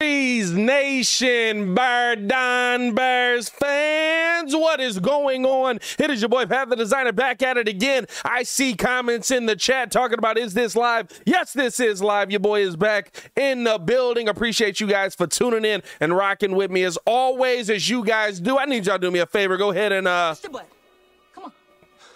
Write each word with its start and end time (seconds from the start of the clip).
Bees 0.00 0.50
Nation, 0.52 1.74
Bird 1.74 2.26
Don 2.26 2.94
Bears 2.94 3.50
fans, 3.50 4.56
what 4.56 4.80
is 4.80 4.98
going 4.98 5.44
on? 5.44 5.78
It 5.98 6.10
is 6.10 6.22
your 6.22 6.30
boy 6.30 6.46
Pat 6.46 6.70
the 6.70 6.76
Designer 6.76 7.12
back 7.12 7.42
at 7.42 7.58
it 7.58 7.68
again. 7.68 8.06
I 8.24 8.44
see 8.44 8.74
comments 8.74 9.30
in 9.30 9.44
the 9.44 9.54
chat 9.54 9.90
talking 9.90 10.16
about 10.16 10.38
is 10.38 10.54
this 10.54 10.74
live? 10.74 11.08
Yes, 11.26 11.52
this 11.52 11.78
is 11.80 12.02
live. 12.02 12.30
Your 12.30 12.40
boy 12.40 12.62
is 12.62 12.76
back 12.76 13.30
in 13.36 13.64
the 13.64 13.76
building. 13.76 14.26
Appreciate 14.26 14.80
you 14.80 14.86
guys 14.86 15.14
for 15.14 15.26
tuning 15.26 15.66
in 15.66 15.82
and 16.00 16.16
rocking 16.16 16.56
with 16.56 16.70
me 16.70 16.82
as 16.84 16.96
always, 17.04 17.68
as 17.68 17.90
you 17.90 18.02
guys 18.02 18.40
do. 18.40 18.56
I 18.56 18.64
need 18.64 18.86
y'all 18.86 18.96
to 18.96 19.06
do 19.06 19.10
me 19.10 19.18
a 19.18 19.26
favor. 19.26 19.58
Go 19.58 19.70
ahead 19.70 19.92
and 19.92 20.08
uh 20.08 20.30
Push 20.30 20.40
the 20.40 20.48
button. 20.48 20.68
Come 21.34 21.44
on. 21.44 21.52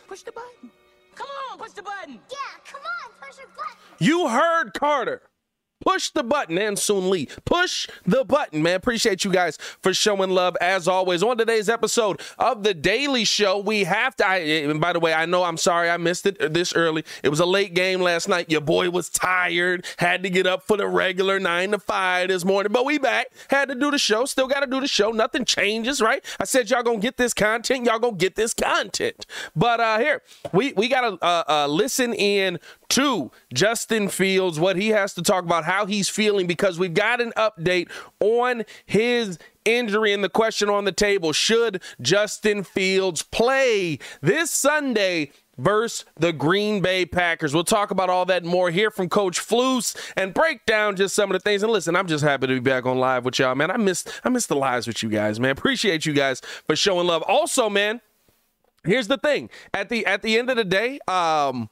Push 0.09 0.23
the 0.23 0.33
button. 0.33 0.71
Come 1.15 1.27
on, 1.53 1.59
push 1.59 1.73
the 1.73 1.83
button. 1.83 2.15
Yeah, 2.15 2.39
come 2.65 2.81
on, 2.81 3.11
push 3.21 3.37
your 3.37 3.49
button. 3.49 3.77
You 3.99 4.29
heard 4.29 4.73
Carter. 4.73 5.21
Push 5.85 6.11
the 6.11 6.23
button 6.23 6.57
and 6.57 6.79
soon 6.79 7.11
Lee. 7.11 7.29
Push 7.45 7.89
the 8.07 8.25
button, 8.25 8.63
man. 8.63 8.77
Appreciate 8.77 9.23
you 9.23 9.31
guys 9.31 9.59
for 9.83 9.93
showing 9.93 10.31
love 10.31 10.57
as 10.63 10.89
always. 10.89 11.23
On 11.23 11.37
today's 11.37 11.69
episode 11.69 12.23
of 12.39 12.63
The 12.63 12.73
Daily 12.73 13.25
Show, 13.25 13.59
we 13.59 13.85
have 13.85 14.17
to. 14.17 14.27
I, 14.27 14.37
and 14.39 14.81
by 14.81 14.95
the 14.95 15.01
way, 15.01 15.13
I 15.13 15.27
know 15.27 15.45
I'm 15.45 15.59
sorry 15.59 15.91
I 15.91 15.99
missed 15.99 16.25
it 16.25 16.55
this 16.55 16.75
early. 16.75 17.05
It 17.23 17.29
was 17.29 17.39
a 17.39 17.45
late 17.45 17.75
game 17.75 18.01
last 18.01 18.29
night. 18.31 18.51
Your 18.51 18.63
boy 18.63 18.89
was 18.89 19.11
tired, 19.11 19.85
had 19.99 20.23
to 20.23 20.31
get 20.31 20.47
up 20.47 20.63
for 20.63 20.79
the 20.79 20.89
regular 20.89 21.39
nine 21.39 21.73
to 21.73 21.79
five 21.79 22.29
this 22.29 22.47
morning, 22.47 22.73
but 22.73 22.87
we 22.87 22.97
back. 22.97 23.27
Had 23.49 23.69
to 23.69 23.75
do 23.75 23.91
the 23.91 23.99
show. 23.99 24.25
Still 24.25 24.49
got 24.49 24.61
to 24.61 24.67
do 24.67 24.81
the 24.81 24.89
show. 24.89 25.11
Nothing 25.11 25.45
changes, 25.45 26.01
right? 26.01 26.25
I 26.41 26.45
said 26.45 26.71
y'all 26.71 26.83
gonna 26.83 26.99
get 26.99 27.19
this 27.19 27.35
content. 27.35 27.85
Y'all 27.85 27.99
gonna 27.99 28.17
get 28.17 28.37
this 28.37 28.55
content. 28.55 29.27
But 29.55 29.81
uh 29.81 29.99
here 29.99 30.23
we 30.53 30.73
we 30.73 30.89
gotta 30.89 31.19
uh, 31.23 31.45
uh 31.47 31.67
listen 31.67 32.15
in 32.15 32.59
to 32.95 33.33
Justin 33.53 34.09
Fields, 34.09 34.61
what 34.61 34.77
he 34.77 34.91
has 34.91 35.15
to 35.15 35.23
talk 35.23 35.43
about, 35.43 35.65
how 35.65 35.85
he's 35.85 36.09
feeling, 36.09 36.47
because 36.47 36.79
we've 36.79 36.95
got 36.95 37.21
an 37.21 37.33
update 37.37 37.91
on 38.21 38.65
his 38.87 39.37
injury 39.65 40.13
and 40.13 40.23
the 40.23 40.29
question 40.29 40.69
on 40.69 40.85
the 40.85 40.93
table 40.93 41.33
should 41.33 41.83
Justin 42.01 42.63
Fields 42.63 43.23
play 43.23 43.99
this 44.21 44.51
Sunday? 44.51 45.33
Versus 45.57 46.05
the 46.17 46.33
Green 46.33 46.83
Bay 46.83 47.07
Packers. 47.07 47.55
We'll 47.55 47.63
talk 47.63 47.93
about 47.93 48.11
all 48.11 48.25
that 48.25 48.45
more 48.45 48.73
here 48.73 48.91
from 48.91 49.09
Coach 49.09 49.39
Flus 49.39 49.97
and 50.17 50.35
break 50.35 50.67
down 50.67 50.97
just 50.97 51.15
some 51.15 51.31
of 51.31 51.35
the 51.35 51.39
things. 51.39 51.63
And 51.63 51.71
listen, 51.71 51.95
I'm 51.95 52.09
just 52.09 52.25
happy 52.25 52.49
to 52.49 52.55
be 52.55 52.59
back 52.59 52.87
on 52.87 52.99
live 52.99 53.25
with 53.25 53.39
y'all, 53.39 53.55
man. 53.55 53.71
I 53.71 53.77
missed 53.77 54.11
I 54.25 54.31
missed 54.31 54.49
the 54.49 54.57
lives 54.57 54.89
with 54.89 55.01
you 55.05 55.09
guys, 55.09 55.39
man. 55.39 55.53
Appreciate 55.53 56.07
you 56.07 56.13
guys 56.13 56.41
for 56.67 56.75
showing 56.75 57.07
love. 57.07 57.23
Also, 57.29 57.71
man, 57.71 58.01
here's 58.83 59.07
the 59.07 59.17
thing. 59.17 59.49
At 59.73 59.91
the 59.91 60.05
at 60.07 60.23
the 60.23 60.37
end 60.37 60.51
of 60.51 60.57
the 60.57 60.65
day, 60.65 60.99
um, 61.07 61.71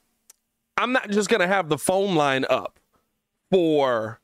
I'm 0.76 0.92
not 0.92 1.10
just 1.10 1.28
gonna 1.28 1.46
have 1.46 1.68
the 1.68 1.78
phone 1.78 2.14
line 2.14 2.44
up 2.48 2.78
for 3.50 4.20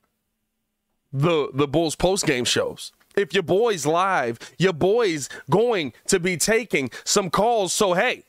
the 1.12 1.50
the 1.52 1.68
Bulls 1.68 1.96
post 1.96 2.26
game 2.26 2.44
shows. 2.44 2.92
If 3.16 3.34
your 3.34 3.42
boy's 3.42 3.84
live, 3.84 4.38
your 4.58 4.72
boy's 4.72 5.28
going 5.50 5.92
to 6.06 6.20
be 6.20 6.36
taking 6.36 6.90
some 7.04 7.30
calls. 7.30 7.72
So 7.72 7.94
hey, 7.94 8.24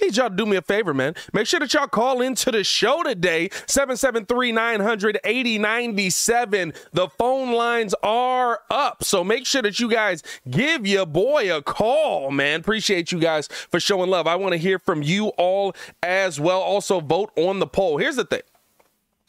Need 0.00 0.16
y'all 0.16 0.28
to 0.28 0.36
do 0.36 0.44
me 0.44 0.56
a 0.56 0.62
favor, 0.62 0.92
man. 0.92 1.14
Make 1.32 1.46
sure 1.46 1.58
that 1.60 1.72
y'all 1.72 1.86
call 1.86 2.20
into 2.20 2.50
the 2.50 2.62
show 2.64 3.02
today, 3.02 3.48
773 3.66 4.52
900 4.52 5.18
8097. 5.24 6.74
The 6.92 7.08
phone 7.08 7.52
lines 7.52 7.94
are 8.02 8.60
up. 8.70 9.02
So 9.02 9.24
make 9.24 9.46
sure 9.46 9.62
that 9.62 9.80
you 9.80 9.88
guys 9.90 10.22
give 10.50 10.86
your 10.86 11.06
boy 11.06 11.54
a 11.54 11.62
call, 11.62 12.30
man. 12.30 12.60
Appreciate 12.60 13.10
you 13.10 13.18
guys 13.18 13.48
for 13.48 13.80
showing 13.80 14.10
love. 14.10 14.26
I 14.26 14.36
want 14.36 14.52
to 14.52 14.58
hear 14.58 14.78
from 14.78 15.02
you 15.02 15.28
all 15.38 15.74
as 16.02 16.38
well. 16.38 16.60
Also, 16.60 17.00
vote 17.00 17.30
on 17.36 17.58
the 17.58 17.66
poll. 17.66 17.96
Here's 17.96 18.16
the 18.16 18.24
thing. 18.24 18.42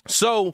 So, 0.07 0.53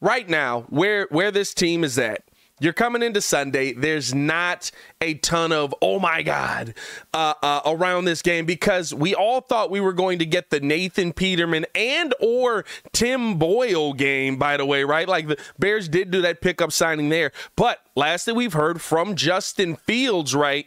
right 0.00 0.28
now, 0.28 0.62
where 0.68 1.08
where 1.10 1.32
this 1.32 1.52
team 1.52 1.82
is 1.82 1.98
at, 1.98 2.27
you're 2.60 2.72
coming 2.72 3.02
into 3.02 3.20
Sunday. 3.20 3.72
There's 3.72 4.14
not 4.14 4.70
a 5.00 5.14
ton 5.14 5.52
of 5.52 5.74
oh 5.80 5.98
my 5.98 6.22
god 6.22 6.74
uh, 7.14 7.34
uh, 7.42 7.60
around 7.66 8.04
this 8.04 8.22
game 8.22 8.46
because 8.46 8.92
we 8.94 9.14
all 9.14 9.40
thought 9.40 9.70
we 9.70 9.80
were 9.80 9.92
going 9.92 10.18
to 10.18 10.26
get 10.26 10.50
the 10.50 10.60
Nathan 10.60 11.12
Peterman 11.12 11.66
and 11.74 12.14
or 12.20 12.64
Tim 12.92 13.38
Boyle 13.38 13.92
game. 13.92 14.36
By 14.36 14.56
the 14.56 14.66
way, 14.66 14.84
right? 14.84 15.08
Like 15.08 15.28
the 15.28 15.38
Bears 15.58 15.88
did 15.88 16.10
do 16.10 16.22
that 16.22 16.40
pickup 16.40 16.72
signing 16.72 17.08
there, 17.08 17.32
but 17.56 17.80
last 17.94 18.26
that 18.26 18.34
we've 18.34 18.52
heard 18.52 18.80
from 18.80 19.14
Justin 19.14 19.76
Fields, 19.76 20.34
right? 20.34 20.66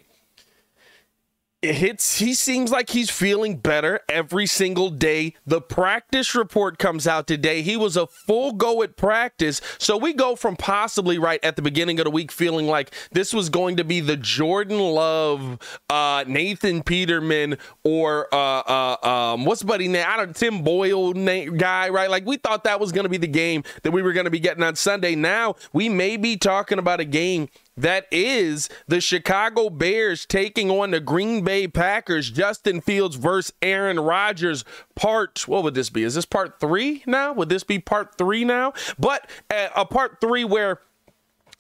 It's 1.62 2.18
he 2.18 2.34
seems 2.34 2.72
like 2.72 2.90
he's 2.90 3.12
feeling 3.12 3.58
better 3.58 4.00
every 4.10 4.48
single 4.48 4.90
day. 4.90 5.36
The 5.46 5.62
practice 5.62 6.34
report 6.34 6.80
comes 6.80 7.06
out 7.06 7.28
today. 7.28 7.62
He 7.62 7.78
was 7.78 7.96
a 7.96 8.08
full 8.08 8.54
go 8.54 8.82
at 8.82 8.98
practice. 8.98 9.62
So 9.78 9.96
we 9.96 10.14
go 10.14 10.36
from 10.36 10.56
possibly 10.56 11.20
right 11.20 11.40
at 11.44 11.56
the 11.56 11.62
beginning 11.62 12.00
of 12.00 12.06
the 12.06 12.12
week 12.12 12.32
feeling 12.32 12.66
like 12.66 12.92
this 13.12 13.32
was 13.32 13.50
going 13.50 13.78
to 13.78 13.84
be 13.84 14.00
the 14.00 14.18
Jordan 14.18 14.80
Love, 14.80 15.60
uh, 15.90 16.24
Nathan 16.28 16.82
Peterman, 16.82 17.60
or 17.84 18.28
uh, 18.34 18.62
uh, 18.62 19.08
um, 19.08 19.46
what's 19.46 19.62
buddy 19.62 19.88
name? 19.88 20.06
I 20.08 20.18
don't 20.18 20.36
Tim 20.36 20.64
Boyle 20.64 21.14
name, 21.14 21.58
guy, 21.58 21.90
right? 21.90 22.10
Like 22.10 22.26
we 22.26 22.38
thought 22.38 22.64
that 22.64 22.80
was 22.80 22.92
going 22.92 23.06
to 23.06 23.10
be 23.10 23.18
the 23.18 23.28
game 23.28 23.64
that 23.84 23.92
we 23.92 24.02
were 24.02 24.14
going 24.14 24.26
to 24.26 24.32
be 24.32 24.40
getting 24.40 24.64
on 24.64 24.76
Sunday. 24.76 25.14
Now 25.14 25.56
we 25.74 25.90
may 25.90 26.18
be 26.18 26.38
talking 26.38 26.80
about 26.80 27.00
a 27.00 27.06
game 27.06 27.50
that 27.78 28.06
is 28.12 28.70
the 28.88 29.02
Chicago 29.02 29.70
Bears 29.70 30.26
taking 30.26 30.70
on 30.70 30.92
the 30.92 31.00
Green 31.00 31.44
Bay 31.44 31.68
Packers. 31.68 32.30
Justin 32.30 32.82
Fields 32.82 33.16
versus 33.16 33.54
Aaron 33.62 34.00
Rodgers. 34.00 34.66
Part, 34.96 35.48
what 35.48 35.64
would 35.64 35.74
this 35.74 35.90
be? 35.90 36.04
Is 36.04 36.16
this 36.16 36.26
part 36.26 36.60
three 36.60 37.04
now? 37.06 37.34
Would 37.34 37.50
this 37.50 37.64
be 37.64 37.80
part 37.80 38.18
three 38.18 38.44
now? 38.44 38.74
But 39.00 39.30
uh, 39.50 39.70
a 39.76 39.86
part 39.86 40.20
three 40.20 40.44
where, 40.44 40.82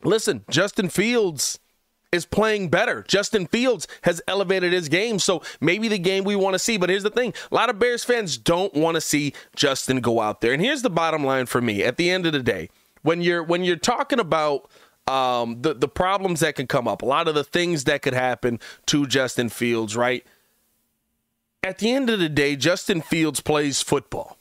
listen, 0.03 0.43
Justin 0.49 0.89
Fields 0.89 1.59
is 2.11 2.25
playing 2.25 2.67
better. 2.67 3.05
Justin 3.07 3.47
Fields 3.47 3.87
has 4.01 4.21
elevated 4.27 4.73
his 4.73 4.89
game, 4.89 5.17
so 5.17 5.41
maybe 5.61 5.87
the 5.87 5.97
game 5.97 6.25
we 6.25 6.35
want 6.35 6.53
to 6.53 6.59
see. 6.59 6.77
But 6.77 6.89
here's 6.89 7.03
the 7.03 7.09
thing 7.09 7.33
a 7.51 7.55
lot 7.55 7.69
of 7.69 7.79
Bears 7.79 8.03
fans 8.03 8.37
don't 8.37 8.73
want 8.73 8.95
to 8.95 9.01
see 9.01 9.33
Justin 9.55 10.01
go 10.01 10.19
out 10.19 10.41
there. 10.41 10.51
And 10.51 10.61
here's 10.61 10.81
the 10.81 10.89
bottom 10.89 11.23
line 11.23 11.45
for 11.45 11.61
me 11.61 11.83
at 11.83 11.97
the 11.97 12.09
end 12.09 12.25
of 12.25 12.33
the 12.33 12.43
day. 12.43 12.69
When 13.01 13.21
you're 13.21 13.43
when 13.43 13.63
you're 13.63 13.77
talking 13.77 14.19
about 14.19 14.69
um, 15.07 15.61
the 15.61 15.73
the 15.73 15.87
problems 15.87 16.39
that 16.41 16.55
can 16.55 16.67
come 16.67 16.87
up, 16.87 17.01
a 17.01 17.05
lot 17.05 17.27
of 17.27 17.35
the 17.35 17.43
things 17.43 17.85
that 17.85 18.01
could 18.01 18.13
happen 18.13 18.59
to 18.87 19.05
Justin 19.07 19.49
Fields, 19.49 19.95
right? 19.95 20.25
At 21.63 21.77
the 21.77 21.91
end 21.91 22.09
of 22.09 22.19
the 22.19 22.29
day, 22.29 22.55
Justin 22.55 23.01
Fields 23.01 23.39
plays 23.39 23.81
football. 23.81 24.37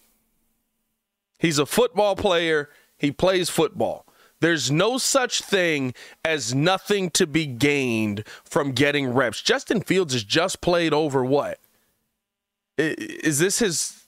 He's 1.38 1.58
a 1.58 1.66
football 1.66 2.16
player. 2.16 2.70
He 2.96 3.10
plays 3.10 3.50
football. 3.50 4.06
There's 4.40 4.70
no 4.70 4.96
such 4.96 5.42
thing 5.42 5.94
as 6.24 6.54
nothing 6.54 7.10
to 7.10 7.26
be 7.26 7.46
gained 7.46 8.24
from 8.44 8.72
getting 8.72 9.12
reps. 9.12 9.42
Justin 9.42 9.82
Fields 9.82 10.14
has 10.14 10.24
just 10.24 10.62
played 10.62 10.94
over 10.94 11.24
what? 11.24 11.58
Is 12.78 13.38
this 13.38 13.58
his 13.58 14.04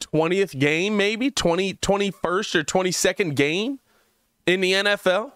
20th 0.00 0.58
game, 0.58 0.96
maybe? 0.96 1.30
20, 1.30 1.74
21st 1.74 2.54
or 2.54 2.64
22nd 2.64 3.34
game 3.34 3.80
in 4.46 4.60
the 4.60 4.72
NFL? 4.72 5.32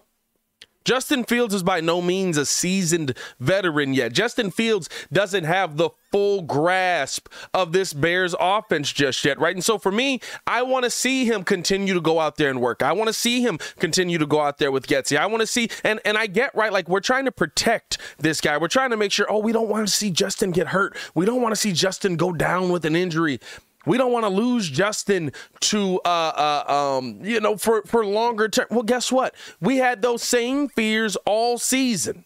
Justin 0.85 1.23
Fields 1.23 1.53
is 1.53 1.63
by 1.63 1.81
no 1.81 2.01
means 2.01 2.37
a 2.37 2.45
seasoned 2.45 3.17
veteran 3.39 3.93
yet. 3.93 4.13
Justin 4.13 4.51
Fields 4.51 4.87
doesn't 5.11 5.43
have 5.43 5.77
the 5.77 5.89
full 6.11 6.43
grasp 6.43 7.27
of 7.53 7.73
this 7.73 7.91
Bears 7.91 8.35
offense 8.39 8.93
just 8.93 9.25
yet, 9.25 9.37
right? 9.39 9.55
And 9.55 9.65
so 9.65 9.77
for 9.77 9.91
me, 9.91 10.21
I 10.47 10.61
want 10.61 10.85
to 10.85 10.89
see 10.89 11.25
him 11.25 11.43
continue 11.43 11.93
to 11.93 11.99
go 11.99 12.19
out 12.19 12.37
there 12.37 12.49
and 12.49 12.61
work. 12.61 12.83
I 12.83 12.93
want 12.93 13.07
to 13.07 13.13
see 13.13 13.41
him 13.41 13.57
continue 13.79 14.17
to 14.19 14.25
go 14.25 14.39
out 14.39 14.59
there 14.59 14.71
with 14.71 14.87
Getsy. 14.87 15.17
I 15.17 15.25
want 15.25 15.41
to 15.41 15.47
see, 15.47 15.69
and, 15.83 15.99
and 16.05 16.17
I 16.17 16.27
get 16.27 16.55
right, 16.55 16.71
like 16.71 16.87
we're 16.87 17.01
trying 17.01 17.25
to 17.25 17.31
protect 17.31 17.97
this 18.17 18.39
guy. 18.39 18.57
We're 18.57 18.67
trying 18.67 18.91
to 18.91 18.97
make 18.97 19.11
sure, 19.11 19.25
oh, 19.29 19.39
we 19.39 19.51
don't 19.51 19.67
want 19.67 19.87
to 19.87 19.93
see 19.93 20.11
Justin 20.11 20.51
get 20.51 20.67
hurt. 20.67 20.95
We 21.15 21.25
don't 21.25 21.41
want 21.41 21.51
to 21.51 21.59
see 21.59 21.73
Justin 21.73 22.15
go 22.15 22.31
down 22.31 22.69
with 22.69 22.85
an 22.85 22.95
injury. 22.95 23.39
We 23.85 23.97
don't 23.97 24.11
want 24.11 24.23
to 24.23 24.29
lose 24.29 24.69
Justin 24.69 25.31
to, 25.61 25.99
uh, 26.05 26.63
uh, 26.67 26.97
um, 26.97 27.19
you 27.23 27.39
know, 27.39 27.57
for, 27.57 27.83
for 27.83 28.05
longer 28.05 28.49
term. 28.49 28.67
Well, 28.69 28.83
guess 28.83 29.11
what? 29.11 29.35
We 29.61 29.77
had 29.77 30.01
those 30.01 30.23
same 30.23 30.67
fears 30.67 31.15
all 31.25 31.57
season. 31.57 32.25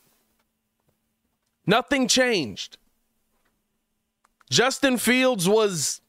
Nothing 1.65 2.07
changed. 2.07 2.77
Justin 4.49 4.97
Fields 4.97 5.47
was 5.47 6.01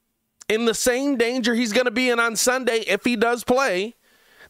in 0.48 0.64
the 0.64 0.74
same 0.74 1.16
danger 1.16 1.54
he's 1.54 1.72
going 1.72 1.84
to 1.84 1.90
be 1.90 2.10
in 2.10 2.18
on 2.18 2.36
Sunday 2.36 2.80
if 2.86 3.04
he 3.04 3.16
does 3.16 3.44
play 3.44 3.94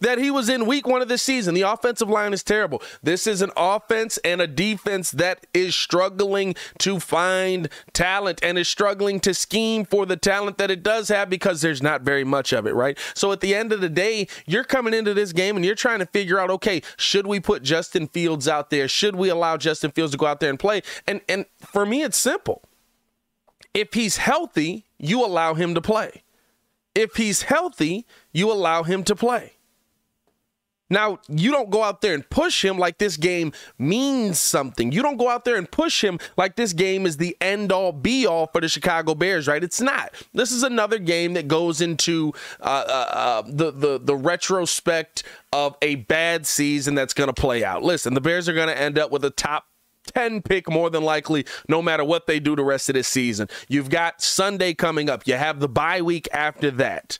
that 0.01 0.19
he 0.19 0.31
was 0.31 0.49
in 0.49 0.67
week 0.67 0.87
one 0.87 1.03
of 1.03 1.09
this 1.09 1.23
season. 1.23 1.55
The 1.55 1.63
offensive 1.63 2.09
line 2.09 2.33
is 2.33 2.43
terrible. 2.43 2.83
This 3.03 3.27
is 3.27 3.43
an 3.43 3.51
offense 3.57 4.19
and 4.19 4.41
a 4.41 4.47
defense 4.47 5.11
that 5.13 5.47
is 5.55 5.75
struggling 5.75 6.55
to 6.79 7.01
find 7.01 7.69
talent 7.93 8.41
and 8.43 8.59
is 8.59 8.69
struggling 8.69 9.21
to 9.21 9.35
scheme 9.35 9.85
for 9.85 10.07
the 10.07 10.17
talent 10.17 10.59
that 10.59 10.71
it 10.71 10.83
does 10.83 11.09
have 11.09 11.31
because 11.31 11.61
there's 11.61 11.83
not 11.83 12.03
very 12.03 12.25
much 12.25 12.53
of 12.53 12.67
it, 12.67 12.75
right? 12.75 12.99
So 13.15 13.33
at 13.33 13.41
the 13.41 13.55
end 13.55 13.73
of 13.73 13.81
the 13.81 13.89
day, 13.89 14.27
you're 14.47 14.65
coming 14.65 14.95
into 14.95 15.15
this 15.15 15.33
game 15.33 15.57
and 15.57 15.65
you're 15.65 15.75
trying 15.75 16.01
to 16.01 16.07
figure 16.07 16.39
out, 16.39 16.51
okay, 16.51 16.83
should 16.97 17.27
we 17.27 17.41
put 17.41 17.63
Justin 17.63 18.09
Fields 18.09 18.49
out 18.49 18.71
there? 18.71 18.89
Should 18.89 19.17
we 19.17 19.29
allow 19.29 19.57
Justin 19.57 19.91
Fields 19.91 20.13
to 20.13 20.19
go 20.19 20.27
out 20.27 20.41
there 20.41 20.51
and 20.51 20.59
play? 20.59 20.83
And 21.07 21.21
and 21.29 21.47
for 21.59 21.87
me, 21.87 22.03
it's 22.03 22.17
simple. 22.17 22.63
If 23.75 23.95
he's 23.95 24.17
healthy, 24.17 24.87
you 24.99 25.25
allow 25.25 25.55
him 25.55 25.75
to 25.75 25.81
play. 25.81 26.23
If 26.95 27.17
he's 27.17 27.43
healthy, 27.43 28.07
you 28.33 28.51
allow 28.51 28.83
him 28.83 29.05
to 29.05 29.15
play. 29.15 29.55
Now, 30.91 31.21
you 31.29 31.53
don't 31.53 31.71
go 31.71 31.83
out 31.85 32.01
there 32.01 32.15
and 32.15 32.29
push 32.29 32.65
him 32.65 32.77
like 32.77 32.99
this 32.99 33.17
game 33.17 33.53
means 33.79 34.39
something. 34.39 34.91
You 34.91 35.03
don't 35.03 35.17
go 35.17 35.29
out 35.29 35.45
there 35.45 35.57
and 35.57 35.71
push 35.71 36.03
him 36.03 36.19
like 36.37 36.57
this 36.57 36.73
game 36.73 37.07
is 37.07 37.17
the 37.17 37.37
end 37.41 37.71
all 37.71 37.93
be 37.93 38.27
all 38.27 38.49
for 38.49 38.61
the 38.61 38.69
Chicago 38.69 39.15
Bears, 39.15 39.47
right? 39.47 39.63
It's 39.63 39.81
not. 39.81 40.13
This 40.35 40.51
is 40.51 40.65
another 40.65 40.99
game 40.99 41.35
that 41.35 41.47
goes 41.49 41.81
into 41.81 42.33
uh, 42.61 42.85
uh, 42.87 43.09
uh, 43.13 43.43
the, 43.47 43.71
the, 43.71 44.01
the 44.01 44.17
retrospect 44.17 45.23
of 45.53 45.77
a 45.81 45.95
bad 45.95 46.47
season 46.47 46.95
that's 46.95 47.15
going 47.15 47.29
to 47.29 47.41
play 47.41 47.65
out. 47.65 47.83
Listen, 47.83 48.15
the 48.15 48.21
Bears 48.21 48.49
are 48.49 48.55
going 48.55 48.69
to 48.69 48.79
end 48.79 48.99
up 48.99 49.11
with 49.11 49.25
a 49.25 49.31
top 49.31 49.67
10 50.15 50.43
pick 50.43 50.69
more 50.69 50.91
than 50.91 51.05
likely, 51.05 51.47
no 51.69 51.81
matter 51.81 52.05
what 52.05 52.27
they 52.27 52.41
do 52.41 52.57
the 52.57 52.65
rest 52.65 52.89
of 52.89 52.95
this 52.95 53.07
season. 53.07 53.49
You've 53.69 53.91
got 53.91 54.23
Sunday 54.23 54.75
coming 54.75 55.09
up, 55.09 55.27
you 55.27 55.35
have 55.35 55.61
the 55.61 55.69
bye 55.69 56.03
week 56.03 56.29
after 56.33 56.71
that 56.73 57.19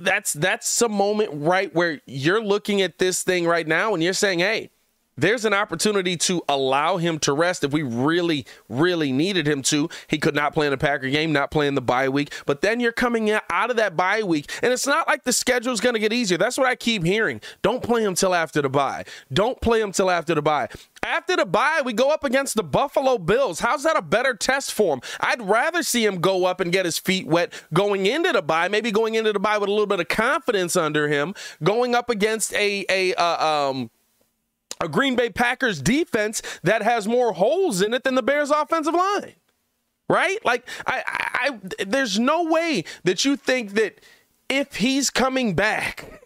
that's 0.00 0.32
that's 0.32 0.80
a 0.82 0.88
moment 0.88 1.30
right 1.32 1.74
where 1.74 2.00
you're 2.06 2.42
looking 2.42 2.82
at 2.82 2.98
this 2.98 3.22
thing 3.22 3.46
right 3.46 3.66
now 3.66 3.94
and 3.94 4.02
you're 4.02 4.12
saying, 4.12 4.38
hey, 4.38 4.70
there's 5.18 5.44
an 5.44 5.52
opportunity 5.52 6.16
to 6.16 6.42
allow 6.48 6.96
him 6.96 7.18
to 7.20 7.32
rest 7.32 7.64
if 7.64 7.72
we 7.72 7.82
really, 7.82 8.46
really 8.68 9.12
needed 9.12 9.46
him 9.46 9.62
to. 9.62 9.90
He 10.06 10.18
could 10.18 10.34
not 10.34 10.54
play 10.54 10.66
in 10.66 10.70
the 10.70 10.78
Packer 10.78 11.10
game, 11.10 11.32
not 11.32 11.50
playing 11.50 11.74
the 11.74 11.82
bye 11.82 12.08
week. 12.08 12.32
But 12.46 12.62
then 12.62 12.80
you're 12.80 12.92
coming 12.92 13.30
out 13.30 13.70
of 13.70 13.76
that 13.76 13.96
bye 13.96 14.22
week, 14.22 14.50
and 14.62 14.72
it's 14.72 14.86
not 14.86 15.08
like 15.08 15.24
the 15.24 15.32
schedule's 15.32 15.80
going 15.80 15.94
to 15.94 16.00
get 16.00 16.12
easier. 16.12 16.38
That's 16.38 16.56
what 16.56 16.68
I 16.68 16.76
keep 16.76 17.04
hearing. 17.04 17.40
Don't 17.62 17.82
play 17.82 18.04
him 18.04 18.14
till 18.14 18.34
after 18.34 18.62
the 18.62 18.68
bye. 18.68 19.04
Don't 19.32 19.60
play 19.60 19.80
him 19.80 19.92
till 19.92 20.10
after 20.10 20.34
the 20.34 20.42
bye. 20.42 20.68
After 21.02 21.36
the 21.36 21.46
bye, 21.46 21.82
we 21.84 21.92
go 21.92 22.10
up 22.10 22.24
against 22.24 22.54
the 22.54 22.62
Buffalo 22.62 23.18
Bills. 23.18 23.60
How's 23.60 23.82
that 23.84 23.96
a 23.96 24.02
better 24.02 24.34
test 24.34 24.72
for 24.72 24.94
him? 24.94 25.00
I'd 25.20 25.42
rather 25.42 25.82
see 25.82 26.04
him 26.04 26.20
go 26.20 26.44
up 26.44 26.60
and 26.60 26.72
get 26.72 26.84
his 26.84 26.98
feet 26.98 27.26
wet 27.26 27.52
going 27.72 28.06
into 28.06 28.32
the 28.32 28.42
bye, 28.42 28.68
maybe 28.68 28.90
going 28.90 29.14
into 29.14 29.32
the 29.32 29.40
bye 29.40 29.58
with 29.58 29.68
a 29.68 29.72
little 29.72 29.86
bit 29.86 30.00
of 30.00 30.08
confidence 30.08 30.76
under 30.76 31.08
him, 31.08 31.34
going 31.62 31.94
up 31.94 32.10
against 32.10 32.52
a 32.54 32.84
a 32.88 33.14
uh, 33.14 33.70
um 33.70 33.90
a 34.80 34.88
Green 34.88 35.16
Bay 35.16 35.30
Packers 35.30 35.80
defense 35.80 36.42
that 36.62 36.82
has 36.82 37.06
more 37.06 37.32
holes 37.32 37.82
in 37.82 37.94
it 37.94 38.04
than 38.04 38.14
the 38.14 38.22
Bears 38.22 38.50
offensive 38.50 38.94
line. 38.94 39.34
Right? 40.08 40.42
Like 40.44 40.66
I, 40.86 41.02
I, 41.06 41.48
I 41.78 41.84
there's 41.84 42.18
no 42.18 42.44
way 42.44 42.84
that 43.04 43.24
you 43.24 43.36
think 43.36 43.72
that 43.72 44.00
if 44.48 44.76
he's 44.76 45.10
coming 45.10 45.54
back 45.54 46.22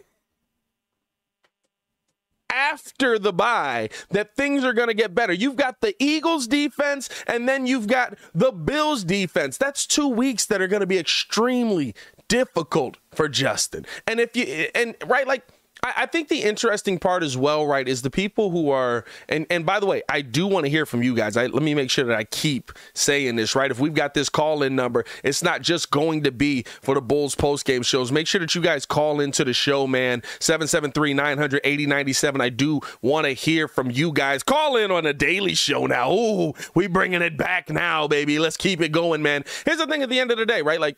after 2.53 3.19
the 3.19 3.33
bye 3.33 3.89
that 4.11 4.37
things 4.37 4.63
are 4.63 4.75
going 4.75 4.89
to 4.89 4.95
get 4.95 5.15
better. 5.15 5.33
You've 5.33 5.57
got 5.57 5.81
the 5.81 5.97
Eagles 5.99 6.47
defense 6.47 7.09
and 7.27 7.49
then 7.49 7.67
you've 7.67 7.87
got 7.87 8.17
the 8.35 8.53
Bills 8.53 9.05
defense. 9.05 9.57
That's 9.57 9.87
2 9.87 10.07
weeks 10.09 10.45
that 10.47 10.61
are 10.61 10.69
going 10.69 10.81
to 10.81 10.87
be 10.87 10.99
extremely 10.99 11.95
difficult 12.29 12.99
for 13.11 13.29
Justin. 13.29 13.87
And 14.07 14.21
if 14.21 14.37
you 14.37 14.45
and 14.75 14.95
right 15.07 15.27
like 15.27 15.47
I, 15.83 15.93
I 15.99 16.07
think 16.07 16.29
the 16.29 16.43
interesting 16.43 16.99
part 16.99 17.23
as 17.23 17.37
well, 17.37 17.67
right, 17.67 17.87
is 17.87 18.03
the 18.03 18.11
people 18.11 18.51
who 18.51 18.71
are 18.71 19.05
and 19.29 19.47
and 19.51 19.67
by 19.67 19.81
the 19.81 19.87
way, 19.87 20.03
I 20.09 20.23
do 20.23 20.47
want 20.47 20.65
to 20.65 20.71
hear 20.71 20.87
from 20.87 21.03
you 21.03 21.15
guys. 21.15 21.37
I, 21.37 21.47
let 21.47 21.63
me 21.63 21.75
make 21.75 21.91
sure 21.91 22.05
that 22.05 22.17
I 22.17 22.25
keep 22.25 22.73
saying 22.95 23.37
this, 23.37 23.55
right? 23.55 23.71
If 23.71 23.81
we've 23.81 23.95
got 23.95 24.15
this 24.15 24.29
call 24.29 24.63
in 24.63 24.77
number, 24.77 25.05
it's 25.25 25.43
not 25.43 25.63
just 25.63 25.91
going 25.91 26.23
to 26.25 26.33
be 26.33 26.65
for 26.81 26.95
the 26.95 27.03
Bulls 27.03 27.35
post 27.35 27.65
game 27.65 27.83
shows. 27.83 28.13
Make 28.13 28.27
sure 28.27 28.41
that 28.41 28.55
you 28.55 28.61
guys 28.61 28.87
call 28.87 29.21
into 29.21 29.45
the 29.45 29.53
show, 29.53 29.87
man. 29.87 30.23
773 30.41 31.15
900 31.15 31.61
8097. 31.65 32.41
I 32.41 32.49
do 32.49 32.81
want 33.01 33.27
to 33.27 33.33
hear 33.33 33.69
from 33.69 33.91
you 33.91 34.13
guys. 34.13 34.43
Call 34.43 34.77
in 34.77 34.91
on 34.91 35.07
a 35.07 35.13
daily 35.13 35.55
show 35.55 35.87
now. 35.87 36.13
Ooh, 36.13 36.55
we 36.75 36.87
bringing 36.87 37.23
it 37.23 37.37
back 37.37 37.71
now, 37.71 38.07
baby. 38.07 38.39
Let's 38.39 38.57
keep 38.57 38.81
it 38.81 38.91
going, 38.91 39.23
man. 39.23 39.45
Here's 39.65 39.79
the 39.79 39.87
thing 39.87 40.03
at 40.03 40.09
the 40.09 40.21
end 40.21 40.31
of 40.31 40.39
the 40.39 40.47
day, 40.47 40.63
right? 40.63 40.81
Like 40.81 40.97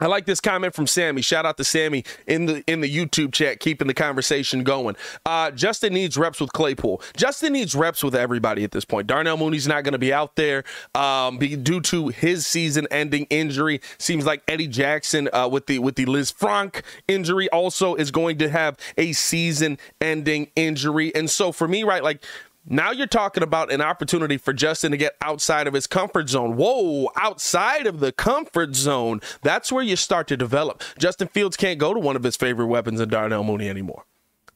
I 0.00 0.06
like 0.06 0.26
this 0.26 0.40
comment 0.40 0.74
from 0.74 0.86
Sammy. 0.86 1.22
Shout 1.22 1.46
out 1.46 1.56
to 1.56 1.64
Sammy 1.64 2.04
in 2.26 2.46
the 2.46 2.64
in 2.66 2.80
the 2.80 2.94
YouTube 2.94 3.32
chat, 3.32 3.60
keeping 3.60 3.88
the 3.88 3.94
conversation 3.94 4.62
going. 4.62 4.96
Uh, 5.24 5.50
Justin 5.50 5.94
needs 5.94 6.16
reps 6.16 6.40
with 6.40 6.52
Claypool. 6.52 7.00
Justin 7.16 7.52
needs 7.54 7.74
reps 7.74 8.04
with 8.04 8.14
everybody 8.14 8.64
at 8.64 8.72
this 8.72 8.84
point. 8.84 9.06
Darnell 9.06 9.36
Mooney's 9.36 9.66
not 9.66 9.84
going 9.84 9.92
to 9.92 9.98
be 9.98 10.12
out 10.12 10.36
there 10.36 10.64
um, 10.94 11.38
due 11.38 11.80
to 11.80 12.08
his 12.08 12.46
season-ending 12.46 13.26
injury. 13.30 13.80
Seems 13.98 14.26
like 14.26 14.42
Eddie 14.48 14.68
Jackson 14.68 15.28
uh, 15.32 15.48
with 15.50 15.66
the 15.66 15.78
with 15.78 15.96
the 15.96 16.06
Lisfranc 16.06 16.82
injury 17.08 17.48
also 17.50 17.94
is 17.94 18.10
going 18.10 18.38
to 18.38 18.48
have 18.48 18.76
a 18.98 19.12
season-ending 19.12 20.50
injury. 20.56 21.14
And 21.14 21.30
so 21.30 21.52
for 21.52 21.66
me, 21.66 21.84
right, 21.84 22.02
like 22.02 22.24
now 22.66 22.90
you're 22.90 23.06
talking 23.06 23.42
about 23.42 23.72
an 23.72 23.80
opportunity 23.80 24.36
for 24.36 24.52
Justin 24.52 24.90
to 24.90 24.96
get 24.96 25.16
outside 25.22 25.66
of 25.66 25.74
his 25.74 25.86
comfort 25.86 26.28
zone. 26.28 26.56
Whoa, 26.56 27.10
outside 27.16 27.86
of 27.86 28.00
the 28.00 28.12
comfort 28.12 28.74
zone. 28.74 29.20
That's 29.42 29.70
where 29.70 29.82
you 29.82 29.96
start 29.96 30.26
to 30.28 30.36
develop. 30.36 30.82
Justin 30.98 31.28
Fields 31.28 31.56
can't 31.56 31.78
go 31.78 31.94
to 31.94 32.00
one 32.00 32.16
of 32.16 32.24
his 32.24 32.36
favorite 32.36 32.66
weapons 32.66 33.00
in 33.00 33.08
Darnell 33.08 33.44
Mooney 33.44 33.68
anymore. 33.68 34.04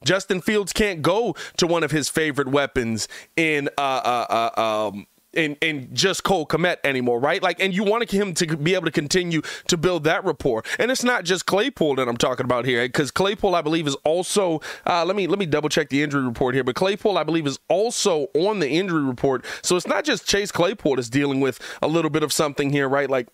Justin 0.03 0.41
Fields 0.41 0.73
can't 0.73 1.01
go 1.01 1.35
to 1.57 1.67
one 1.67 1.83
of 1.83 1.91
his 1.91 2.09
favorite 2.09 2.47
weapons 2.47 3.07
in 3.35 3.69
uh, 3.77 3.81
uh, 3.81 4.51
uh, 4.55 4.89
um, 4.89 5.07
in 5.33 5.55
in 5.61 5.89
just 5.93 6.23
Cole 6.23 6.45
Kmet 6.45 6.77
anymore, 6.83 7.19
right? 7.19 7.41
Like, 7.41 7.59
and 7.59 7.73
you 7.73 7.83
want 7.83 8.09
him 8.09 8.33
to 8.35 8.57
be 8.57 8.73
able 8.73 8.85
to 8.85 8.91
continue 8.91 9.41
to 9.67 9.77
build 9.77 10.03
that 10.03 10.23
rapport. 10.25 10.63
And 10.79 10.91
it's 10.91 11.03
not 11.03 11.23
just 11.23 11.45
Claypool 11.45 11.95
that 11.95 12.07
I'm 12.07 12.17
talking 12.17 12.43
about 12.43 12.65
here, 12.65 12.83
because 12.85 13.11
Claypool, 13.11 13.55
I 13.55 13.61
believe, 13.61 13.87
is 13.87 13.95
also. 14.03 14.61
Uh, 14.85 15.05
let 15.05 15.15
me 15.15 15.27
let 15.27 15.39
me 15.39 15.45
double 15.45 15.69
check 15.69 15.89
the 15.89 16.03
injury 16.03 16.23
report 16.23 16.55
here, 16.55 16.63
but 16.63 16.75
Claypool, 16.75 17.17
I 17.17 17.23
believe, 17.23 17.47
is 17.47 17.59
also 17.69 18.27
on 18.35 18.59
the 18.59 18.69
injury 18.69 19.03
report. 19.03 19.45
So 19.61 19.75
it's 19.75 19.87
not 19.87 20.03
just 20.03 20.27
Chase 20.27 20.51
Claypool 20.51 20.97
that's 20.97 21.09
dealing 21.09 21.39
with 21.39 21.59
a 21.81 21.87
little 21.87 22.11
bit 22.11 22.23
of 22.23 22.33
something 22.33 22.69
here, 22.69 22.89
right? 22.89 23.09
Like 23.09 23.27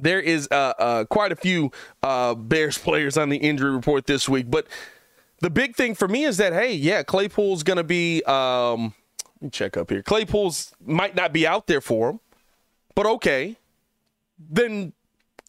there 0.00 0.20
is 0.20 0.48
uh, 0.50 0.74
uh, 0.78 1.04
quite 1.06 1.32
a 1.32 1.36
few 1.36 1.72
uh, 2.02 2.34
Bears 2.34 2.78
players 2.78 3.16
on 3.16 3.28
the 3.28 3.38
injury 3.38 3.70
report 3.70 4.06
this 4.06 4.28
week, 4.28 4.50
but 4.50 4.66
the 5.40 5.50
big 5.50 5.76
thing 5.76 5.94
for 5.94 6.08
me 6.08 6.24
is 6.24 6.36
that 6.38 6.52
hey, 6.52 6.74
yeah, 6.74 7.02
Claypool's 7.02 7.62
going 7.62 7.76
to 7.78 7.84
be. 7.84 8.22
Um, 8.24 8.94
check 9.50 9.76
up 9.76 9.90
here. 9.90 10.02
Claypool's 10.02 10.72
might 10.84 11.14
not 11.14 11.32
be 11.32 11.46
out 11.46 11.66
there 11.66 11.80
for 11.80 12.10
him, 12.10 12.20
but 12.94 13.06
okay. 13.06 13.56
Then 14.38 14.92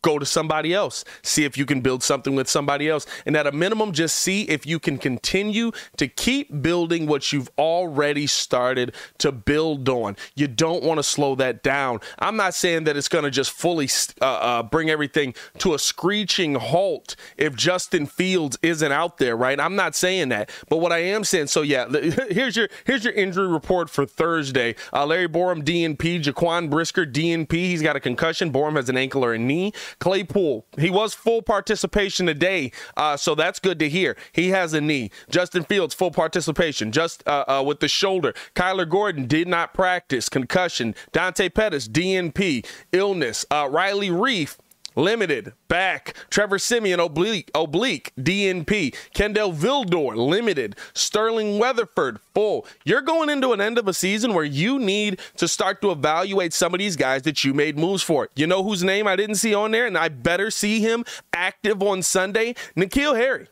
go 0.02 0.20
to 0.20 0.26
somebody 0.26 0.74
else. 0.74 1.04
See 1.22 1.46
if 1.46 1.58
you 1.58 1.66
can 1.66 1.82
build 1.82 2.04
something 2.04 2.36
with 2.36 2.50
somebody 2.50 2.90
else. 2.90 3.06
And 3.26 3.36
at 3.36 3.48
a 3.48 3.52
minimum, 3.52 3.92
just 3.92 4.16
see 4.16 4.44
if 4.44 4.66
you 4.66 4.80
can 4.80 4.98
continue 4.98 5.72
to 5.98 6.08
keep 6.08 6.62
building 6.62 7.08
what 7.08 7.32
you've 7.34 7.50
already 7.58 8.28
started 8.28 8.96
to 9.20 9.32
build 9.32 9.88
on. 9.90 10.16
You 10.36 10.48
don't 10.48 10.84
want 10.84 11.00
to 11.00 11.04
slow 11.04 11.36
that 11.36 11.64
down. 11.64 12.00
I'm 12.20 12.36
not 12.36 12.54
saying 12.54 12.86
that 12.86 12.96
it's 12.98 13.10
going 13.10 13.26
to 13.26 13.32
just 13.32 13.52
fully 13.52 13.90
uh, 14.22 14.26
uh, 14.26 14.64
bring 14.64 14.90
everything 14.90 15.34
to 15.60 15.74
a 15.74 15.80
screeching 15.80 16.56
halt 16.56 17.16
if 17.38 17.56
Justin 17.56 18.06
Fields 18.06 18.58
isn't 18.62 18.92
out 18.92 19.18
there, 19.18 19.36
right? 19.36 19.60
I'm 19.60 19.76
not 19.76 19.96
saying 19.96 20.30
that. 20.30 20.50
But 20.70 20.78
what 20.78 20.92
I 20.92 21.00
am 21.00 21.24
saying, 21.24 21.48
so 21.48 21.62
yeah, 21.62 21.88
here's 22.30 22.56
your 22.56 22.70
here's 22.86 23.04
your 23.04 23.14
injury 23.14 23.48
report 23.48 23.90
for 23.90 24.06
Thursday. 24.06 24.76
Uh, 24.94 25.06
Larry 25.06 25.28
Borom, 25.28 25.64
DNP. 25.64 26.22
Jaquan 26.22 26.70
Brisker, 26.70 27.06
DNP. 27.06 27.52
He's 27.52 27.82
got 27.82 27.96
a 27.96 28.00
concussion. 28.00 28.52
Borom 28.52 28.76
has 28.76 28.90
an 28.90 28.98
ankle 28.98 29.24
or 29.24 29.34
a 29.34 29.40
knee. 29.40 29.74
Claypool, 30.00 30.66
he 30.78 30.90
was 30.90 31.14
full 31.14 31.42
participation 31.42 32.26
today, 32.26 32.72
uh, 32.98 33.18
so 33.18 33.36
that's 33.36 33.60
good 33.60 33.80
to 33.80 33.90
hear. 33.90 34.16
He 34.32 34.50
has 34.50 34.74
a 34.74 34.82
knee. 34.82 35.12
Justin 35.30 35.64
Fields, 35.64 35.94
full 35.94 36.12
participation, 36.12 36.92
just 36.92 37.28
uh, 37.28 37.46
uh, 37.48 37.64
with 37.66 37.80
the 37.80 37.88
shoulder. 37.88 38.34
Kyler 38.56 38.88
Gordon 38.88 39.28
did 39.28 39.48
not 39.48 39.74
practice, 39.74 40.30
concussion. 40.30 40.96
Dante 41.12 41.50
Pettis, 41.50 41.88
DNP, 41.88 42.66
illness. 42.92 43.46
Uh, 43.52 43.68
Riley 43.70 44.10
Reiff, 44.10 44.58
limited 45.00 45.54
back. 45.68 46.16
Trevor 46.30 46.60
Siemian, 46.60 47.00
oblique 47.00 47.50
oblique 47.54 48.12
DNP. 48.20 48.96
Kindle 49.14 49.54
Vildor 49.54 50.16
limited. 50.16 50.76
Sterling 50.94 51.60
Weatherford 51.60 52.20
full. 52.34 52.66
You're 52.84 53.02
going 53.02 53.30
into 53.30 53.54
an 53.54 53.62
end 53.62 53.78
of 53.78 53.88
a 53.88 53.94
season 53.94 54.34
where 54.34 54.44
you 54.44 54.80
need 54.80 55.20
to 55.38 55.48
start 55.48 55.82
to 55.82 55.92
evaluate 55.92 56.54
some 56.54 56.74
of 56.74 56.80
these 56.80 56.96
guys 56.96 57.24
that 57.24 57.44
you 57.44 57.54
made 57.54 57.78
moves 57.78 58.04
for. 58.04 58.30
You 58.36 58.48
know 58.48 58.64
whose 58.64 58.84
name 58.84 59.08
I 59.08 59.16
didn't 59.16 59.36
see 59.36 59.54
on 59.54 59.72
there, 59.72 59.88
and 59.88 59.98
I 59.98 60.10
better 60.10 60.52
see 60.52 60.80
him 60.80 61.06
active 61.34 61.82
on 61.82 62.04
Sunday. 62.04 62.56
N'Keal 62.76 63.16
Harry. 63.16 63.48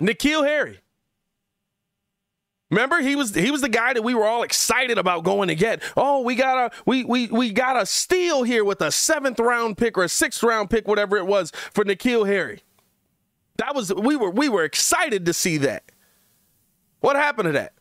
N'Keal 0.00 0.46
Harry. 0.46 0.80
Remember, 2.74 3.00
he 3.00 3.14
was 3.14 3.32
he 3.32 3.52
was 3.52 3.60
the 3.60 3.68
guy 3.68 3.92
that 3.92 4.02
we 4.02 4.16
were 4.16 4.26
all 4.26 4.42
excited 4.42 4.98
about 4.98 5.22
going 5.22 5.46
to 5.46 5.54
get. 5.54 5.80
Oh, 5.96 6.22
we 6.22 6.34
got 6.34 6.58
a 6.58 6.76
we 6.84 7.04
we 7.04 7.28
we 7.28 7.52
got 7.52 7.80
a 7.80 7.86
steal 7.86 8.42
here 8.42 8.64
with 8.64 8.80
a 8.80 8.90
seventh 8.90 9.38
round 9.38 9.78
pick 9.78 9.96
or 9.96 10.02
a 10.02 10.08
sixth 10.08 10.42
round 10.42 10.70
pick, 10.70 10.88
whatever 10.88 11.16
it 11.16 11.24
was, 11.24 11.52
for 11.72 11.84
N'Keal 11.84 12.26
Harry. 12.26 12.62
That 13.58 13.76
was 13.76 13.94
we 13.94 14.16
were 14.16 14.30
we 14.30 14.48
were 14.48 14.64
excited 14.64 15.24
to 15.26 15.32
see 15.32 15.56
that. 15.58 15.92
What 16.98 17.14
happened 17.14 17.46
to 17.46 17.52
that? 17.52 17.74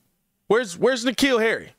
Where's 0.45 0.77
where's 0.77 1.03
N'Keal 1.03 1.41
Harry? 1.41 1.71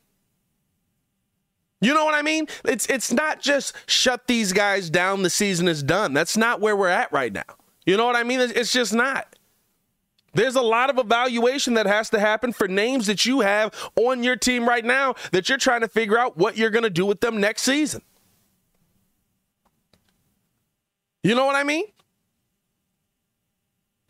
You 1.79 1.93
know 1.93 2.03
what 2.03 2.15
I 2.15 2.21
mean? 2.21 2.49
It's 2.65 2.85
it's 2.87 3.13
not 3.13 3.39
just 3.39 3.73
shut 3.89 4.27
these 4.27 4.51
guys 4.51 4.89
down. 4.89 5.21
The 5.21 5.29
season 5.29 5.69
is 5.69 5.83
done. 5.83 6.11
That's 6.11 6.35
not 6.35 6.59
where 6.59 6.75
we're 6.75 6.89
at 6.89 7.13
right 7.13 7.31
now. 7.31 7.43
You 7.85 7.95
know 7.95 8.05
what 8.05 8.17
I 8.17 8.23
mean? 8.23 8.41
It's 8.41 8.73
just 8.73 8.93
not. 8.93 9.37
There's 10.35 10.55
a 10.55 10.61
lot 10.61 10.89
of 10.89 10.99
evaluation 10.99 11.73
that 11.75 11.87
has 11.87 12.09
to 12.11 12.19
happen 12.19 12.51
for 12.51 12.67
names 12.67 13.07
that 13.07 13.25
you 13.25 13.39
have 13.39 13.73
on 13.95 14.21
your 14.21 14.35
team 14.35 14.67
right 14.67 14.85
now 14.85 15.15
that 15.31 15.49
you're 15.49 15.57
trying 15.57 15.81
to 15.81 15.87
figure 15.87 16.19
out 16.19 16.37
what 16.37 16.57
you're 16.57 16.69
going 16.69 16.83
to 16.83 16.89
do 16.89 17.05
with 17.05 17.21
them 17.21 17.39
next 17.39 17.63
season. 17.63 18.01
You 21.23 21.33
know 21.35 21.45
what 21.45 21.55
I 21.55 21.63
mean? 21.63 21.85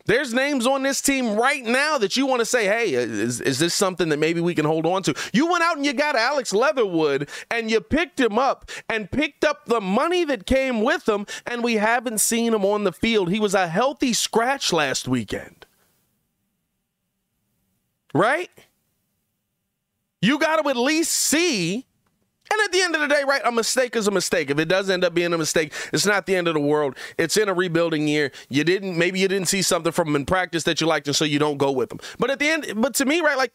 There's 0.06 0.34
names 0.34 0.66
on 0.66 0.82
this 0.82 1.00
team 1.00 1.34
right 1.34 1.64
now 1.64 1.98
that 1.98 2.16
you 2.16 2.26
want 2.26 2.40
to 2.40 2.46
say, 2.46 2.64
hey, 2.66 2.94
is, 2.94 3.40
is 3.40 3.58
this 3.58 3.74
something 3.74 4.08
that 4.08 4.18
maybe 4.18 4.40
we 4.40 4.54
can 4.54 4.64
hold 4.64 4.84
on 4.86 5.02
to? 5.04 5.14
You 5.32 5.50
went 5.50 5.62
out 5.62 5.76
and 5.76 5.86
you 5.86 5.92
got 5.92 6.16
Alex 6.16 6.52
Leatherwood 6.52 7.28
and 7.50 7.70
you 7.70 7.80
picked 7.80 8.20
him 8.20 8.38
up 8.38 8.70
and 8.88 9.10
picked 9.10 9.44
up 9.44 9.66
the 9.66 9.80
money 9.80 10.24
that 10.24 10.46
came 10.46 10.82
with 10.82 11.08
him, 11.08 11.26
and 11.46 11.64
we 11.64 11.74
haven't 11.74 12.18
seen 12.18 12.54
him 12.54 12.64
on 12.64 12.84
the 12.84 12.92
field. 12.92 13.30
He 13.30 13.40
was 13.40 13.54
a 13.54 13.68
healthy 13.68 14.12
scratch 14.12 14.72
last 14.72 15.08
weekend. 15.08 15.66
Right? 18.16 18.50
You 20.22 20.38
got 20.38 20.62
to 20.62 20.68
at 20.68 20.76
least 20.76 21.12
see. 21.12 21.86
And 22.50 22.60
at 22.64 22.72
the 22.72 22.80
end 22.80 22.94
of 22.94 23.00
the 23.00 23.08
day, 23.08 23.22
right, 23.26 23.42
a 23.44 23.50
mistake 23.50 23.96
is 23.96 24.06
a 24.06 24.10
mistake. 24.10 24.50
If 24.50 24.58
it 24.58 24.68
does 24.68 24.88
end 24.88 25.04
up 25.04 25.14
being 25.14 25.32
a 25.32 25.38
mistake, 25.38 25.72
it's 25.92 26.06
not 26.06 26.26
the 26.26 26.36
end 26.36 26.46
of 26.48 26.54
the 26.54 26.60
world. 26.60 26.96
It's 27.18 27.36
in 27.36 27.48
a 27.48 27.54
rebuilding 27.54 28.06
year. 28.06 28.30
You 28.48 28.62
didn't, 28.62 28.96
maybe 28.96 29.18
you 29.18 29.28
didn't 29.28 29.48
see 29.48 29.62
something 29.62 29.92
from 29.92 30.14
in 30.14 30.24
practice 30.24 30.62
that 30.64 30.80
you 30.80 30.86
liked, 30.86 31.08
and 31.08 31.16
so 31.16 31.24
you 31.24 31.40
don't 31.40 31.58
go 31.58 31.72
with 31.72 31.88
them. 31.88 31.98
But 32.18 32.30
at 32.30 32.38
the 32.38 32.48
end, 32.48 32.72
but 32.76 32.94
to 32.94 33.04
me, 33.04 33.20
right, 33.20 33.36
like, 33.36 33.52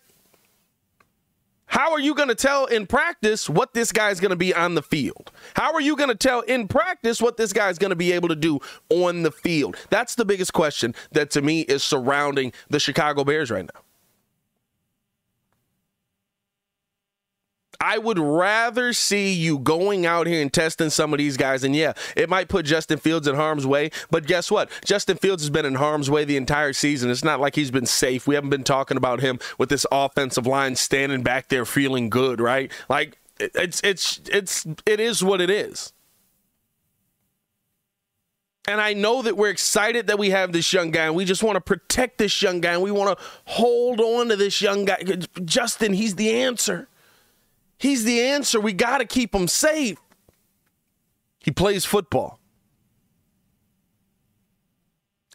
how 1.67 1.93
are 1.93 2.01
you 2.01 2.13
going 2.13 2.27
to 2.27 2.35
tell 2.35 2.65
in 2.65 2.85
practice 2.85 3.49
what 3.49 3.73
this 3.73 3.93
guy's 3.93 4.19
going 4.19 4.31
to 4.31 4.35
be 4.35 4.53
on 4.53 4.75
the 4.75 4.81
field? 4.81 5.31
How 5.55 5.73
are 5.73 5.79
you 5.79 5.95
going 5.95 6.09
to 6.09 6.15
tell 6.15 6.41
in 6.41 6.67
practice 6.67 7.21
what 7.21 7.37
this 7.37 7.53
guy's 7.53 7.77
going 7.77 7.91
to 7.91 7.95
be 7.95 8.11
able 8.11 8.27
to 8.27 8.35
do 8.35 8.59
on 8.89 9.23
the 9.23 9.31
field? 9.31 9.77
That's 9.89 10.15
the 10.15 10.25
biggest 10.25 10.51
question 10.51 10.93
that 11.13 11.31
to 11.31 11.41
me 11.41 11.61
is 11.61 11.81
surrounding 11.81 12.51
the 12.69 12.79
Chicago 12.79 13.23
Bears 13.23 13.49
right 13.49 13.63
now. 13.73 13.81
I 17.81 17.97
would 17.97 18.19
rather 18.19 18.93
see 18.93 19.33
you 19.33 19.57
going 19.57 20.05
out 20.05 20.27
here 20.27 20.39
and 20.39 20.53
testing 20.53 20.91
some 20.91 21.13
of 21.13 21.17
these 21.17 21.35
guys. 21.35 21.63
And 21.63 21.75
yeah, 21.75 21.93
it 22.15 22.29
might 22.29 22.47
put 22.47 22.67
Justin 22.67 22.99
Fields 22.99 23.27
in 23.27 23.33
harm's 23.33 23.65
way. 23.65 23.89
But 24.11 24.27
guess 24.27 24.51
what? 24.51 24.69
Justin 24.85 25.17
Fields 25.17 25.41
has 25.41 25.49
been 25.49 25.65
in 25.65 25.75
harm's 25.75 26.07
way 26.07 26.23
the 26.23 26.37
entire 26.37 26.73
season. 26.73 27.09
It's 27.09 27.23
not 27.23 27.39
like 27.39 27.55
he's 27.55 27.71
been 27.71 27.87
safe. 27.87 28.27
We 28.27 28.35
haven't 28.35 28.51
been 28.51 28.63
talking 28.63 28.97
about 28.97 29.19
him 29.19 29.39
with 29.57 29.69
this 29.69 29.87
offensive 29.91 30.45
line 30.45 30.75
standing 30.75 31.23
back 31.23 31.49
there 31.49 31.65
feeling 31.65 32.11
good, 32.11 32.39
right? 32.39 32.71
Like 32.87 33.17
it's 33.39 33.81
it's 33.83 34.21
it's 34.31 34.67
it 34.85 34.99
is 34.99 35.23
what 35.23 35.41
it 35.41 35.49
is. 35.49 35.91
And 38.67 38.79
I 38.79 38.93
know 38.93 39.23
that 39.23 39.35
we're 39.35 39.49
excited 39.49 40.05
that 40.05 40.19
we 40.19 40.29
have 40.29 40.51
this 40.51 40.71
young 40.71 40.91
guy 40.91 41.05
and 41.05 41.15
we 41.15 41.25
just 41.25 41.41
want 41.41 41.55
to 41.55 41.61
protect 41.61 42.19
this 42.19 42.43
young 42.43 42.61
guy 42.61 42.73
and 42.73 42.83
we 42.83 42.91
want 42.91 43.17
to 43.17 43.25
hold 43.45 43.99
on 43.99 44.29
to 44.29 44.35
this 44.35 44.61
young 44.61 44.85
guy. 44.85 45.01
Justin, 45.43 45.93
he's 45.93 46.13
the 46.13 46.31
answer. 46.31 46.87
He's 47.81 48.03
the 48.03 48.21
answer. 48.21 48.61
We 48.61 48.73
got 48.73 48.99
to 48.99 49.05
keep 49.05 49.33
him 49.33 49.47
safe. 49.47 49.97
He 51.39 51.49
plays 51.49 51.83
football. 51.83 52.39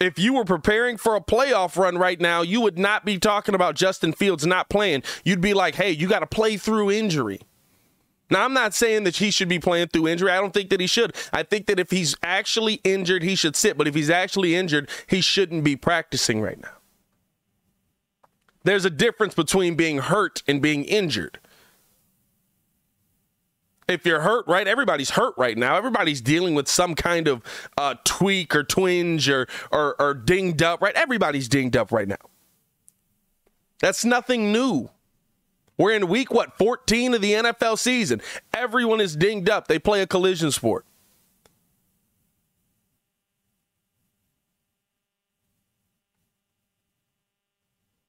If 0.01 0.17
you 0.17 0.35
were 0.35 0.45
preparing 0.45 0.97
for 0.97 1.17
a 1.17 1.21
playoff 1.21 1.77
run 1.77 1.99
right 1.99 2.21
now, 2.21 2.43
you 2.43 2.61
would 2.61 2.79
not 2.79 3.05
be 3.05 3.19
talking 3.19 3.57
about 3.57 3.75
Justin 3.75 4.13
Fields 4.13 4.47
not 4.47 4.69
playing. 4.69 5.03
You'd 5.25 5.41
be 5.41 5.55
like, 5.55 5.75
hey, 5.75 5.91
you 5.91 6.07
got 6.09 6.21
to 6.21 6.27
play 6.27 6.57
through 6.57 6.93
injury. 6.93 7.41
Now, 8.31 8.45
I'm 8.45 8.53
not 8.53 8.75
saying 8.75 9.03
that 9.05 9.17
he 9.17 9.33
should 9.33 9.49
be 9.49 9.59
playing 9.59 9.89
through 9.89 10.07
injury. 10.07 10.31
I 10.31 10.37
don't 10.37 10.55
think 10.55 10.71
that 10.71 10.79
he 10.79 10.87
should. 10.87 11.17
I 11.33 11.43
think 11.43 11.67
that 11.67 11.81
if 11.81 11.91
he's 11.91 12.15
actually 12.23 12.75
injured, 12.85 13.25
he 13.25 13.35
should 13.35 13.57
sit. 13.57 13.77
But 13.77 13.89
if 13.89 13.97
he's 13.97 14.11
actually 14.11 14.55
injured, 14.55 14.89
he 15.09 15.21
shouldn't 15.21 15.65
be 15.65 15.75
practicing 15.75 16.41
right 16.41 16.63
now. 16.63 16.77
There's 18.63 18.85
a 18.85 18.91
difference 18.91 19.35
between 19.35 19.75
being 19.75 19.99
hurt 19.99 20.45
and 20.47 20.63
being 20.63 20.85
injured 20.85 21.41
if 23.89 24.05
you're 24.05 24.21
hurt, 24.21 24.47
right? 24.49 24.67
Everybody's 24.67 25.11
hurt 25.11 25.35
right 25.37 25.57
now. 25.57 25.77
Everybody's 25.77 26.21
dealing 26.21 26.55
with 26.55 26.69
some 26.69 26.95
kind 26.95 27.29
of 27.29 27.43
uh, 27.77 27.95
tweak 28.05 28.55
or 28.55 28.65
twinge 28.65 29.29
or, 29.29 29.47
or, 29.71 30.01
or 30.01 30.15
dinged 30.15 30.63
up, 30.63 30.81
right? 30.81 30.95
Everybody's 30.95 31.49
dinged 31.49 31.77
up 31.77 31.93
right 31.93 32.09
now. 32.09 32.17
That's 33.79 34.05
nothing 34.05 34.53
new. 34.53 34.91
We're 35.79 35.93
in 35.93 36.09
week, 36.09 36.33
what, 36.33 36.57
14 36.57 37.15
of 37.15 37.21
the 37.21 37.33
NFL 37.33 37.79
season. 37.79 38.23
Everyone 38.55 39.01
is 39.01 39.15
dinged 39.15 39.51
up. 39.51 39.69
They 39.69 39.79
play 39.79 40.01
a 40.01 40.07
collision 40.07 40.51
sport. 40.51 40.87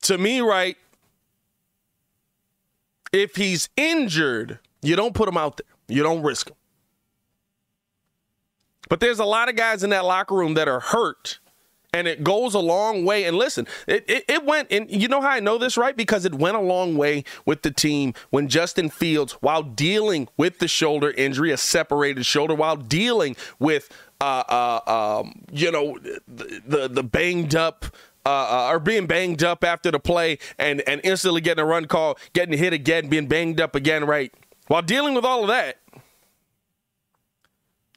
To 0.03 0.17
me, 0.17 0.39
right, 0.39 0.77
if 3.11 3.35
he's 3.35 3.67
injured, 3.75 4.59
you 4.81 4.95
don't 4.95 5.13
put 5.13 5.25
them 5.25 5.37
out 5.37 5.57
there. 5.57 5.95
You 5.95 6.03
don't 6.03 6.23
risk 6.23 6.47
them. 6.47 6.57
But 8.89 8.99
there's 8.99 9.19
a 9.19 9.25
lot 9.25 9.49
of 9.49 9.55
guys 9.55 9.83
in 9.83 9.89
that 9.91 10.05
locker 10.05 10.35
room 10.35 10.53
that 10.53 10.67
are 10.67 10.79
hurt, 10.79 11.39
and 11.93 12.07
it 12.07 12.23
goes 12.23 12.53
a 12.53 12.59
long 12.59 13.05
way. 13.05 13.25
And 13.25 13.35
listen, 13.35 13.67
it, 13.85 14.05
it, 14.07 14.25
it, 14.27 14.45
went, 14.45 14.71
and 14.71 14.89
you 14.89 15.07
know 15.07 15.21
how 15.21 15.29
I 15.29 15.39
know 15.39 15.57
this, 15.57 15.77
right? 15.77 15.95
Because 15.95 16.25
it 16.25 16.35
went 16.35 16.55
a 16.55 16.61
long 16.61 16.95
way 16.95 17.23
with 17.45 17.63
the 17.63 17.71
team 17.71 18.13
when 18.29 18.47
Justin 18.47 18.89
Fields, 18.89 19.33
while 19.33 19.63
dealing 19.63 20.27
with 20.37 20.59
the 20.59 20.67
shoulder 20.67 21.11
injury, 21.11 21.51
a 21.51 21.57
separated 21.57 22.25
shoulder, 22.25 22.55
while 22.55 22.77
dealing 22.77 23.35
with, 23.59 23.89
uh, 24.21 24.43
uh, 24.47 25.19
um, 25.19 25.41
you 25.51 25.71
know, 25.71 25.97
the, 26.27 26.61
the, 26.65 26.87
the 26.87 27.03
banged 27.03 27.55
up 27.55 27.85
uh, 28.25 28.29
uh, 28.29 28.69
or 28.73 28.79
being 28.79 29.07
banged 29.07 29.41
up 29.41 29.63
after 29.63 29.89
the 29.89 29.99
play 29.99 30.37
and, 30.59 30.81
and 30.81 30.99
instantly 31.05 31.39
getting 31.39 31.63
a 31.63 31.65
run 31.65 31.85
call, 31.85 32.17
getting 32.33 32.57
hit 32.57 32.73
again, 32.73 33.07
being 33.07 33.27
banged 33.27 33.61
up 33.61 33.73
again, 33.73 34.05
right? 34.05 34.33
While 34.67 34.81
dealing 34.81 35.13
with 35.13 35.25
all 35.25 35.41
of 35.41 35.47
that, 35.47 35.77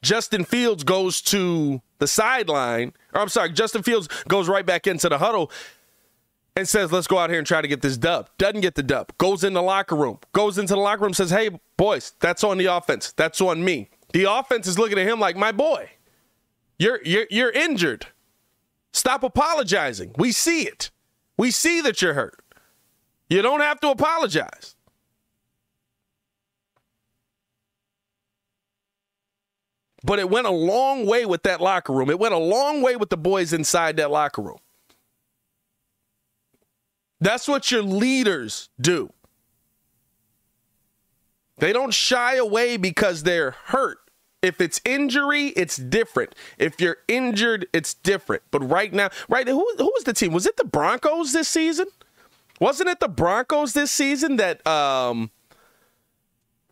Justin 0.03 0.45
Fields 0.45 0.83
goes 0.85 1.21
to 1.23 1.83
the 1.99 2.07
sideline, 2.07 2.95
or 3.12 3.21
I'm 3.21 3.29
sorry, 3.29 3.50
Justin 3.53 3.83
Fields 3.83 4.09
goes 4.29 4.49
right 4.49 4.65
back 4.65 4.87
into 4.87 5.09
the 5.09 5.19
huddle 5.19 5.50
and 6.57 6.69
says, 6.69 6.91
Let's 6.91 7.07
go 7.07 7.19
out 7.19 7.31
here 7.31 7.39
and 7.39 7.47
try 7.47 7.61
to 7.61 7.69
get 7.69 7.83
this 7.83 7.97
dub. 7.97 8.31
Doesn't 8.39 8.61
get 8.61 8.75
the 8.75 8.83
dub. 8.83 9.12
Goes 9.19 9.45
in 9.45 9.53
the 9.53 9.62
locker 9.62 9.97
room. 9.97 10.19
Goes 10.33 10.59
into 10.59 10.75
the 10.75 10.81
locker 10.81 11.03
room, 11.03 11.15
says, 11.15 11.31
Hey, 11.31 11.50
boys, 11.77 12.15
that's 12.21 12.43
on 12.45 12.59
the 12.59 12.67
offense. 12.67 13.12
That's 13.12 13.41
on 13.41 13.65
me. 13.65 13.91
The 14.12 14.25
offense 14.25 14.67
is 14.67 14.79
looking 14.79 14.99
at 14.99 15.07
him 15.07 15.21
like, 15.21 15.37
My 15.37 15.53
boy, 15.53 15.91
you're 16.79 17.00
you're 17.05 17.27
you're 17.31 17.50
injured. 17.50 18.07
Stop 18.93 19.23
apologizing. 19.23 20.15
We 20.17 20.33
see 20.33 20.62
it. 20.62 20.91
We 21.37 21.50
see 21.50 21.81
that 21.83 22.03
you're 22.03 22.15
hurt. 22.15 22.43
You 23.29 23.43
don't 23.43 23.61
have 23.61 23.81
to 23.81 23.91
apologize. 23.91 24.75
But 30.02 30.19
it 30.19 30.30
went 30.30 30.47
a 30.47 30.50
long 30.50 31.07
way 31.07 31.26
with 31.26 31.42
that 31.42 31.61
locker 31.61 31.92
room. 31.92 32.11
It 32.11 32.19
went 32.19 32.35
a 32.35 32.38
long 32.38 32.80
way 32.80 32.97
with 32.97 33.11
the 33.11 33.16
boys 33.16 33.52
inside 33.52 33.97
that 33.99 34.11
locker 34.11 34.42
room. 34.42 34.59
That's 37.21 37.47
what 37.47 37.71
your 37.71 37.83
leaders 37.83 38.71
do. 38.80 39.12
They 41.59 41.75
don't 41.75 41.92
shy 41.92 42.37
away 42.37 42.78
because 42.78 43.23
they're 43.23 43.50
hurt. 43.50 43.99
If 44.42 44.62
it's 44.62 44.80
injury, 44.87 45.49
it's 45.49 45.76
different. 45.76 46.35
If 46.59 46.80
you're 46.80 46.97
injured, 47.09 47.66
it's 47.75 47.92
different. 47.92 48.42
But 48.50 48.61
right 48.61 48.90
now, 48.92 49.11
right 49.28 49.47
who 49.47 49.66
who 49.76 49.85
was 49.85 50.04
the 50.04 50.14
team? 50.14 50.33
Was 50.33 50.47
it 50.47 50.57
the 50.57 50.64
Broncos 50.64 51.35
this 51.35 51.49
season? 51.49 51.87
Wasn't 52.59 52.88
it 52.88 53.00
the 53.00 53.09
Broncos 53.09 53.75
this 53.75 53.90
season 53.90 54.37
that 54.37 54.66
um 54.66 55.30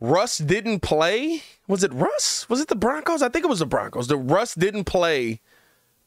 Russ 0.01 0.39
didn't 0.39 0.81
play? 0.81 1.43
Was 1.67 1.83
it 1.83 1.93
Russ? 1.93 2.49
Was 2.49 2.61
it 2.61 2.69
the 2.69 2.77
Broncos? 2.77 3.23
I 3.23 3.29
think 3.29 3.45
it 3.45 3.49
was 3.49 3.59
the 3.59 3.67
Broncos. 3.67 4.09
The 4.09 4.17
Russ 4.17 4.55
didn't 4.55 4.85
play 4.85 5.41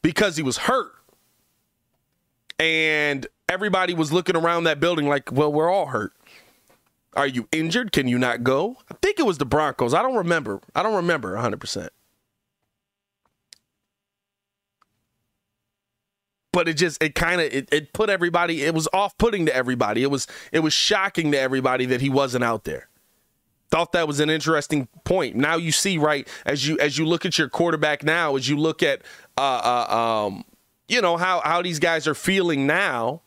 because 0.00 0.36
he 0.36 0.42
was 0.42 0.58
hurt. 0.58 0.92
And 2.58 3.26
everybody 3.48 3.94
was 3.94 4.12
looking 4.12 4.36
around 4.36 4.64
that 4.64 4.80
building 4.80 5.08
like, 5.08 5.30
well, 5.32 5.52
we're 5.52 5.70
all 5.70 5.86
hurt. 5.86 6.12
Are 7.14 7.26
you 7.26 7.48
injured? 7.52 7.92
Can 7.92 8.08
you 8.08 8.18
not 8.18 8.42
go? 8.42 8.78
I 8.90 8.94
think 9.02 9.18
it 9.18 9.26
was 9.26 9.38
the 9.38 9.44
Broncos. 9.44 9.92
I 9.92 10.00
don't 10.00 10.16
remember. 10.16 10.60
I 10.74 10.82
don't 10.82 10.94
remember 10.94 11.36
100%. 11.36 11.88
But 16.52 16.68
it 16.68 16.74
just 16.74 17.02
it 17.02 17.14
kind 17.14 17.40
of 17.40 17.52
it, 17.52 17.68
it 17.72 17.94
put 17.94 18.10
everybody 18.10 18.62
it 18.62 18.74
was 18.74 18.86
off-putting 18.92 19.46
to 19.46 19.56
everybody. 19.56 20.02
It 20.02 20.10
was 20.10 20.26
it 20.52 20.58
was 20.60 20.74
shocking 20.74 21.32
to 21.32 21.40
everybody 21.40 21.86
that 21.86 22.02
he 22.02 22.10
wasn't 22.10 22.44
out 22.44 22.64
there. 22.64 22.88
Thought 23.72 23.92
that 23.92 24.06
was 24.06 24.20
an 24.20 24.28
interesting 24.28 24.86
point. 25.02 25.34
Now 25.34 25.56
you 25.56 25.72
see 25.72 25.96
right 25.96 26.28
as 26.44 26.68
you 26.68 26.78
as 26.78 26.98
you 26.98 27.06
look 27.06 27.24
at 27.24 27.38
your 27.38 27.48
quarterback 27.48 28.04
now 28.04 28.36
as 28.36 28.46
you 28.46 28.58
look 28.58 28.82
at 28.82 29.00
uh, 29.38 29.40
uh 29.40 30.26
um 30.26 30.44
you 30.88 31.00
know 31.00 31.16
how 31.16 31.40
how 31.42 31.62
these 31.62 31.78
guys 31.78 32.06
are 32.06 32.14
feeling 32.14 32.66
now 32.66 33.22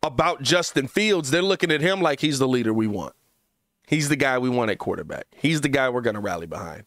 about 0.00 0.42
Justin 0.42 0.86
Fields, 0.86 1.32
they're 1.32 1.42
looking 1.42 1.72
at 1.72 1.80
him 1.80 2.00
like 2.00 2.20
he's 2.20 2.38
the 2.38 2.46
leader 2.46 2.72
we 2.72 2.86
want. 2.86 3.14
He's 3.88 4.08
the 4.08 4.16
guy 4.16 4.38
we 4.38 4.48
want 4.48 4.70
at 4.70 4.78
quarterback. 4.78 5.26
He's 5.34 5.62
the 5.62 5.68
guy 5.68 5.88
we're 5.88 6.00
going 6.00 6.14
to 6.14 6.20
rally 6.20 6.46
behind. 6.46 6.84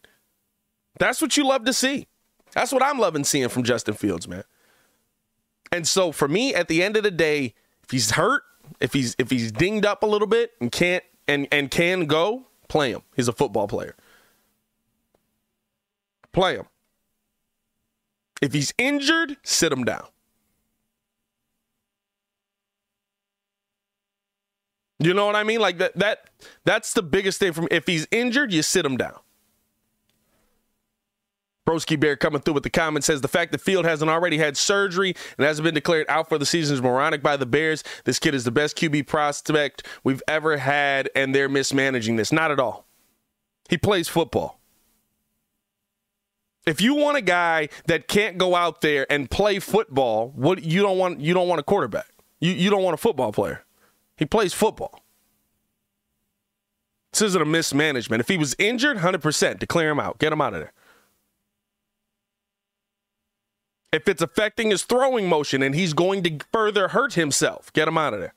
That's 0.98 1.20
what 1.20 1.36
you 1.36 1.46
love 1.46 1.66
to 1.66 1.74
see. 1.74 2.06
That's 2.54 2.72
what 2.72 2.82
I'm 2.82 2.98
loving 2.98 3.24
seeing 3.24 3.50
from 3.50 3.64
Justin 3.64 3.92
Fields, 3.92 4.26
man. 4.26 4.44
And 5.72 5.86
so 5.86 6.10
for 6.10 6.26
me, 6.26 6.54
at 6.54 6.68
the 6.68 6.82
end 6.82 6.96
of 6.96 7.02
the 7.02 7.10
day, 7.10 7.54
if 7.82 7.90
he's 7.90 8.12
hurt, 8.12 8.44
if 8.80 8.94
he's 8.94 9.14
if 9.18 9.30
he's 9.30 9.52
dinged 9.52 9.84
up 9.84 10.02
a 10.02 10.06
little 10.06 10.26
bit 10.26 10.52
and 10.58 10.72
can't 10.72 11.04
and 11.28 11.46
and 11.52 11.70
can 11.70 12.06
go, 12.06 12.46
play 12.68 12.90
him. 12.90 13.02
He's 13.14 13.28
a 13.28 13.32
football 13.32 13.68
player. 13.68 13.94
Play 16.32 16.56
him. 16.56 16.66
If 18.40 18.52
he's 18.52 18.72
injured, 18.78 19.36
sit 19.42 19.72
him 19.72 19.84
down. 19.84 20.06
You 25.00 25.14
know 25.14 25.26
what 25.26 25.36
I 25.36 25.44
mean? 25.44 25.60
Like 25.60 25.78
that 25.78 25.96
that 25.96 26.30
that's 26.64 26.92
the 26.92 27.02
biggest 27.02 27.38
thing 27.38 27.52
from 27.52 27.68
if 27.70 27.86
he's 27.86 28.06
injured, 28.10 28.52
you 28.52 28.62
sit 28.62 28.84
him 28.84 28.96
down. 28.96 29.18
Broski 31.68 32.00
Bear 32.00 32.16
coming 32.16 32.40
through 32.40 32.54
with 32.54 32.62
the 32.62 32.70
comment 32.70 33.04
says 33.04 33.20
the 33.20 33.28
fact 33.28 33.52
that 33.52 33.60
Field 33.60 33.84
hasn't 33.84 34.10
already 34.10 34.38
had 34.38 34.56
surgery 34.56 35.14
and 35.36 35.46
hasn't 35.46 35.64
been 35.64 35.74
declared 35.74 36.06
out 36.08 36.26
for 36.26 36.38
the 36.38 36.46
season 36.46 36.74
is 36.74 36.80
moronic 36.80 37.22
by 37.22 37.36
the 37.36 37.44
Bears. 37.44 37.84
This 38.04 38.18
kid 38.18 38.34
is 38.34 38.44
the 38.44 38.50
best 38.50 38.74
QB 38.74 39.06
prospect 39.06 39.86
we've 40.02 40.22
ever 40.26 40.56
had, 40.56 41.10
and 41.14 41.34
they're 41.34 41.50
mismanaging 41.50 42.16
this. 42.16 42.32
Not 42.32 42.50
at 42.50 42.58
all. 42.58 42.86
He 43.68 43.76
plays 43.76 44.08
football. 44.08 44.58
If 46.64 46.80
you 46.80 46.94
want 46.94 47.18
a 47.18 47.20
guy 47.22 47.68
that 47.84 48.08
can't 48.08 48.38
go 48.38 48.54
out 48.54 48.80
there 48.80 49.06
and 49.12 49.30
play 49.30 49.58
football, 49.58 50.32
what 50.34 50.62
you 50.62 50.80
don't 50.80 50.96
want 50.96 51.20
you 51.20 51.34
don't 51.34 51.48
want 51.48 51.60
a 51.60 51.64
quarterback. 51.64 52.08
You 52.40 52.52
you 52.52 52.70
don't 52.70 52.82
want 52.82 52.94
a 52.94 52.98
football 52.98 53.30
player. 53.30 53.66
He 54.16 54.24
plays 54.24 54.54
football. 54.54 55.02
This 57.12 57.20
isn't 57.20 57.42
a 57.42 57.44
mismanagement. 57.44 58.20
If 58.20 58.28
he 58.28 58.38
was 58.38 58.56
injured, 58.58 58.98
100%, 58.98 59.58
declare 59.58 59.90
him 59.90 60.00
out. 60.00 60.18
Get 60.18 60.32
him 60.32 60.40
out 60.40 60.54
of 60.54 60.60
there. 60.60 60.72
If 63.92 64.08
it's 64.08 64.22
affecting 64.22 64.70
his 64.70 64.84
throwing 64.84 65.28
motion 65.28 65.62
and 65.62 65.74
he's 65.74 65.94
going 65.94 66.22
to 66.24 66.38
further 66.52 66.88
hurt 66.88 67.14
himself, 67.14 67.72
get 67.72 67.88
him 67.88 67.96
out 67.96 68.14
of 68.14 68.20
there. 68.20 68.34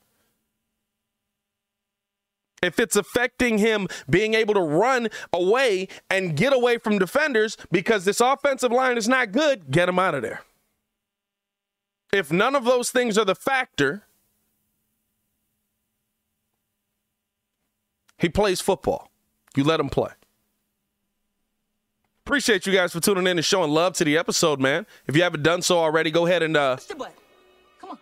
If 2.62 2.78
it's 2.78 2.96
affecting 2.96 3.58
him 3.58 3.88
being 4.08 4.34
able 4.34 4.54
to 4.54 4.60
run 4.60 5.08
away 5.32 5.88
and 6.08 6.36
get 6.36 6.52
away 6.52 6.78
from 6.78 6.98
defenders 6.98 7.56
because 7.72 8.04
this 8.04 8.20
offensive 8.20 8.70
line 8.70 8.96
is 8.96 9.08
not 9.08 9.32
good, 9.32 9.70
get 9.70 9.88
him 9.88 9.98
out 9.98 10.14
of 10.14 10.22
there. 10.22 10.42
If 12.12 12.30
none 12.30 12.54
of 12.54 12.64
those 12.64 12.90
things 12.90 13.18
are 13.18 13.24
the 13.24 13.34
factor, 13.34 14.04
He 18.22 18.28
plays 18.28 18.60
football. 18.60 19.10
You 19.56 19.64
let 19.64 19.80
him 19.80 19.88
play. 19.88 20.10
Appreciate 22.24 22.66
you 22.66 22.72
guys 22.72 22.92
for 22.92 23.00
tuning 23.00 23.26
in 23.26 23.36
and 23.36 23.44
showing 23.44 23.70
love 23.72 23.94
to 23.94 24.04
the 24.04 24.16
episode, 24.16 24.60
man. 24.60 24.86
If 25.06 25.16
you 25.16 25.22
haven't 25.24 25.42
done 25.42 25.60
so 25.60 25.78
already, 25.78 26.10
go 26.10 26.24
ahead 26.26 26.42
and 26.42 26.56
uh 26.56 26.76
Push 26.76 26.84
the 26.86 26.94
button. 26.94 27.14
Come 27.80 27.90
on. 27.90 27.98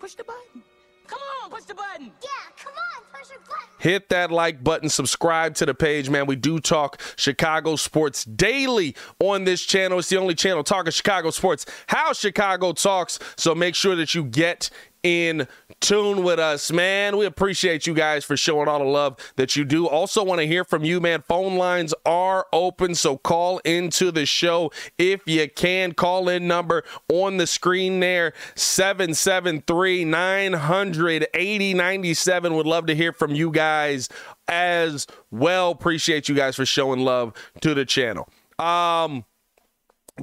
Push 0.00 0.14
the 0.14 0.24
button. 0.24 0.62
Come 1.06 1.18
on, 1.44 1.50
push 1.50 1.64
the 1.64 1.74
button. 1.74 2.10
Yeah, 2.22 2.28
come 2.56 2.72
on, 2.72 3.04
push 3.12 3.30
your 3.30 3.40
button. 3.40 3.68
hit 3.78 4.08
that 4.08 4.30
like 4.30 4.64
button, 4.64 4.88
subscribe 4.88 5.54
to 5.56 5.66
the 5.66 5.74
page, 5.74 6.08
man. 6.08 6.24
We 6.24 6.36
do 6.36 6.58
talk 6.58 6.98
Chicago 7.16 7.76
sports 7.76 8.24
daily 8.24 8.96
on 9.20 9.44
this 9.44 9.60
channel. 9.62 9.98
It's 9.98 10.08
the 10.08 10.16
only 10.16 10.34
channel 10.34 10.64
talking 10.64 10.90
Chicago 10.90 11.30
sports, 11.30 11.66
how 11.88 12.14
Chicago 12.14 12.72
talks. 12.72 13.18
So 13.36 13.54
make 13.54 13.74
sure 13.74 13.94
that 13.96 14.14
you 14.14 14.24
get 14.24 14.70
in 15.02 15.48
tune 15.80 16.22
with 16.22 16.38
us, 16.38 16.70
man. 16.70 17.16
We 17.16 17.26
appreciate 17.26 17.86
you 17.86 17.94
guys 17.94 18.24
for 18.24 18.36
showing 18.36 18.68
all 18.68 18.78
the 18.78 18.84
love 18.84 19.16
that 19.36 19.56
you 19.56 19.64
do. 19.64 19.86
Also, 19.86 20.22
want 20.22 20.40
to 20.40 20.46
hear 20.46 20.64
from 20.64 20.84
you, 20.84 21.00
man. 21.00 21.22
Phone 21.22 21.56
lines 21.56 21.92
are 22.06 22.46
open, 22.52 22.94
so 22.94 23.16
call 23.16 23.58
into 23.58 24.10
the 24.10 24.26
show 24.26 24.70
if 24.98 25.22
you 25.26 25.48
can. 25.48 25.92
Call 25.92 26.28
in 26.28 26.46
number 26.46 26.84
on 27.08 27.36
the 27.36 27.46
screen 27.46 28.00
there 28.00 28.32
773 28.54 30.04
900 30.04 31.26
8097. 31.34 32.54
Would 32.54 32.66
love 32.66 32.86
to 32.86 32.94
hear 32.94 33.12
from 33.12 33.34
you 33.34 33.50
guys 33.50 34.08
as 34.48 35.06
well. 35.30 35.70
Appreciate 35.70 36.28
you 36.28 36.34
guys 36.34 36.56
for 36.56 36.66
showing 36.66 37.00
love 37.00 37.32
to 37.60 37.74
the 37.74 37.84
channel. 37.84 38.28
Um, 38.58 39.24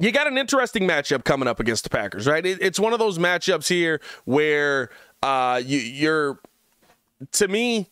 you 0.00 0.12
got 0.12 0.26
an 0.26 0.38
interesting 0.38 0.88
matchup 0.88 1.24
coming 1.24 1.46
up 1.46 1.60
against 1.60 1.84
the 1.84 1.90
Packers, 1.90 2.26
right? 2.26 2.44
It, 2.44 2.58
it's 2.62 2.80
one 2.80 2.92
of 2.94 2.98
those 2.98 3.18
matchups 3.18 3.68
here 3.68 4.00
where 4.24 4.88
uh, 5.22 5.60
you, 5.64 5.78
you're, 5.78 6.40
to 7.32 7.48
me, 7.48 7.90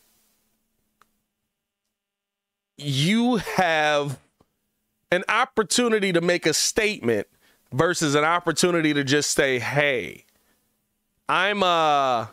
you 2.78 3.36
have 3.36 4.18
an 5.10 5.24
opportunity 5.28 6.12
to 6.12 6.22
make 6.22 6.46
a 6.46 6.54
statement 6.54 7.26
versus 7.72 8.14
an 8.14 8.24
opportunity 8.24 8.94
to 8.94 9.04
just 9.04 9.32
say, 9.32 9.58
"Hey, 9.58 10.24
I'm 11.28 11.62
uh, 11.62 12.26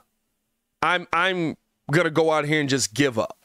I'm 0.82 1.08
I'm 1.12 1.58
gonna 1.92 2.12
go 2.12 2.32
out 2.32 2.46
here 2.46 2.60
and 2.60 2.70
just 2.70 2.94
give 2.94 3.18
up." 3.18 3.38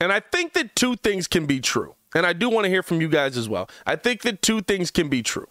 And 0.00 0.12
I 0.12 0.20
think 0.20 0.52
that 0.52 0.76
two 0.76 0.96
things 0.96 1.26
can 1.26 1.46
be 1.46 1.60
true. 1.60 1.95
And 2.16 2.24
I 2.24 2.32
do 2.32 2.48
want 2.48 2.64
to 2.64 2.70
hear 2.70 2.82
from 2.82 3.02
you 3.02 3.10
guys 3.10 3.36
as 3.36 3.46
well. 3.46 3.68
I 3.84 3.94
think 3.94 4.22
that 4.22 4.40
two 4.40 4.62
things 4.62 4.90
can 4.90 5.10
be 5.10 5.22
true. 5.22 5.48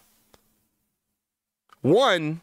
One, 1.80 2.42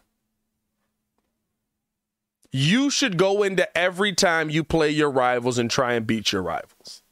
you 2.50 2.90
should 2.90 3.18
go 3.18 3.44
into 3.44 3.78
every 3.78 4.14
time 4.14 4.50
you 4.50 4.64
play 4.64 4.90
your 4.92 5.12
rivals 5.12 5.58
and 5.58 5.70
try 5.70 5.92
and 5.92 6.08
beat 6.08 6.32
your 6.32 6.42
rivals. 6.42 7.04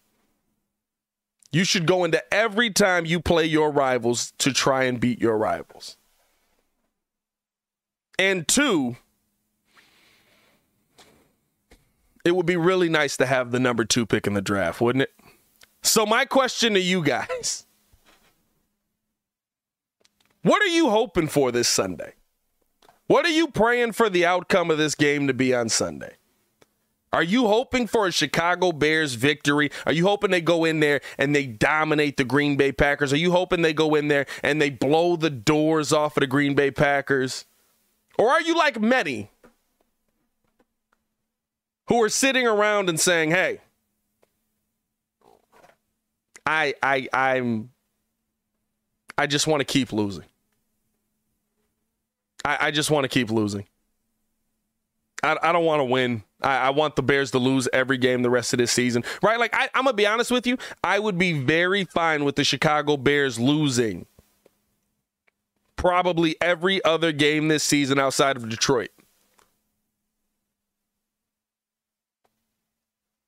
You 1.52 1.65
should 1.65 1.86
go 1.86 2.06
into 2.06 2.24
every 2.34 2.69
time 2.69 3.06
you 3.06 3.19
play 3.19 3.43
your 3.43 3.71
rivals 3.71 4.32
to 4.38 4.54
try 4.54 4.86
and 4.86 4.97
beat 4.97 5.19
your 5.19 5.38
rivals. 5.38 5.97
And 8.17 8.47
two, 8.47 8.95
it 12.24 12.38
would 12.38 12.45
be 12.45 12.56
really 12.56 12.88
nice 12.88 13.17
to 13.17 13.26
have 13.26 13.52
the 13.52 13.60
number 13.60 13.84
two 13.84 14.06
pick 14.06 14.28
in 14.28 14.34
the 14.34 14.41
draft, 14.41 14.80
wouldn't 14.80 15.04
it? 15.04 15.20
So, 15.83 16.05
my 16.05 16.25
question 16.25 16.73
to 16.73 16.79
you 16.79 17.03
guys 17.03 17.65
what 20.43 20.61
are 20.61 20.67
you 20.67 20.89
hoping 20.89 21.27
for 21.27 21.51
this 21.51 21.67
Sunday? 21.67 22.13
What 23.07 23.25
are 23.25 23.31
you 23.31 23.47
praying 23.47 23.91
for 23.91 24.09
the 24.09 24.25
outcome 24.25 24.71
of 24.71 24.77
this 24.77 24.95
game 24.95 25.27
to 25.27 25.33
be 25.33 25.53
on 25.53 25.69
Sunday? 25.69 26.15
Are 27.13 27.23
you 27.23 27.47
hoping 27.47 27.87
for 27.87 28.07
a 28.07 28.11
Chicago 28.11 28.71
Bears 28.71 29.15
victory? 29.15 29.69
Are 29.85 29.91
you 29.91 30.07
hoping 30.07 30.31
they 30.31 30.39
go 30.39 30.63
in 30.63 30.79
there 30.79 31.01
and 31.17 31.35
they 31.35 31.45
dominate 31.45 32.15
the 32.15 32.23
Green 32.23 32.55
Bay 32.55 32.71
Packers? 32.71 33.11
Are 33.11 33.17
you 33.17 33.31
hoping 33.31 33.61
they 33.61 33.73
go 33.73 33.95
in 33.95 34.07
there 34.07 34.25
and 34.41 34.61
they 34.61 34.69
blow 34.69 35.17
the 35.17 35.29
doors 35.29 35.91
off 35.91 36.15
of 36.15 36.21
the 36.21 36.27
Green 36.27 36.55
Bay 36.55 36.71
Packers? 36.71 37.45
Or 38.17 38.29
are 38.29 38.41
you 38.41 38.55
like 38.55 38.79
many 38.79 39.29
who 41.87 42.01
are 42.01 42.09
sitting 42.09 42.47
around 42.47 42.87
and 42.87 42.97
saying, 42.97 43.31
"Hey, 43.31 43.59
I 46.45 46.73
I 46.82 47.08
I'm 47.13 47.69
I 49.17 49.27
just 49.27 49.47
want 49.47 49.62
to 49.62 49.65
keep 49.65 49.93
losing. 49.93 50.25
I, 52.43 52.58
I 52.62 52.71
just 52.71 52.89
want 52.89 53.04
to 53.04 53.08
keep 53.08 53.30
losing. 53.30 53.67
I, 55.23 55.38
I 55.41 55.51
don't 55.51 55.65
want 55.65 55.80
to 55.80 55.86
win. 55.86 56.23
I, 56.41 56.58
I, 56.58 56.69
want 56.71 56.95
the 56.95 57.04
Bears 57.04 57.32
to 57.32 57.38
lose 57.38 57.67
every 57.71 57.97
game 57.97 58.23
the 58.23 58.32
rest 58.32 58.54
of 58.54 58.58
this 58.58 58.71
season, 58.71 59.04
right? 59.21 59.39
Like 59.39 59.56
I, 59.56 59.69
I'm 59.75 59.84
gonna 59.84 59.93
be 59.93 60.08
honest 60.08 60.32
with 60.32 60.47
you, 60.47 60.58
I 60.84 60.97
would 60.97 61.17
be 61.17 61.34
very 61.34 61.84
fine 61.84 62.23
with 62.23 62.36
the 62.36 62.43
Chicago 62.43 62.97
Bears 62.97 63.39
losing 63.39 64.08
probably 65.75 66.36
every 66.41 66.84
other 66.84 67.12
game 67.12 67.47
this 67.47 67.63
season 67.63 67.99
outside 67.99 68.38
of 68.38 68.49
Detroit. 68.49 68.89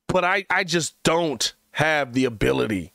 But 0.07 0.23
I, 0.23 0.45
I 0.49 0.63
just 0.63 1.01
don't 1.03 1.53
have 1.71 2.13
the 2.13 2.25
ability 2.25 2.92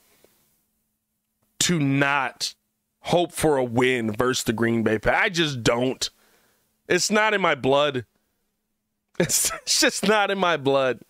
to 1.68 1.78
not 1.78 2.54
hope 3.00 3.30
for 3.30 3.58
a 3.58 3.64
win 3.64 4.10
versus 4.10 4.44
the 4.44 4.54
Green 4.54 4.82
Bay 4.82 4.98
Packers. 4.98 5.20
I 5.22 5.28
just 5.28 5.62
don't. 5.62 6.08
It's 6.88 7.10
not 7.10 7.34
in 7.34 7.42
my 7.42 7.54
blood. 7.54 8.06
It's, 9.18 9.52
it's 9.62 9.78
just 9.78 10.08
not 10.08 10.30
in 10.30 10.38
my 10.38 10.56
blood. 10.56 11.00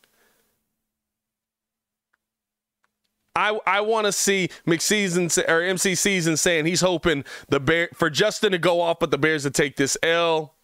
I 3.37 3.61
I 3.69 3.83
want 3.83 4.07
to 4.07 4.13
see 4.13 4.49
McSeason 4.67 5.49
or 5.49 5.63
MC 5.63 5.95
Season 5.95 6.37
saying 6.37 6.67
he's 6.67 6.81
hoping 6.81 7.25
the 7.49 7.61
bear 7.61 7.89
for 7.95 8.11
Justin 8.11 8.51
to 8.51 8.59
go 8.59 8.81
off, 8.81 8.99
but 8.99 9.13
the 9.13 9.19
Bears 9.19 9.45
to 9.45 9.53
take 9.53 9.77
this 9.77 9.97
L. 10.03 10.57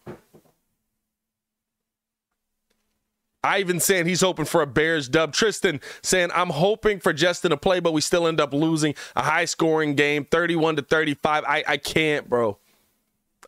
I 3.45 3.59
even 3.59 3.79
saying 3.79 4.07
he's 4.07 4.21
hoping 4.21 4.45
for 4.45 4.61
a 4.61 4.67
Bears 4.67 5.07
dub. 5.07 5.31
Tristan 5.31 5.79
saying 6.01 6.31
I'm 6.33 6.49
hoping 6.49 6.99
for 6.99 7.13
Justin 7.13 7.51
to 7.51 7.57
play, 7.57 7.79
but 7.79 7.93
we 7.93 8.01
still 8.01 8.25
end 8.25 8.41
up 8.41 8.53
losing 8.53 8.95
a 9.15 9.21
high 9.21 9.45
scoring 9.45 9.93
game, 9.93 10.25
31 10.25 10.77
to 10.77 10.81
35. 10.81 11.43
I 11.47 11.63
I 11.67 11.77
can't, 11.77 12.27
bro. 12.27 12.57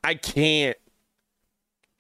I 0.04 0.14
can't. 0.14 0.78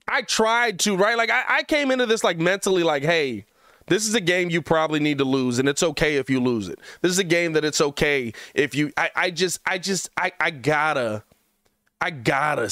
I 0.07 0.21
tried 0.21 0.79
to, 0.81 0.95
right? 0.95 1.17
Like 1.17 1.31
I, 1.31 1.43
I 1.47 1.63
came 1.63 1.89
into 1.91 2.05
this 2.05 2.23
like 2.23 2.37
mentally 2.37 2.83
like, 2.83 3.03
hey, 3.03 3.45
this 3.87 4.07
is 4.07 4.13
a 4.13 4.21
game 4.21 4.49
you 4.49 4.61
probably 4.61 4.99
need 4.99 5.17
to 5.17 5.25
lose, 5.25 5.57
and 5.57 5.67
it's 5.67 5.81
okay 5.81 6.17
if 6.17 6.29
you 6.29 6.39
lose 6.39 6.69
it. 6.69 6.79
This 7.01 7.11
is 7.11 7.19
a 7.19 7.23
game 7.23 7.53
that 7.53 7.65
it's 7.65 7.81
okay 7.81 8.31
if 8.53 8.75
you 8.75 8.91
I, 8.95 9.09
I 9.15 9.31
just 9.31 9.59
I 9.65 9.79
just 9.79 10.09
I, 10.15 10.31
I 10.39 10.51
gotta 10.51 11.23
I 11.99 12.11
gotta 12.11 12.69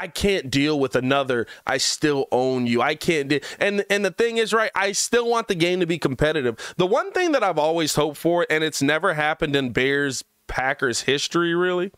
I 0.00 0.08
can't 0.08 0.50
deal 0.50 0.80
with 0.80 0.96
another 0.96 1.46
I 1.66 1.76
still 1.76 2.26
own 2.32 2.66
you. 2.66 2.80
I 2.80 2.94
can't 2.94 3.28
de- 3.28 3.42
and 3.58 3.84
and 3.90 4.04
the 4.04 4.10
thing 4.10 4.38
is 4.38 4.52
right, 4.52 4.70
I 4.74 4.92
still 4.92 5.28
want 5.28 5.48
the 5.48 5.54
game 5.54 5.80
to 5.80 5.86
be 5.86 5.98
competitive. 5.98 6.74
The 6.78 6.86
one 6.86 7.12
thing 7.12 7.32
that 7.32 7.44
I've 7.44 7.58
always 7.58 7.94
hoped 7.94 8.16
for 8.16 8.46
and 8.48 8.64
it's 8.64 8.80
never 8.80 9.14
happened 9.14 9.54
in 9.54 9.70
Bears 9.70 10.24
Packers 10.48 11.02
history 11.02 11.54
really 11.54 11.92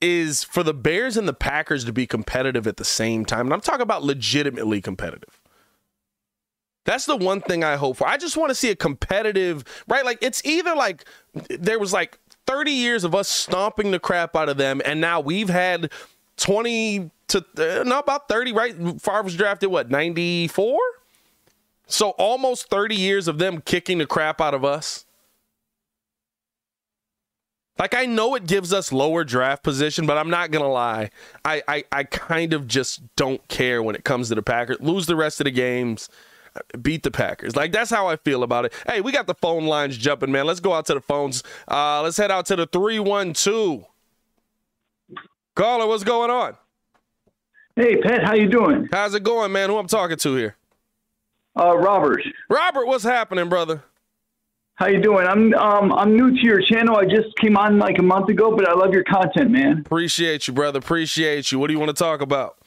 is 0.00 0.44
for 0.44 0.62
the 0.62 0.74
Bears 0.74 1.16
and 1.16 1.26
the 1.26 1.34
Packers 1.34 1.84
to 1.84 1.92
be 1.92 2.06
competitive 2.06 2.66
at 2.66 2.76
the 2.76 2.84
same 2.84 3.24
time. 3.24 3.46
And 3.46 3.52
I'm 3.52 3.60
talking 3.60 3.82
about 3.82 4.04
legitimately 4.04 4.80
competitive. 4.80 5.40
That's 6.84 7.04
the 7.04 7.16
one 7.16 7.40
thing 7.40 7.64
I 7.64 7.76
hope 7.76 7.98
for. 7.98 8.06
I 8.06 8.16
just 8.16 8.36
want 8.36 8.50
to 8.50 8.54
see 8.54 8.70
a 8.70 8.76
competitive, 8.76 9.64
right? 9.88 10.04
Like 10.04 10.18
it's 10.22 10.40
either 10.44 10.74
like 10.74 11.04
there 11.50 11.78
was 11.78 11.92
like 11.92 12.18
30 12.48 12.70
years 12.70 13.04
of 13.04 13.14
us 13.14 13.28
stomping 13.28 13.90
the 13.90 13.98
crap 14.00 14.34
out 14.34 14.48
of 14.48 14.56
them, 14.56 14.80
and 14.84 15.00
now 15.00 15.20
we've 15.20 15.50
had 15.50 15.92
20 16.38 17.10
to 17.28 17.44
uh, 17.58 17.84
not 17.84 18.04
about 18.04 18.26
30, 18.26 18.52
right? 18.52 18.74
Favre 19.00 19.22
was 19.22 19.36
drafted 19.36 19.70
what 19.70 19.90
94, 19.90 20.78
so 21.86 22.10
almost 22.10 22.70
30 22.70 22.94
years 22.96 23.28
of 23.28 23.38
them 23.38 23.60
kicking 23.60 23.98
the 23.98 24.06
crap 24.06 24.40
out 24.40 24.54
of 24.54 24.64
us. 24.64 25.04
Like 27.78 27.94
I 27.94 28.06
know 28.06 28.34
it 28.34 28.46
gives 28.46 28.72
us 28.72 28.92
lower 28.92 29.24
draft 29.24 29.62
position, 29.62 30.06
but 30.06 30.16
I'm 30.16 30.30
not 30.30 30.50
gonna 30.50 30.68
lie. 30.68 31.10
I, 31.44 31.62
I 31.68 31.84
I 31.92 32.04
kind 32.04 32.52
of 32.54 32.66
just 32.66 33.02
don't 33.14 33.46
care 33.48 33.82
when 33.82 33.94
it 33.94 34.04
comes 34.04 34.30
to 34.30 34.34
the 34.34 34.42
Packers. 34.42 34.78
Lose 34.80 35.06
the 35.06 35.14
rest 35.14 35.40
of 35.40 35.44
the 35.44 35.52
games, 35.52 36.08
beat 36.80 37.02
the 37.02 37.10
Packers. 37.10 37.56
Like 37.56 37.72
that's 37.72 37.90
how 37.90 38.06
I 38.06 38.16
feel 38.16 38.42
about 38.42 38.64
it. 38.64 38.72
Hey, 38.86 39.00
we 39.00 39.12
got 39.12 39.26
the 39.26 39.34
phone 39.34 39.66
lines 39.66 39.96
jumping, 39.96 40.32
man. 40.32 40.46
Let's 40.46 40.60
go 40.60 40.72
out 40.72 40.86
to 40.86 40.94
the 40.94 41.00
phones. 41.00 41.42
Uh, 41.66 42.02
let's 42.02 42.16
head 42.16 42.30
out 42.30 42.46
to 42.46 42.56
the 42.56 42.66
three 42.66 42.98
one 42.98 43.32
two. 43.32 43.84
Caller, 45.54 45.86
what's 45.86 46.04
going 46.04 46.30
on? 46.30 46.56
Hey, 47.74 47.96
Pat, 47.96 48.24
how 48.24 48.34
you 48.34 48.48
doing? 48.48 48.88
How's 48.92 49.14
it 49.14 49.22
going, 49.22 49.52
man? 49.52 49.70
Who 49.70 49.78
I'm 49.78 49.86
talking 49.86 50.16
to 50.16 50.34
here? 50.36 50.56
Uh, 51.58 51.76
Robert. 51.76 52.22
Robert, 52.48 52.86
what's 52.86 53.04
happening, 53.04 53.48
brother? 53.48 53.82
How 54.76 54.86
you 54.86 55.00
doing? 55.00 55.26
I'm 55.26 55.52
um 55.54 55.92
I'm 55.92 56.16
new 56.16 56.30
to 56.30 56.40
your 56.40 56.60
channel. 56.60 56.96
I 56.96 57.04
just 57.04 57.36
came 57.40 57.56
on 57.56 57.80
like 57.80 57.98
a 57.98 58.02
month 58.02 58.28
ago, 58.28 58.54
but 58.54 58.68
I 58.68 58.74
love 58.74 58.92
your 58.92 59.02
content, 59.02 59.50
man. 59.50 59.80
Appreciate 59.84 60.46
you, 60.46 60.54
brother. 60.54 60.78
Appreciate 60.78 61.50
you. 61.50 61.58
What 61.58 61.66
do 61.66 61.72
you 61.72 61.80
want 61.80 61.88
to 61.88 62.00
talk 62.00 62.20
about? 62.20 62.58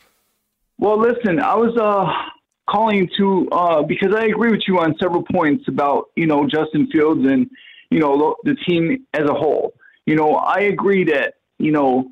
Well, 0.77 0.99
listen, 0.99 1.39
I 1.39 1.55
was 1.55 1.77
uh 1.77 2.11
calling 2.69 3.09
to 3.17 3.47
uh 3.51 3.83
because 3.83 4.13
I 4.15 4.25
agree 4.25 4.51
with 4.51 4.61
you 4.67 4.79
on 4.79 4.95
several 4.99 5.23
points 5.23 5.67
about, 5.67 6.05
you 6.15 6.27
know, 6.27 6.47
Justin 6.47 6.87
Fields 6.91 7.25
and, 7.25 7.49
you 7.89 7.99
know, 7.99 8.35
the 8.43 8.55
team 8.67 9.05
as 9.13 9.23
a 9.29 9.33
whole. 9.33 9.73
You 10.05 10.15
know, 10.15 10.35
I 10.35 10.61
agree 10.61 11.03
that, 11.05 11.35
you 11.59 11.71
know, 11.71 12.09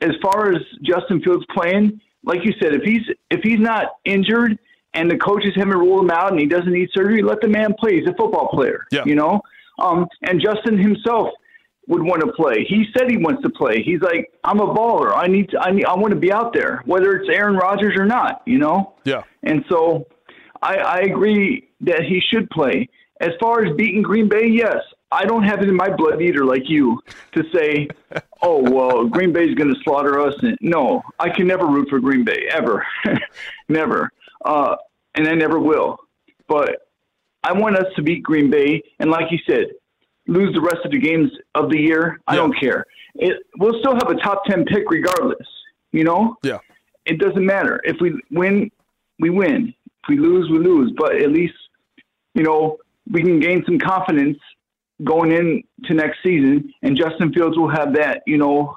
as 0.00 0.10
far 0.22 0.50
as 0.50 0.58
Justin 0.82 1.22
Fields 1.22 1.44
playing, 1.54 2.00
like 2.24 2.44
you 2.44 2.52
said, 2.60 2.74
if 2.74 2.82
he's 2.82 3.02
if 3.30 3.40
he's 3.42 3.60
not 3.60 3.92
injured 4.04 4.58
and 4.94 5.10
the 5.10 5.16
coaches 5.16 5.52
haven't 5.54 5.78
ruled 5.78 6.04
him 6.04 6.10
out 6.10 6.30
and 6.30 6.40
he 6.40 6.46
doesn't 6.46 6.72
need 6.72 6.88
surgery, 6.94 7.22
let 7.22 7.40
the 7.40 7.48
man 7.48 7.74
play. 7.78 8.00
He's 8.00 8.08
a 8.08 8.14
football 8.14 8.48
player, 8.48 8.86
yeah. 8.90 9.04
you 9.04 9.14
know? 9.14 9.40
Um, 9.78 10.06
and 10.22 10.40
Justin 10.40 10.78
himself 10.78 11.28
would 11.88 12.02
want 12.02 12.20
to 12.20 12.32
play. 12.32 12.64
He 12.68 12.86
said 12.96 13.10
he 13.10 13.16
wants 13.16 13.42
to 13.42 13.50
play. 13.50 13.82
He's 13.82 14.00
like, 14.00 14.32
I'm 14.42 14.60
a 14.60 14.66
baller. 14.66 15.12
I 15.14 15.26
need 15.26 15.50
to, 15.50 15.60
I 15.60 15.70
need, 15.70 15.84
I 15.84 15.94
want 15.94 16.12
to 16.12 16.18
be 16.18 16.32
out 16.32 16.52
there, 16.52 16.82
whether 16.84 17.14
it's 17.16 17.28
Aaron 17.28 17.56
Rodgers 17.56 17.96
or 17.96 18.04
not, 18.04 18.42
you 18.44 18.58
know? 18.58 18.94
Yeah. 19.04 19.22
And 19.42 19.64
so 19.68 20.06
I, 20.62 20.76
I 20.76 20.98
agree 21.00 21.68
that 21.82 22.02
he 22.02 22.20
should 22.20 22.50
play. 22.50 22.88
As 23.20 23.30
far 23.40 23.64
as 23.64 23.74
beating 23.76 24.02
Green 24.02 24.28
Bay, 24.28 24.46
yes. 24.46 24.78
I 25.12 25.24
don't 25.24 25.44
have 25.44 25.62
it 25.62 25.68
in 25.68 25.76
my 25.76 25.88
blood 25.88 26.20
either, 26.20 26.44
like 26.44 26.68
you, 26.68 27.00
to 27.32 27.44
say, 27.54 27.88
oh, 28.42 28.62
well, 28.70 29.06
Green 29.06 29.32
Bay's 29.32 29.54
going 29.54 29.72
to 29.72 29.80
slaughter 29.84 30.20
us. 30.20 30.34
And, 30.42 30.58
no, 30.60 31.02
I 31.18 31.30
can 31.30 31.46
never 31.46 31.66
root 31.66 31.88
for 31.88 32.00
Green 32.00 32.24
Bay, 32.24 32.48
ever. 32.50 32.84
never. 33.68 34.10
Uh, 34.44 34.76
and 35.14 35.28
I 35.28 35.34
never 35.34 35.60
will. 35.60 35.98
But 36.48 36.88
I 37.44 37.52
want 37.52 37.76
us 37.76 37.86
to 37.94 38.02
beat 38.02 38.24
Green 38.24 38.50
Bay, 38.50 38.82
and 38.98 39.10
like 39.10 39.30
you 39.30 39.38
said, 39.48 39.66
lose 40.26 40.54
the 40.54 40.60
rest 40.60 40.84
of 40.84 40.90
the 40.90 40.98
games 40.98 41.30
of 41.54 41.70
the 41.70 41.78
year. 41.78 42.20
I 42.26 42.36
don't 42.36 42.58
care. 42.58 42.84
It, 43.14 43.38
we'll 43.58 43.78
still 43.80 43.94
have 43.94 44.10
a 44.10 44.16
top 44.16 44.44
ten 44.44 44.64
pick 44.64 44.90
regardless. 44.90 45.46
You 45.92 46.04
know. 46.04 46.36
Yeah. 46.42 46.58
It 47.04 47.20
doesn't 47.20 47.44
matter 47.44 47.80
if 47.84 48.00
we 48.00 48.20
win, 48.30 48.70
we 49.20 49.30
win. 49.30 49.72
If 49.86 50.08
we 50.08 50.18
lose, 50.18 50.50
we 50.50 50.58
lose. 50.58 50.92
But 50.96 51.16
at 51.16 51.30
least, 51.30 51.54
you 52.34 52.42
know, 52.42 52.78
we 53.10 53.22
can 53.22 53.38
gain 53.38 53.64
some 53.64 53.78
confidence 53.78 54.38
going 55.04 55.30
into 55.30 55.94
next 55.94 56.18
season, 56.24 56.72
and 56.82 56.96
Justin 56.96 57.32
Fields 57.32 57.56
will 57.56 57.68
have 57.68 57.94
that, 57.94 58.22
you 58.26 58.38
know, 58.38 58.76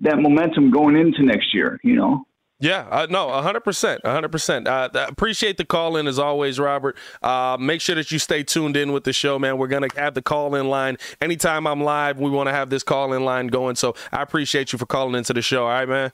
that 0.00 0.18
momentum 0.18 0.70
going 0.70 0.96
into 0.96 1.22
next 1.22 1.54
year. 1.54 1.80
You 1.82 1.96
know. 1.96 2.26
Yeah, 2.62 2.86
uh, 2.92 3.08
no, 3.10 3.26
100%. 3.26 4.02
100%. 4.02 4.66
Uh, 4.68 5.06
appreciate 5.08 5.56
the 5.56 5.64
call 5.64 5.96
in 5.96 6.06
as 6.06 6.20
always, 6.20 6.60
Robert. 6.60 6.96
Uh, 7.20 7.56
make 7.58 7.80
sure 7.80 7.96
that 7.96 8.12
you 8.12 8.20
stay 8.20 8.44
tuned 8.44 8.76
in 8.76 8.92
with 8.92 9.02
the 9.02 9.12
show, 9.12 9.36
man. 9.36 9.58
We're 9.58 9.66
going 9.66 9.88
to 9.88 10.00
have 10.00 10.14
the 10.14 10.22
call 10.22 10.54
in 10.54 10.68
line. 10.68 10.96
Anytime 11.20 11.66
I'm 11.66 11.82
live, 11.82 12.20
we 12.20 12.30
want 12.30 12.48
to 12.48 12.52
have 12.52 12.70
this 12.70 12.84
call 12.84 13.14
in 13.14 13.24
line 13.24 13.48
going. 13.48 13.74
So 13.74 13.96
I 14.12 14.22
appreciate 14.22 14.72
you 14.72 14.78
for 14.78 14.86
calling 14.86 15.16
into 15.16 15.32
the 15.32 15.42
show. 15.42 15.64
All 15.64 15.70
right, 15.70 15.88
man? 15.88 16.12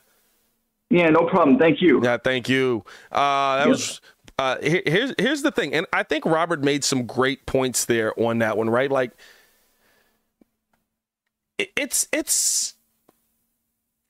Yeah, 0.89 1.11
no 1.11 1.27
problem. 1.27 1.59
Thank 1.59 1.83
you. 1.83 2.01
Yeah, 2.03 2.17
thank 2.17 2.49
you. 2.49 2.83
Uh, 3.13 3.59
that 3.59 3.69
was. 3.69 4.01
Uh, 4.39 4.57
here's 4.63 5.13
here's 5.19 5.43
the 5.43 5.51
thing, 5.51 5.75
and 5.75 5.85
I 5.93 6.03
think 6.03 6.25
Robert 6.25 6.63
made 6.63 6.83
some 6.83 7.05
great 7.05 7.45
points 7.45 7.85
there 7.85 8.19
on 8.19 8.39
that 8.39 8.57
one, 8.57 8.71
right? 8.71 8.91
Like, 8.91 9.11
it's 11.59 12.09
it's 12.13 12.75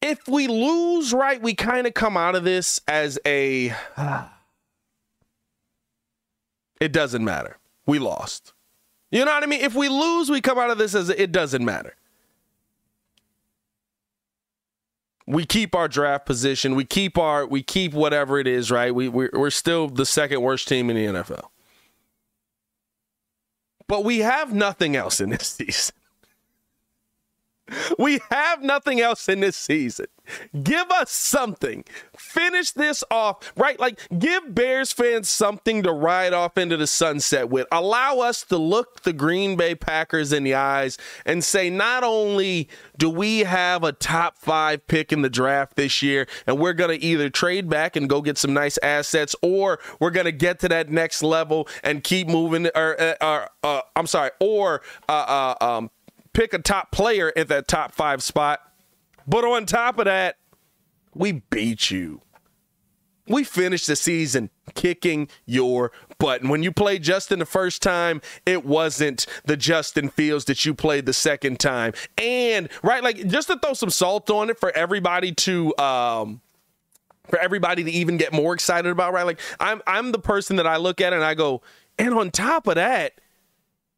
if 0.00 0.28
we 0.28 0.46
lose, 0.46 1.12
right, 1.12 1.40
we 1.40 1.54
kind 1.54 1.87
of 1.87 1.94
come 1.94 2.16
out 2.16 2.34
of 2.34 2.44
this 2.44 2.80
as 2.87 3.18
a. 3.26 3.74
it 6.80 6.92
doesn't 6.92 7.24
matter. 7.24 7.58
We 7.87 7.98
lost. 7.98 8.52
You 9.11 9.24
know 9.24 9.32
what 9.32 9.42
I 9.42 9.46
mean? 9.46 9.61
If 9.61 9.74
we 9.74 9.88
lose, 9.88 10.30
we 10.30 10.40
come 10.40 10.58
out 10.58 10.70
of 10.70 10.78
this 10.78 10.94
as 10.94 11.08
a, 11.08 11.20
it 11.20 11.32
doesn't 11.32 11.64
matter. 11.64 11.94
We 15.26 15.44
keep 15.44 15.74
our 15.74 15.88
draft 15.88 16.24
position. 16.26 16.74
We 16.74 16.84
keep 16.84 17.18
our 17.18 17.46
we 17.46 17.62
keep 17.62 17.92
whatever 17.92 18.38
it 18.38 18.46
is, 18.46 18.70
right? 18.70 18.94
We 18.94 19.08
we're, 19.08 19.30
we're 19.32 19.50
still 19.50 19.88
the 19.88 20.06
second 20.06 20.40
worst 20.40 20.68
team 20.68 20.88
in 20.90 20.96
the 20.96 21.20
NFL. 21.20 21.48
But 23.87 24.04
we 24.04 24.18
have 24.18 24.54
nothing 24.54 24.96
else 24.96 25.20
in 25.20 25.30
this 25.30 25.48
season. 25.58 25.94
We 27.98 28.20
have 28.31 28.62
nothing 28.62 29.00
else 29.00 29.28
in 29.28 29.40
this 29.40 29.57
season. 29.57 30.07
Give 30.62 30.90
us 30.90 31.11
something. 31.11 31.85
Finish 32.16 32.72
this 32.72 33.02
off, 33.11 33.52
right? 33.57 33.78
Like, 33.78 34.00
give 34.18 34.54
Bears 34.54 34.92
fans 34.92 35.28
something 35.28 35.83
to 35.83 35.92
ride 35.92 36.33
off 36.33 36.59
into 36.59 36.76
the 36.76 36.87
sunset 36.87 37.48
with. 37.48 37.66
Allow 37.72 38.18
us 38.18 38.42
to 38.44 38.59
look 38.59 39.02
the 39.02 39.12
Green 39.12 39.57
Bay 39.57 39.74
Packers 39.74 40.33
in 40.33 40.44
the 40.44 40.54
eyes 40.54 40.98
and 41.24 41.42
say, 41.42 41.70
not 41.70 42.04
only 42.04 42.68
do 42.96 43.09
we 43.09 43.40
have 43.40 43.85
a 43.85 43.92
top 43.92 44.37
five 44.37 44.87
pick 44.87 45.12
in 45.12 45.22
the 45.22 45.31
draft 45.31 45.76
this 45.76 46.02
year, 46.02 46.26
and 46.46 46.59
we're 46.59 46.72
going 46.72 46.98
to 46.98 47.04
either 47.04 47.31
trade 47.31 47.68
back 47.68 47.96
and 47.96 48.09
go 48.09 48.20
get 48.20 48.37
some 48.38 48.52
nice 48.52 48.78
assets, 48.83 49.35
or 49.42 49.78
we're 50.00 50.11
going 50.11 50.26
to 50.26 50.33
get 50.33 50.59
to 50.61 50.68
that 50.68 50.90
next 50.90 51.22
level 51.22 51.68
and 51.83 52.04
keep 52.04 52.28
moving, 52.28 52.66
or, 52.74 53.00
uh, 53.00 53.14
or 53.20 53.48
uh, 53.62 53.81
I'm 53.96 54.07
sorry, 54.07 54.31
or 54.40 54.83
uh, 55.09 55.54
uh 55.61 55.64
um, 55.64 55.90
pick 56.38 56.55
a 56.55 56.59
top 56.61 56.92
player 56.92 57.33
at 57.35 57.48
that 57.48 57.66
top 57.66 57.92
five 57.92 58.22
spot. 58.22 58.61
But 59.27 59.44
on 59.44 59.66
top 59.66 59.98
of 59.98 60.05
that, 60.05 60.37
we 61.12 61.33
beat 61.51 61.90
you. 61.90 62.22
We 63.27 63.42
finished 63.42 63.88
the 63.88 63.96
season 63.96 64.51
kicking 64.74 65.29
your 65.46 65.90
butt. 66.18 66.40
And 66.40 66.48
when 66.48 66.62
you 66.62 66.70
played 66.70 67.03
Justin 67.03 67.40
the 67.40 67.44
first 67.44 67.83
time, 67.83 68.22
it 68.46 68.64
wasn't 68.64 69.27
the 69.46 69.57
Justin 69.57 70.09
Fields 70.09 70.44
that 70.44 70.64
you 70.64 70.74
played 70.74 71.07
the 71.07 71.12
second 71.12 71.59
time. 71.59 71.92
And 72.16 72.68
right, 72.85 73.03
like 73.03 73.27
just 73.27 73.48
to 73.48 73.59
throw 73.59 73.74
some 73.74 73.90
salt 73.90 74.31
on 74.31 74.48
it 74.48 74.61
for 74.61 74.70
everybody 74.70 75.33
to 75.33 75.77
um 75.77 76.40
for 77.27 77.38
everybody 77.40 77.83
to 77.83 77.90
even 77.90 78.16
get 78.16 78.33
more 78.33 78.55
excited 78.55 78.90
about, 78.90 79.12
right? 79.12 79.27
Like 79.27 79.40
I'm 79.59 79.83
I'm 79.88 80.12
the 80.12 80.20
person 80.20 80.55
that 80.57 80.68
I 80.68 80.77
look 80.77 81.01
at 81.01 81.12
and 81.12 81.24
I 81.24 81.35
go, 81.35 81.62
and 81.98 82.14
on 82.14 82.31
top 82.31 82.68
of 82.68 82.77
that, 82.77 83.20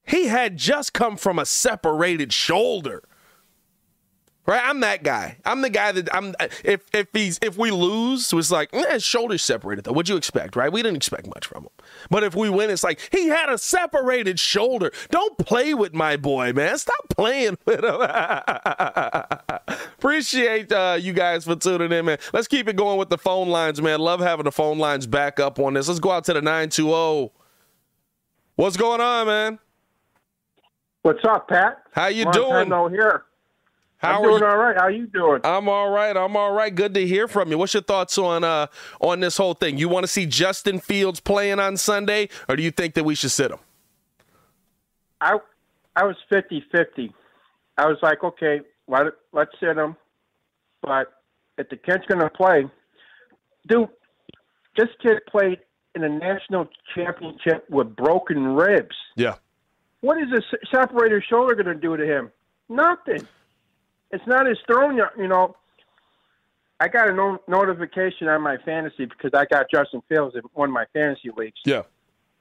he 0.07 0.27
had 0.27 0.57
just 0.57 0.93
come 0.93 1.17
from 1.17 1.39
a 1.39 1.47
separated 1.47 2.33
shoulder. 2.33 3.03
Right, 4.51 4.63
I'm 4.65 4.81
that 4.81 5.05
guy. 5.05 5.37
I'm 5.45 5.61
the 5.61 5.71
guy 5.71 5.93
that 5.93 6.13
I'm. 6.13 6.35
If 6.65 6.93
if 6.93 7.07
he's 7.13 7.39
if 7.41 7.57
we 7.57 7.71
lose, 7.71 8.33
it's 8.33 8.51
like 8.51 8.71
eh, 8.73 8.95
his 8.95 9.05
shoulders 9.05 9.43
separated 9.43 9.85
though. 9.85 9.93
What'd 9.93 10.09
you 10.09 10.17
expect, 10.17 10.57
right? 10.57 10.73
We 10.73 10.83
didn't 10.83 10.97
expect 10.97 11.29
much 11.29 11.47
from 11.47 11.65
him. 11.65 11.71
But 12.11 12.25
if 12.25 12.35
we 12.35 12.51
win, 12.51 12.69
it's 12.69 12.83
like 12.83 12.99
he 13.13 13.29
had 13.29 13.49
a 13.49 13.59
separated 13.59 14.41
shoulder. 14.41 14.91
Don't 15.11 15.39
play 15.39 15.73
with 15.73 15.95
my 15.95 16.17
boy, 16.17 16.53
man. 16.53 16.79
Stop 16.79 17.11
playing 17.11 17.59
with 17.65 17.85
him. 17.85 18.01
Appreciate 19.99 20.73
uh, 20.73 20.97
you 20.99 21.13
guys 21.13 21.45
for 21.45 21.55
tuning 21.55 21.93
in, 21.93 22.07
man. 22.07 22.19
Let's 22.33 22.49
keep 22.49 22.67
it 22.67 22.75
going 22.75 22.99
with 22.99 23.11
the 23.11 23.19
phone 23.19 23.51
lines, 23.51 23.81
man. 23.81 24.01
Love 24.01 24.19
having 24.19 24.47
the 24.47 24.53
phone 24.53 24.81
lines 24.81 25.07
back 25.07 25.39
up 25.39 25.61
on 25.61 25.75
this. 25.75 25.87
Let's 25.87 26.01
go 26.01 26.11
out 26.11 26.25
to 26.25 26.33
the 26.33 26.43
nine 26.43 26.71
two 26.71 26.87
zero. 26.87 27.31
What's 28.57 28.77
going 28.77 29.01
on, 29.01 29.27
man? 29.29 29.59
What's 31.03 31.25
up, 31.27 31.49
Pat? 31.49 31.83
How 31.93 32.09
you 32.09 32.25
Long 32.25 32.33
doing? 32.33 32.51
Time 32.51 32.69
no 32.69 32.89
here. 32.89 33.25
How 33.99 34.17
I'm 34.17 34.21
are 34.21 34.23
doing 34.23 34.41
you? 34.41 34.47
all 34.47 34.57
right. 34.57 34.77
How 34.77 34.89
you 34.89 35.07
doing? 35.07 35.41
I'm 35.45 35.69
all 35.69 35.91
right. 35.91 36.17
I'm 36.17 36.37
all 36.37 36.53
right. 36.53 36.75
Good 36.75 36.95
to 36.95 37.07
hear 37.07 37.29
from 37.29 37.51
you. 37.51 37.59
What's 37.59 37.75
your 37.75 37.83
thoughts 37.83 38.17
on 38.19 38.45
uh 38.45 38.67
on 39.01 39.21
this 39.21 39.37
whole 39.37 39.55
thing? 39.55 39.79
You 39.79 39.89
want 39.89 40.05
to 40.05 40.09
see 40.09 40.27
Justin 40.27 40.79
Fields 40.79 41.21
playing 41.21 41.59
on 41.59 41.77
Sunday, 41.77 42.29
or 42.49 42.57
do 42.57 42.63
you 42.63 42.71
think 42.71 42.95
that 42.95 43.05
we 43.05 43.15
should 43.15 43.31
sit 43.31 43.51
him? 43.51 43.59
I 45.21 45.39
I 45.97 46.05
was 46.05 46.17
50-50. 46.33 47.13
I 47.77 47.87
was 47.87 47.99
like, 48.03 48.23
okay, 48.23 48.61
let, 48.89 49.07
let's 49.33 49.51
sit 49.59 49.77
him. 49.77 49.97
But 50.83 51.13
if 51.59 51.69
the 51.69 51.77
kid's 51.77 52.05
going 52.07 52.21
to 52.21 52.31
play, 52.31 52.65
dude, 53.67 53.89
this 54.77 54.89
kid 55.03 55.19
played 55.29 55.59
in 55.95 56.05
a 56.05 56.09
national 56.09 56.69
championship 56.95 57.69
with 57.69 57.97
broken 57.97 58.55
ribs. 58.55 58.95
Yeah. 59.17 59.37
What 60.01 60.19
is 60.19 60.31
a 60.33 60.41
se- 60.41 60.69
separated 60.71 61.23
shoulder 61.29 61.55
going 61.55 61.67
to 61.67 61.75
do 61.75 61.97
to 61.97 62.07
him? 62.07 62.31
Nothing. 62.69 63.27
It's 64.11 64.27
not 64.27 64.47
his 64.47 64.59
throwing. 64.67 64.99
You 65.19 65.29
know, 65.29 65.57
I 66.81 66.89
got 66.89 67.09
a 67.09 67.13
no- 67.13 67.43
notification 67.47 68.29
on 68.29 68.43
my 68.43 68.57
fantasy 68.59 69.05
because 69.05 69.33
I 69.35 69.45
got 69.45 69.71
Justin 69.71 70.03
Fields 70.09 70.35
in 70.35 70.43
one 70.55 70.71
of 70.71 70.73
my 70.73 70.87
fantasy 70.93 71.31
leagues. 71.37 71.61
Yeah. 71.65 71.83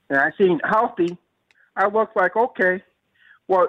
and 0.09 0.19
I 0.19 0.31
seen 0.37 0.59
healthy, 0.63 1.17
I 1.75 1.87
looked 1.87 2.15
like 2.15 2.35
okay, 2.35 2.81
well, 3.47 3.67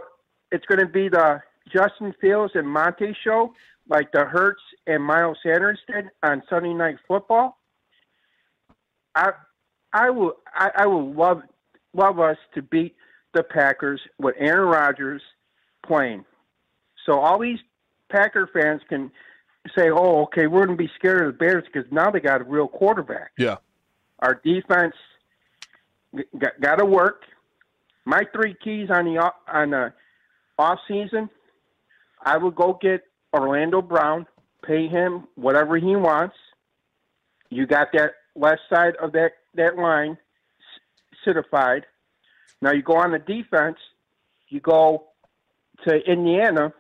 it's 0.53 0.65
going 0.67 0.81
to 0.81 0.87
be 0.87 1.09
the 1.09 1.41
Justin 1.73 2.15
Fields 2.21 2.53
and 2.55 2.69
Monte 2.69 3.15
show, 3.23 3.55
like 3.89 4.13
the 4.13 4.25
Hurts 4.25 4.63
and 4.87 5.03
Miles 5.03 5.39
Sanders 5.43 5.79
did 5.87 6.11
on 6.23 6.43
Sunday 6.49 6.73
Night 6.75 6.97
Football. 7.07 7.59
I, 9.15 9.33
I 9.93 10.11
will, 10.11 10.35
I, 10.55 10.71
I 10.77 10.87
will 10.87 11.13
love, 11.13 11.43
love 11.95 12.21
us 12.21 12.37
to 12.55 12.63
beat 12.63 12.95
the 13.33 13.43
Packers 13.43 14.01
with 14.19 14.35
Aaron 14.39 14.69
Rodgers 14.69 15.23
playing. 15.87 16.25
So 17.07 17.19
all 17.21 17.39
these 17.39 17.59
Packer 18.11 18.49
fans 18.53 18.83
can 18.89 19.11
say, 19.77 19.91
"Oh, 19.91 20.23
okay, 20.23 20.47
we're 20.47 20.67
going 20.67 20.77
to 20.77 20.83
be 20.83 20.91
scared 20.97 21.27
of 21.27 21.33
the 21.33 21.39
Bears 21.39 21.65
because 21.73 21.91
now 21.93 22.11
they 22.11 22.21
got 22.21 22.41
a 22.41 22.45
real 22.45 22.69
quarterback." 22.69 23.33
Yeah. 23.39 23.57
Our 24.21 24.35
defense 24.35 24.95
got, 26.39 26.61
got 26.61 26.77
to 26.77 26.85
work. 26.85 27.23
My 28.05 28.23
three 28.33 28.55
keys 28.63 28.91
on 28.91 29.05
the 29.05 29.33
on 29.49 29.71
the 29.71 29.93
off 30.59 30.79
season, 30.89 31.31
I 32.25 32.37
would 32.37 32.55
go 32.55 32.79
get 32.81 33.03
Orlando 33.33 33.81
Brown, 33.81 34.27
pay 34.63 34.89
him 34.89 35.27
whatever 35.37 35.77
he 35.77 35.97
wants. 35.97 36.37
You 37.49 37.67
got 37.67 37.89
that 37.93 38.13
left 38.35 38.61
side 38.73 38.97
of 38.97 39.13
that 39.13 39.33
that 39.55 39.77
line 39.77 40.19
certified. 41.25 41.87
Now 42.63 42.73
you 42.73 42.83
go 42.83 42.97
on 42.97 43.13
the 43.13 43.19
defense. 43.19 43.77
You 44.49 44.61
go 44.61 45.07
to 45.87 45.97
Indiana, 46.11 46.73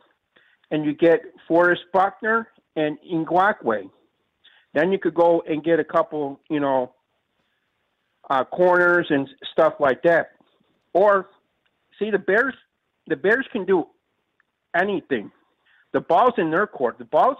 and 0.71 0.85
you 0.85 0.95
get 0.95 1.21
Forrest 1.49 1.83
Buckner 1.93 2.49
and 2.77 2.99
Ngakoue. 3.11 3.90
Then 4.75 4.93
you 4.93 4.99
could 4.99 5.14
go 5.14 5.43
and 5.49 5.64
get 5.64 5.81
a 5.81 5.85
couple, 5.85 6.40
you 6.49 6.61
know, 6.61 6.93
uh, 8.29 8.45
corners 8.45 9.07
and 9.11 9.29
stuff 9.53 9.75
like 9.81 10.03
that. 10.03 10.33
Or 10.93 11.29
see 11.99 12.11
the 12.11 12.19
Bears. 12.19 12.55
The 13.07 13.16
Bears 13.16 13.47
can 13.53 13.64
do 13.64 13.87
anything. 14.77 15.33
The 15.93 16.01
ball's 16.01 16.35
in 16.38 16.51
their 16.51 16.66
court. 16.66 16.99
The 16.99 17.05
ball's 17.05 17.38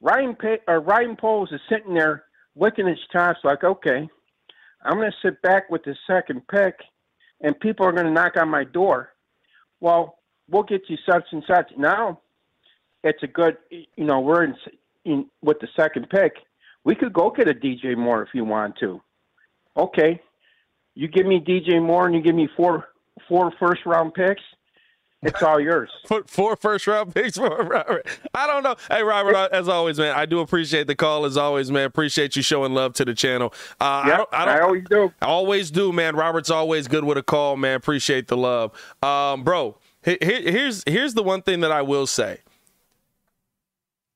Ryan 0.00 0.36
pa- 0.36 0.62
or 0.68 0.80
Ryan 0.80 1.16
Poles 1.16 1.50
is 1.52 1.60
sitting 1.70 1.94
there 1.94 2.24
licking 2.54 2.86
his 2.86 2.98
chops 3.12 3.40
like, 3.44 3.64
okay, 3.64 4.08
I'm 4.84 4.98
going 4.98 5.10
to 5.10 5.16
sit 5.26 5.40
back 5.42 5.70
with 5.70 5.84
the 5.84 5.96
second 6.06 6.46
pick, 6.48 6.78
and 7.40 7.58
people 7.60 7.86
are 7.86 7.92
going 7.92 8.06
to 8.06 8.12
knock 8.12 8.36
on 8.36 8.48
my 8.48 8.64
door. 8.64 9.10
Well, 9.80 10.18
we'll 10.48 10.62
get 10.62 10.82
you 10.88 10.96
such 11.08 11.24
and 11.32 11.42
such. 11.46 11.70
Now, 11.76 12.20
it's 13.04 13.22
a 13.22 13.26
good, 13.26 13.56
you 13.70 14.04
know, 14.04 14.20
we're 14.20 14.44
in, 14.44 14.56
in 15.04 15.26
with 15.42 15.60
the 15.60 15.68
second 15.76 16.08
pick. 16.10 16.34
We 16.84 16.94
could 16.94 17.12
go 17.12 17.30
get 17.30 17.48
a 17.48 17.54
DJ 17.54 17.96
Moore 17.96 18.22
if 18.22 18.28
you 18.32 18.44
want 18.44 18.76
to. 18.78 19.00
Okay, 19.76 20.20
you 20.94 21.08
give 21.08 21.26
me 21.26 21.40
DJ 21.40 21.82
Moore 21.82 22.06
and 22.06 22.14
you 22.14 22.22
give 22.22 22.34
me 22.34 22.48
four 22.56 22.88
four 23.28 23.52
first 23.58 23.84
round 23.84 24.14
picks. 24.14 24.42
It's 25.26 25.42
all 25.42 25.58
yours. 25.60 25.90
Put 26.06 26.30
four 26.30 26.56
first 26.56 26.86
round 26.86 27.14
picks 27.14 27.36
for 27.36 27.48
Robert. 27.64 28.06
I 28.34 28.46
don't 28.46 28.62
know. 28.62 28.76
Hey, 28.90 29.02
Robert, 29.02 29.34
as 29.52 29.68
always, 29.68 29.98
man, 29.98 30.14
I 30.14 30.24
do 30.26 30.40
appreciate 30.40 30.86
the 30.86 30.94
call. 30.94 31.24
As 31.24 31.36
always, 31.36 31.70
man, 31.70 31.84
appreciate 31.84 32.36
you 32.36 32.42
showing 32.42 32.72
love 32.74 32.94
to 32.94 33.04
the 33.04 33.14
channel. 33.14 33.52
Uh, 33.80 33.84
I 33.84 34.08
don't, 34.16 34.28
I, 34.32 34.44
don't, 34.44 34.54
I 34.54 34.60
always 34.60 34.84
do. 34.88 35.12
I 35.20 35.26
always 35.26 35.70
do, 35.70 35.92
man. 35.92 36.16
Robert's 36.16 36.50
always 36.50 36.88
good 36.88 37.04
with 37.04 37.18
a 37.18 37.22
call, 37.22 37.56
man. 37.56 37.76
Appreciate 37.76 38.28
the 38.28 38.36
love, 38.36 38.72
um, 39.02 39.42
bro. 39.44 39.76
he- 40.04 40.18
he- 40.20 40.50
here's 40.50 40.82
here's 40.86 41.14
the 41.14 41.22
one 41.22 41.42
thing 41.42 41.60
that 41.60 41.72
I 41.72 41.82
will 41.82 42.06
say. 42.06 42.38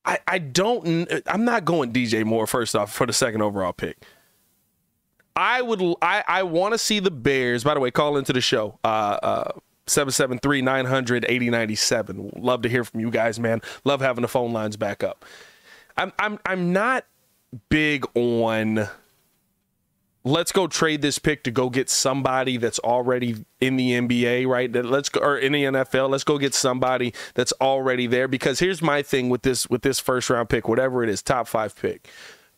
I, 0.05 0.19
I 0.27 0.39
don't. 0.39 1.11
I'm 1.27 1.45
not 1.45 1.65
going 1.65 1.93
DJ 1.93 2.25
Moore 2.25 2.47
first 2.47 2.75
off 2.75 2.93
for 2.93 3.07
the 3.07 3.13
second 3.13 3.43
overall 3.43 3.73
pick. 3.73 3.99
I 5.37 5.63
would. 5.63 5.81
I 6.03 6.25
I 6.27 6.43
want 6.45 6.73
to 6.75 6.79
see 6.79 7.01
the 7.01 7.11
Bears. 7.11 7.65
By 7.65 7.75
the 7.75 7.81
way, 7.81 7.91
call 7.91 8.17
into 8.17 8.33
the 8.33 8.41
show. 8.41 8.79
Uh, 8.83 9.19
uh, 9.23 9.53
773 9.91 10.63
900 10.63 11.25
8097. 11.25 12.33
Love 12.37 12.63
to 12.63 12.69
hear 12.69 12.85
from 12.85 13.01
you 13.01 13.11
guys, 13.11 13.39
man. 13.41 13.61
Love 13.85 14.01
having 14.01 14.23
the 14.23 14.29
phone 14.29 14.53
lines 14.53 14.77
back 14.77 15.03
up. 15.03 15.25
I'm 15.97 16.13
I'm 16.19 16.39
I'm 16.47 16.73
not 16.73 17.05
big 17.69 18.07
on 18.15 18.89
let's 20.25 20.53
go 20.53 20.67
trade 20.67 21.03
this 21.03 21.19
pick 21.19 21.45
to 21.45 21.51
go 21.51 21.71
get 21.71 21.89
somebody 21.89 22.57
that's 22.57 22.79
already 22.81 23.45
in 23.61 23.77
the 23.77 23.93
NBA, 23.93 24.47
right? 24.47 24.73
That 24.73 24.87
let's 24.87 25.09
go 25.09 25.21
or 25.21 25.39
in 25.39 25.53
the 25.53 25.65
NFL, 25.65 26.11
let's 26.11 26.25
go 26.25 26.39
get 26.39 26.55
somebody 26.55 27.15
that's 27.35 27.53
already 27.61 28.07
there 28.07 28.29
because 28.29 28.59
here's 28.59 28.83
my 28.83 29.03
thing 29.03 29.29
with 29.29 29.43
this 29.43 29.69
with 29.69 29.83
this 29.83 29.99
first 30.01 30.31
round 30.31 30.49
pick, 30.49 30.69
whatever 30.69 31.03
it 31.03 31.09
is, 31.09 31.23
top 31.23 31.49
5 31.49 31.77
pick. 31.77 32.09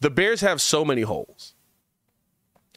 The 0.00 0.10
Bears 0.10 0.40
have 0.40 0.60
so 0.60 0.84
many 0.84 1.02
holes. 1.02 1.54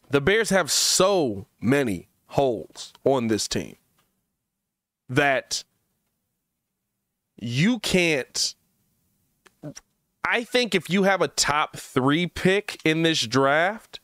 The 0.10 0.22
Bears 0.22 0.52
have 0.52 0.72
so 0.72 1.48
many 1.60 2.10
holes 2.28 2.94
on 3.04 3.28
this 3.28 3.48
team 3.48 3.78
that 5.10 5.63
you 7.38 7.80
can't 7.80 8.56
I 10.28 10.44
think 10.44 10.74
if 10.74 10.89
you 10.89 11.04
have 11.04 11.22
a 11.22 11.28
top 11.28 11.78
3 11.78 12.26
pick 12.28 12.80
in 12.84 13.04
this 13.04 13.22
draft, 13.22 14.00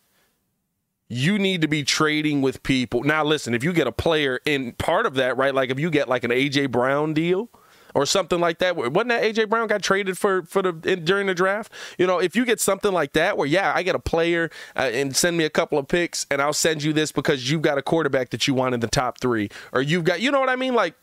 you 1.10 1.40
need 1.40 1.62
to 1.62 1.68
be 1.68 1.84
trading 1.84 2.42
with 2.44 2.62
people. 2.62 3.04
Now, 3.04 3.24
listen, 3.24 3.56
if 3.56 3.64
you 3.64 3.74
get 3.74 3.88
a 3.88 3.92
player 3.92 4.40
in 4.46 4.74
part 4.74 5.08
of 5.08 5.16
that, 5.16 5.36
right? 5.36 5.54
Like 5.54 5.72
if 5.72 5.80
you 5.80 5.90
get 5.90 6.08
like 6.08 6.24
an 6.24 6.30
AJ 6.30 6.72
Brown 6.72 7.14
deal, 7.16 7.50
or 7.93 8.06
something 8.06 8.39
like 8.39 8.60
that. 8.60 8.75
Wasn't 8.75 9.10
that 9.10 9.23
AJ 9.23 9.49
Brown 9.49 9.67
got 9.67 9.82
traded 9.82 10.17
for 10.17 10.43
for 10.43 10.62
the 10.62 10.91
in, 10.91 11.06
during 11.06 11.27
the 11.27 11.36
draft? 11.36 11.71
You 11.97 12.08
know, 12.08 12.19
if 12.19 12.36
you 12.36 12.45
get 12.45 12.60
something 12.60 12.91
like 12.91 13.13
that, 13.13 13.38
where 13.38 13.47
yeah, 13.47 13.71
I 13.75 13.84
get 13.84 13.95
a 13.95 13.99
player 13.99 14.49
uh, 14.75 14.89
and 14.93 15.15
send 15.15 15.38
me 15.38 15.43
a 15.43 15.49
couple 15.49 15.77
of 15.77 15.88
picks, 15.88 16.25
and 16.30 16.41
I'll 16.41 16.54
send 16.54 16.84
you 16.84 16.93
this 16.93 17.12
because 17.12 17.49
you've 17.49 17.62
got 17.62 17.77
a 17.77 17.82
quarterback 17.82 18.30
that 18.30 18.47
you 18.47 18.54
want 18.54 18.73
in 18.73 18.80
the 18.80 18.88
top 18.88 19.19
three, 19.19 19.49
or 19.73 19.82
you've 19.82 20.04
got, 20.04 20.21
you 20.21 20.32
know 20.32 20.39
what 20.39 20.49
I 20.49 20.56
mean? 20.56 20.73
Like, 20.73 20.95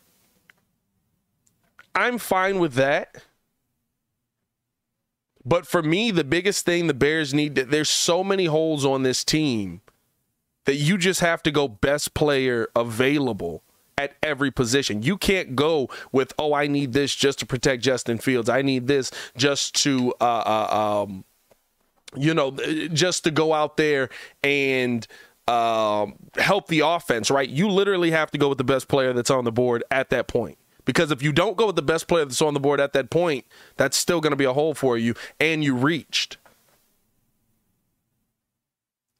I'm 1.95 2.17
fine 2.17 2.59
with 2.59 2.73
that. 2.73 3.23
But 5.45 5.65
for 5.65 5.81
me, 5.81 6.11
the 6.11 6.23
biggest 6.23 6.65
thing 6.65 6.87
the 6.87 6.93
Bears 6.93 7.33
need, 7.33 7.55
there's 7.55 7.89
so 7.89 8.23
many 8.23 8.45
holes 8.45 8.85
on 8.85 9.03
this 9.03 9.23
team 9.23 9.81
that 10.65 10.75
you 10.75 10.97
just 10.97 11.21
have 11.21 11.41
to 11.43 11.51
go 11.51 11.67
best 11.67 12.13
player 12.13 12.67
available 12.75 13.63
at 13.99 14.15
every 14.23 14.49
position. 14.49 15.03
You 15.03 15.17
can't 15.17 15.57
go 15.57 15.89
with, 16.13 16.33
oh, 16.39 16.53
I 16.53 16.67
need 16.67 16.93
this 16.93 17.13
just 17.13 17.39
to 17.39 17.45
protect 17.45 17.83
Justin 17.83 18.17
Fields. 18.17 18.47
I 18.47 18.61
need 18.61 18.87
this 18.87 19.11
just 19.35 19.75
to, 19.83 20.13
uh, 20.21 20.23
uh, 20.23 21.03
um, 21.03 21.25
you 22.15 22.33
know, 22.33 22.51
just 22.93 23.25
to 23.25 23.31
go 23.31 23.53
out 23.53 23.75
there 23.75 24.09
and 24.41 25.05
um, 25.49 26.15
help 26.35 26.67
the 26.67 26.79
offense, 26.79 27.29
right? 27.29 27.49
You 27.49 27.67
literally 27.67 28.11
have 28.11 28.31
to 28.31 28.37
go 28.37 28.47
with 28.47 28.57
the 28.57 28.63
best 28.63 28.87
player 28.87 29.11
that's 29.11 29.29
on 29.29 29.43
the 29.43 29.51
board 29.51 29.83
at 29.91 30.09
that 30.11 30.27
point. 30.27 30.57
Because 30.85 31.11
if 31.11 31.21
you 31.21 31.31
don't 31.31 31.57
go 31.57 31.67
with 31.67 31.75
the 31.75 31.83
best 31.83 32.07
player 32.07 32.25
that's 32.25 32.41
on 32.41 32.55
the 32.55 32.59
board 32.59 32.79
at 32.79 32.93
that 32.93 33.11
point, 33.11 33.45
that's 33.75 33.97
still 33.97 34.21
going 34.21 34.31
to 34.31 34.37
be 34.37 34.45
a 34.45 34.53
hole 34.53 34.73
for 34.73 34.97
you, 34.97 35.13
and 35.39 35.63
you 35.63 35.75
reached. 35.75 36.37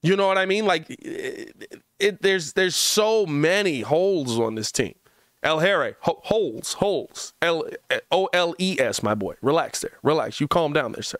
You 0.01 0.15
know 0.15 0.27
what 0.27 0.37
I 0.37 0.45
mean? 0.45 0.65
Like, 0.65 0.89
it, 0.89 1.81
it, 1.99 2.21
there's 2.21 2.53
there's 2.53 2.75
so 2.75 3.25
many 3.25 3.81
holes 3.81 4.39
on 4.39 4.55
this 4.55 4.71
team. 4.71 4.95
El 5.43 5.59
Harry, 5.59 5.95
ho- 6.01 6.19
holes, 6.23 6.73
holes. 6.73 7.33
L 7.41 7.65
O 8.11 8.29
L 8.33 8.55
E 8.57 8.77
S, 8.79 9.03
my 9.03 9.15
boy. 9.15 9.35
Relax 9.41 9.81
there. 9.81 9.97
Relax. 10.03 10.39
You 10.39 10.47
calm 10.47 10.73
down 10.73 10.93
there, 10.93 11.03
sir. 11.03 11.19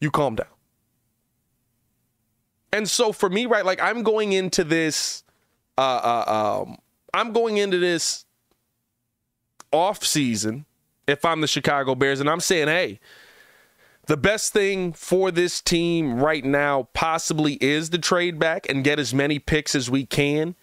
You 0.00 0.10
calm 0.10 0.34
down. 0.34 0.46
And 2.72 2.88
so 2.88 3.12
for 3.12 3.28
me, 3.28 3.46
right, 3.46 3.64
like 3.64 3.80
I'm 3.82 4.02
going 4.02 4.32
into 4.32 4.64
this, 4.64 5.24
uh, 5.76 5.80
uh, 6.26 6.62
um, 6.62 6.78
I'm 7.12 7.32
going 7.32 7.58
into 7.58 7.78
this 7.78 8.24
off 9.72 10.04
season 10.04 10.64
if 11.06 11.24
I'm 11.24 11.40
the 11.40 11.46
Chicago 11.46 11.94
Bears, 11.94 12.20
and 12.20 12.30
I'm 12.30 12.40
saying, 12.40 12.68
hey, 12.68 12.98
the 14.06 14.16
best 14.16 14.52
thing 14.52 14.92
for 14.92 15.30
this 15.30 15.60
team 15.60 16.20
right 16.20 16.44
now 16.44 16.88
possibly 16.92 17.54
is 17.54 17.90
the 17.90 17.98
trade 17.98 18.38
back 18.38 18.68
and 18.68 18.82
get 18.82 18.98
as 18.98 19.14
many 19.14 19.38
picks 19.38 19.74
as 19.74 19.90
we 19.90 20.04
can. 20.04 20.56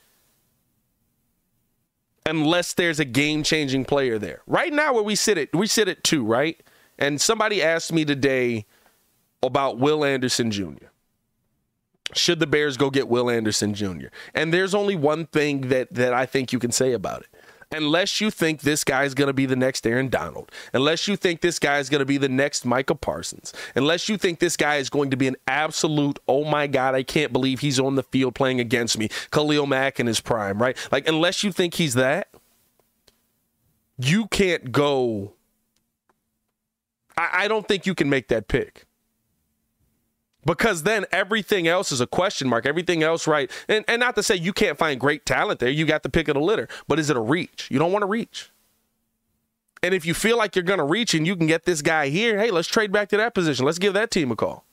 Unless 2.25 2.73
there's 2.73 2.99
a 2.99 3.05
game 3.05 3.43
changing 3.43 3.85
player 3.85 4.19
there. 4.19 4.41
Right 4.45 4.73
now, 4.73 4.93
where 4.93 5.03
we 5.03 5.15
sit 5.15 5.37
at, 5.37 5.53
we 5.53 5.67
sit 5.67 5.87
at 5.87 6.03
two, 6.03 6.23
right? 6.23 6.61
And 6.97 7.19
somebody 7.19 7.63
asked 7.63 7.93
me 7.93 8.03
today 8.05 8.65
about 9.41 9.79
Will 9.79 10.03
Anderson 10.03 10.51
Jr. 10.51 10.87
Should 12.13 12.39
the 12.39 12.47
Bears 12.47 12.75
go 12.75 12.89
get 12.89 13.07
Will 13.07 13.29
Anderson 13.29 13.73
Jr.? 13.73 14.07
And 14.35 14.53
there's 14.53 14.75
only 14.75 14.95
one 14.95 15.27
thing 15.27 15.69
that 15.69 15.93
that 15.93 16.13
I 16.13 16.25
think 16.25 16.51
you 16.51 16.59
can 16.59 16.71
say 16.71 16.91
about 16.91 17.21
it 17.21 17.38
unless 17.71 18.19
you 18.19 18.31
think 18.31 18.61
this 18.61 18.83
guy 18.83 19.03
is 19.03 19.13
going 19.13 19.27
to 19.27 19.33
be 19.33 19.45
the 19.45 19.55
next 19.55 19.85
Aaron 19.85 20.09
Donald, 20.09 20.51
unless 20.73 21.07
you 21.07 21.15
think 21.15 21.41
this 21.41 21.59
guy 21.59 21.79
is 21.79 21.89
going 21.89 21.99
to 21.99 22.05
be 22.05 22.17
the 22.17 22.29
next 22.29 22.65
Micah 22.65 22.95
Parsons, 22.95 23.53
unless 23.75 24.09
you 24.09 24.17
think 24.17 24.39
this 24.39 24.57
guy 24.57 24.77
is 24.77 24.89
going 24.89 25.11
to 25.11 25.17
be 25.17 25.27
an 25.27 25.35
absolute, 25.47 26.19
oh 26.27 26.43
my 26.43 26.67
God, 26.67 26.95
I 26.95 27.03
can't 27.03 27.31
believe 27.31 27.59
he's 27.59 27.79
on 27.79 27.95
the 27.95 28.03
field 28.03 28.35
playing 28.35 28.59
against 28.59 28.97
me, 28.97 29.09
Khalil 29.31 29.67
Mack 29.67 29.99
in 29.99 30.07
his 30.07 30.19
prime, 30.19 30.61
right? 30.61 30.77
Like, 30.91 31.07
unless 31.07 31.43
you 31.43 31.51
think 31.51 31.75
he's 31.75 31.93
that, 31.93 32.29
you 33.97 34.27
can't 34.27 34.71
go. 34.71 35.33
I, 37.17 37.43
I 37.43 37.47
don't 37.47 37.67
think 37.67 37.85
you 37.85 37.93
can 37.93 38.09
make 38.09 38.29
that 38.29 38.47
pick 38.47 38.85
because 40.45 40.83
then 40.83 41.05
everything 41.11 41.67
else 41.67 41.91
is 41.91 42.01
a 42.01 42.07
question 42.07 42.47
mark. 42.47 42.65
Everything 42.65 43.03
else, 43.03 43.27
right? 43.27 43.51
And, 43.67 43.85
and 43.87 43.99
not 43.99 44.15
to 44.15 44.23
say 44.23 44.35
you 44.35 44.53
can't 44.53 44.77
find 44.77 44.99
great 44.99 45.25
talent 45.25 45.59
there. 45.59 45.69
You 45.69 45.85
got 45.85 46.03
the 46.03 46.09
pick 46.09 46.27
of 46.27 46.35
the 46.35 46.41
litter, 46.41 46.67
but 46.87 46.99
is 46.99 47.09
it 47.09 47.17
a 47.17 47.21
reach? 47.21 47.67
You 47.69 47.79
don't 47.79 47.91
want 47.91 48.03
to 48.03 48.07
reach. 48.07 48.51
And 49.81 49.93
if 49.93 50.05
you 50.05 50.13
feel 50.13 50.37
like 50.37 50.55
you're 50.55 50.63
going 50.63 50.79
to 50.79 50.85
reach 50.85 51.13
and 51.13 51.25
you 51.25 51.35
can 51.35 51.47
get 51.47 51.65
this 51.65 51.81
guy 51.81 52.09
here, 52.09 52.37
hey, 52.37 52.51
let's 52.51 52.67
trade 52.67 52.91
back 52.91 53.09
to 53.09 53.17
that 53.17 53.33
position. 53.33 53.65
Let's 53.65 53.79
give 53.79 53.93
that 53.93 54.11
team 54.11 54.31
a 54.31 54.35
call. 54.35 54.65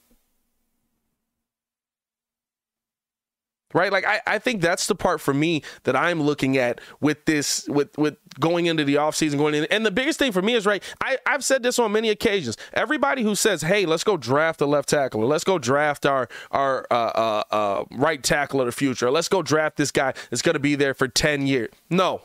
Right? 3.76 3.92
Like 3.92 4.06
I, 4.06 4.20
I 4.26 4.38
think 4.38 4.62
that's 4.62 4.86
the 4.86 4.94
part 4.94 5.20
for 5.20 5.34
me 5.34 5.62
that 5.84 5.94
i'm 5.94 6.22
looking 6.22 6.56
at 6.56 6.80
with 7.00 7.26
this 7.26 7.68
with 7.68 7.96
with 7.98 8.16
going 8.40 8.66
into 8.66 8.84
the 8.84 8.94
offseason 8.94 9.36
going 9.36 9.54
in. 9.54 9.64
And 9.66 9.84
the 9.84 9.90
biggest 9.90 10.18
thing 10.18 10.32
for 10.32 10.42
me 10.42 10.54
is 10.54 10.66
right 10.66 10.82
I, 11.00 11.18
i've 11.26 11.44
said 11.44 11.62
this 11.62 11.78
on 11.78 11.92
many 11.92 12.08
occasions. 12.08 12.56
Everybody 12.72 13.22
who 13.22 13.34
says 13.34 13.62
hey 13.62 13.84
let's 13.84 14.02
go 14.02 14.16
draft 14.16 14.60
a 14.62 14.66
left 14.66 14.88
tackle 14.88 15.26
let's 15.26 15.44
go 15.44 15.58
draft 15.58 16.06
our 16.06 16.28
our 16.50 16.86
uh, 16.90 16.94
uh, 16.94 17.42
uh, 17.50 17.84
right 17.92 18.22
tackle 18.22 18.60
of 18.60 18.66
the 18.66 18.72
future. 18.72 19.10
Let's 19.10 19.28
go 19.28 19.42
draft 19.42 19.76
this 19.76 19.90
guy 19.90 20.14
that's 20.30 20.42
going 20.42 20.54
to 20.54 20.60
be 20.60 20.74
there 20.74 20.94
for 20.94 21.08
10 21.08 21.46
years. 21.46 21.70
No. 21.90 22.22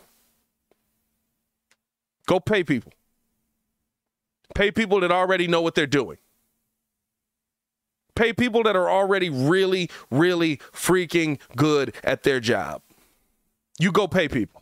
Go 2.27 2.39
pay 2.39 2.63
people. 2.63 2.93
Pay 4.55 4.71
people 4.71 5.01
that 5.01 5.11
already 5.11 5.47
know 5.47 5.61
what 5.61 5.75
they're 5.75 5.87
doing 5.87 6.17
Pay 8.15 8.33
people 8.33 8.63
that 8.63 8.75
are 8.75 8.89
already 8.89 9.29
really, 9.29 9.89
really 10.09 10.57
freaking 10.73 11.39
good 11.55 11.95
at 12.03 12.23
their 12.23 12.39
job. 12.39 12.81
You 13.79 13.91
go 13.91 14.07
pay 14.07 14.27
people. 14.27 14.61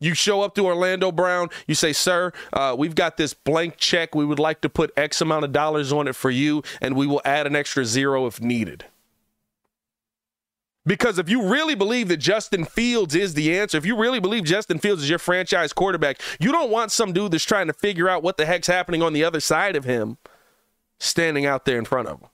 You 0.00 0.14
show 0.14 0.42
up 0.42 0.54
to 0.56 0.66
Orlando 0.66 1.10
Brown, 1.10 1.48
you 1.66 1.74
say, 1.74 1.92
Sir, 1.92 2.32
uh, 2.52 2.74
we've 2.76 2.94
got 2.94 3.16
this 3.16 3.32
blank 3.32 3.78
check. 3.78 4.14
We 4.14 4.26
would 4.26 4.38
like 4.38 4.60
to 4.60 4.68
put 4.68 4.92
X 4.98 5.20
amount 5.20 5.44
of 5.44 5.52
dollars 5.52 5.92
on 5.92 6.08
it 6.08 6.14
for 6.14 6.30
you, 6.30 6.62
and 6.82 6.94
we 6.94 7.06
will 7.06 7.22
add 7.24 7.46
an 7.46 7.56
extra 7.56 7.86
zero 7.86 8.26
if 8.26 8.40
needed. 8.40 8.84
Because 10.86 11.18
if 11.18 11.30
you 11.30 11.48
really 11.48 11.74
believe 11.74 12.08
that 12.08 12.18
Justin 12.18 12.66
Fields 12.66 13.14
is 13.14 13.32
the 13.32 13.58
answer, 13.58 13.78
if 13.78 13.86
you 13.86 13.96
really 13.96 14.20
believe 14.20 14.44
Justin 14.44 14.78
Fields 14.78 15.02
is 15.02 15.08
your 15.08 15.18
franchise 15.18 15.72
quarterback, 15.72 16.20
you 16.38 16.52
don't 16.52 16.70
want 16.70 16.92
some 16.92 17.14
dude 17.14 17.32
that's 17.32 17.44
trying 17.44 17.68
to 17.68 17.72
figure 17.72 18.08
out 18.08 18.22
what 18.22 18.36
the 18.36 18.44
heck's 18.44 18.66
happening 18.66 19.02
on 19.02 19.14
the 19.14 19.24
other 19.24 19.40
side 19.40 19.76
of 19.76 19.84
him 19.84 20.18
standing 20.98 21.46
out 21.46 21.64
there 21.64 21.78
in 21.78 21.84
front 21.84 22.08
of 22.08 22.20
them. 22.20 22.30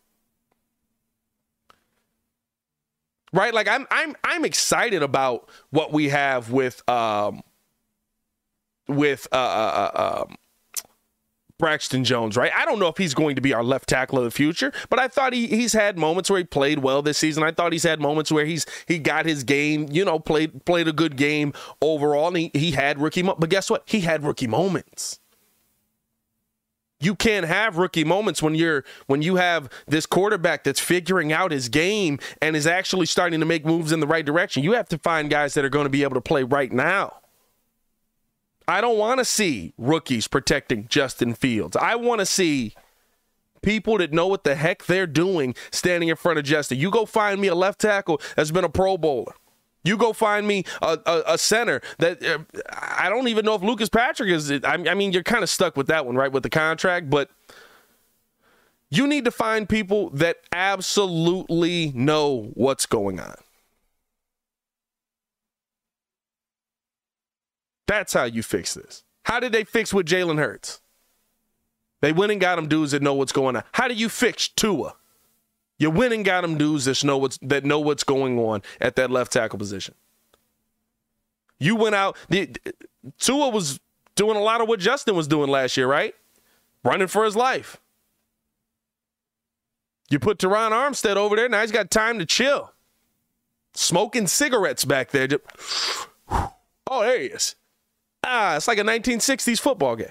Right? 3.33 3.55
Like 3.55 3.69
I'm 3.69 3.87
I'm 3.91 4.17
I'm 4.25 4.45
excited 4.45 5.03
about 5.03 5.49
what 5.71 5.93
we 5.93 6.09
have 6.09 6.51
with 6.51 6.89
um 6.89 7.43
with 8.89 9.29
uh, 9.33 9.37
uh, 9.37 9.91
uh 9.95 10.25
um 10.27 10.37
Braxton 11.61 12.03
Jones, 12.03 12.37
right? 12.37 12.51
I 12.57 12.65
don't 12.65 12.81
know 12.81 12.89
if 12.89 12.97
he's 12.97 13.15
going 13.15 13.37
to 13.37 13.43
be 13.43 13.55
our 13.55 13.63
left 13.63 13.89
tackle 13.89 14.19
of 14.19 14.25
the 14.25 14.31
future, 14.33 14.73
but 14.89 14.99
I 14.99 15.07
thought 15.07 15.33
he 15.33 15.47
he's 15.47 15.73
had 15.73 15.97
moments 15.97 16.29
where 16.29 16.39
he 16.39 16.45
played 16.45 16.81
well 16.81 17.03
this 17.03 17.19
season. 17.19 17.45
I 17.45 17.53
thought 17.53 17.71
he's 17.73 17.85
had 17.85 18.01
moments 18.01 18.33
where 18.33 18.45
he's 18.45 18.67
he 18.87 18.99
got 18.99 19.27
his 19.27 19.45
game, 19.45 19.87
you 19.91 20.05
know, 20.05 20.19
played 20.19 20.65
played 20.65 20.89
a 20.89 20.93
good 20.93 21.17
game 21.17 21.53
overall. 21.81 22.29
And 22.29 22.37
he, 22.37 22.51
he 22.55 22.73
had 22.73 22.99
rookie, 22.99 23.23
mo- 23.23 23.37
but 23.39 23.51
guess 23.51 23.71
what? 23.71 23.85
He 23.87 24.01
had 24.01 24.25
rookie 24.25 24.49
moments 24.49 25.21
you 27.01 27.15
can't 27.15 27.47
have 27.47 27.79
rookie 27.79 28.05
moments 28.05 28.43
when 28.43 28.55
you're 28.55 28.85
when 29.07 29.23
you 29.23 29.37
have 29.37 29.71
this 29.87 30.07
quarterback 30.07 30.65
that's 30.65 30.81
figuring 30.81 31.33
out 31.33 31.51
his 31.51 31.69
game 31.69 32.19
and 32.43 32.55
is 32.55 32.67
actually 32.67 33.07
starting 33.07 33.41
to 33.41 33.47
make 33.47 33.65
moves 33.65 33.91
in 33.91 34.01
the 34.01 34.07
right 34.07 34.25
direction. 34.25 34.63
You 34.63 34.73
have 34.73 34.89
to 34.91 34.99
find 34.99 35.31
guys 35.31 35.55
that 35.55 35.65
are 35.65 35.71
going 35.71 35.87
to 35.87 35.91
be 35.91 36.03
able 36.03 36.15
to 36.15 36.21
play 36.21 36.43
right 36.43 36.71
now. 36.71 37.15
I 38.69 38.81
don't 38.81 38.99
want 38.99 39.19
to 39.19 39.25
see 39.25 39.75
rookies 39.79 40.29
protecting 40.29 40.87
Justin 40.89 41.35
Fields. 41.35 41.77
I 41.77 41.97
want 41.97 42.21
to 42.21 42.27
see 42.27 42.75
people 43.63 43.99
that 43.99 44.13
know 44.13 44.27
what 44.27 44.45
the 44.45 44.55
heck 44.55 44.85
they're 44.85 45.07
doing 45.07 45.55
standing 45.73 46.09
in 46.09 46.17
front 46.17 46.39
of 46.39 46.45
Justin. 46.45 46.79
You 46.79 46.91
go 46.91 47.07
find 47.07 47.41
me 47.41 47.49
a 47.49 47.55
left 47.55 47.81
tackle 47.81 48.21
that's 48.37 48.51
been 48.51 48.65
a 48.65 48.69
Pro 48.69 48.97
Bowler. 48.97 49.35
You 49.83 49.97
go 49.97 50.13
find 50.13 50.47
me 50.47 50.65
a, 50.83 50.99
a, 51.07 51.23
a 51.29 51.39
center 51.39 51.81
that 51.99 52.25
uh, 52.25 52.39
I 52.71 53.09
don't 53.09 53.29
even 53.29 53.45
know 53.45 53.55
if 53.55 53.63
Lucas 53.63 53.89
Patrick 53.89 54.31
is. 54.31 54.51
I, 54.51 54.61
I 54.65 54.95
mean, 54.95 55.13
you're 55.13 55.23
kind 55.23 55.43
of 55.43 55.49
stuck 55.49 55.77
with 55.77 55.87
that 55.87 56.05
one, 56.05 56.17
right, 56.17 56.31
with 56.31 56.43
the 56.43 56.51
contract, 56.51 57.09
but 57.09 57.31
you 58.91 59.07
need 59.07 59.25
to 59.25 59.31
find 59.31 59.69
people 59.69 60.11
that 60.11 60.39
absolutely 60.53 61.93
know 61.95 62.51
what's 62.55 62.87
going 62.87 63.21
on. 63.21 63.37
That's 67.87 68.13
how 68.13 68.25
you 68.25 68.43
fix 68.43 68.75
this. 68.75 69.05
How 69.25 69.41
did 69.41 69.53
they 69.53 69.65
fix 69.65 69.95
with 69.95 70.07
Jalen 70.07 70.39
Hurts? 70.39 70.81
They 72.01 72.13
went 72.13 72.33
and 72.33 72.41
got 72.41 72.59
him 72.59 72.69
dudes 72.69 72.93
that 72.93 73.03
know 73.03 73.15
what's 73.15 73.33
going 73.33 73.57
on. 73.57 73.65
How 73.73 73.89
do 73.89 73.95
you 73.95 74.09
fix 74.09 74.49
Tua? 74.49 74.95
You 75.81 75.91
win 75.91 76.13
and 76.13 76.27
got 76.27 76.43
them 76.43 76.59
dudes 76.59 76.85
that 76.85 77.03
know 77.03 77.17
what's 77.17 77.39
that 77.41 77.65
know 77.65 77.81
what's 77.81 78.05
going 78.05 78.39
on 78.39 78.63
at 78.83 78.97
that 78.97 79.11
left 79.11 79.33
tackle 79.33 79.59
position. 79.59 79.95
You 81.59 81.75
went 81.75 81.95
out. 81.95 82.19
The, 82.29 82.55
Tua 83.19 83.49
was 83.49 83.81
doing 84.15 84.37
a 84.37 84.41
lot 84.41 84.61
of 84.61 84.69
what 84.69 84.79
Justin 84.79 85.17
was 85.17 85.27
doing 85.27 85.51
last 85.51 85.79
year, 85.79 85.87
right? 85.87 86.15
Running 86.85 87.09
for 87.09 87.25
his 87.25 87.35
life. 87.35 87.81
You 90.11 90.19
put 90.19 90.37
Terron 90.39 90.73
Armstead 90.73 91.17
over 91.17 91.35
there. 91.35 91.49
Now 91.49 91.63
he's 91.63 91.73
got 91.73 91.91
time 91.91 92.19
to 92.19 92.27
chill. 92.27 92.73
Smoking 93.73 94.27
cigarettes 94.27 94.85
back 94.85 95.11
there. 95.11 95.29
Oh, 96.93 97.03
there 97.03 97.21
he 97.21 97.27
is. 97.27 97.55
Ah, 98.25 98.57
it's 98.57 98.67
like 98.67 98.79
a 98.79 98.83
1960s 98.83 99.61
football 99.61 99.95
game. 99.95 100.11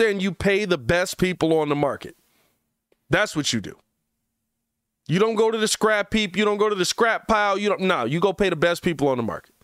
There 0.00 0.10
and 0.10 0.20
you 0.20 0.32
pay 0.32 0.64
the 0.64 0.78
best 0.78 1.18
people 1.18 1.56
on 1.56 1.68
the 1.68 1.76
market. 1.76 2.16
That's 3.08 3.36
what 3.36 3.52
you 3.52 3.60
do. 3.60 3.78
You 5.06 5.18
don't 5.18 5.34
go 5.34 5.50
to 5.50 5.58
the 5.58 5.68
scrap 5.68 6.12
heap. 6.12 6.36
You 6.36 6.44
don't 6.44 6.58
go 6.58 6.68
to 6.68 6.74
the 6.74 6.84
scrap 6.84 7.28
pile. 7.28 7.58
You 7.58 7.68
don't. 7.68 7.82
No, 7.82 8.04
you 8.04 8.20
go 8.20 8.32
pay 8.32 8.48
the 8.48 8.56
best 8.56 8.82
people 8.82 9.08
on 9.08 9.16
the 9.16 9.22
market. 9.22 9.54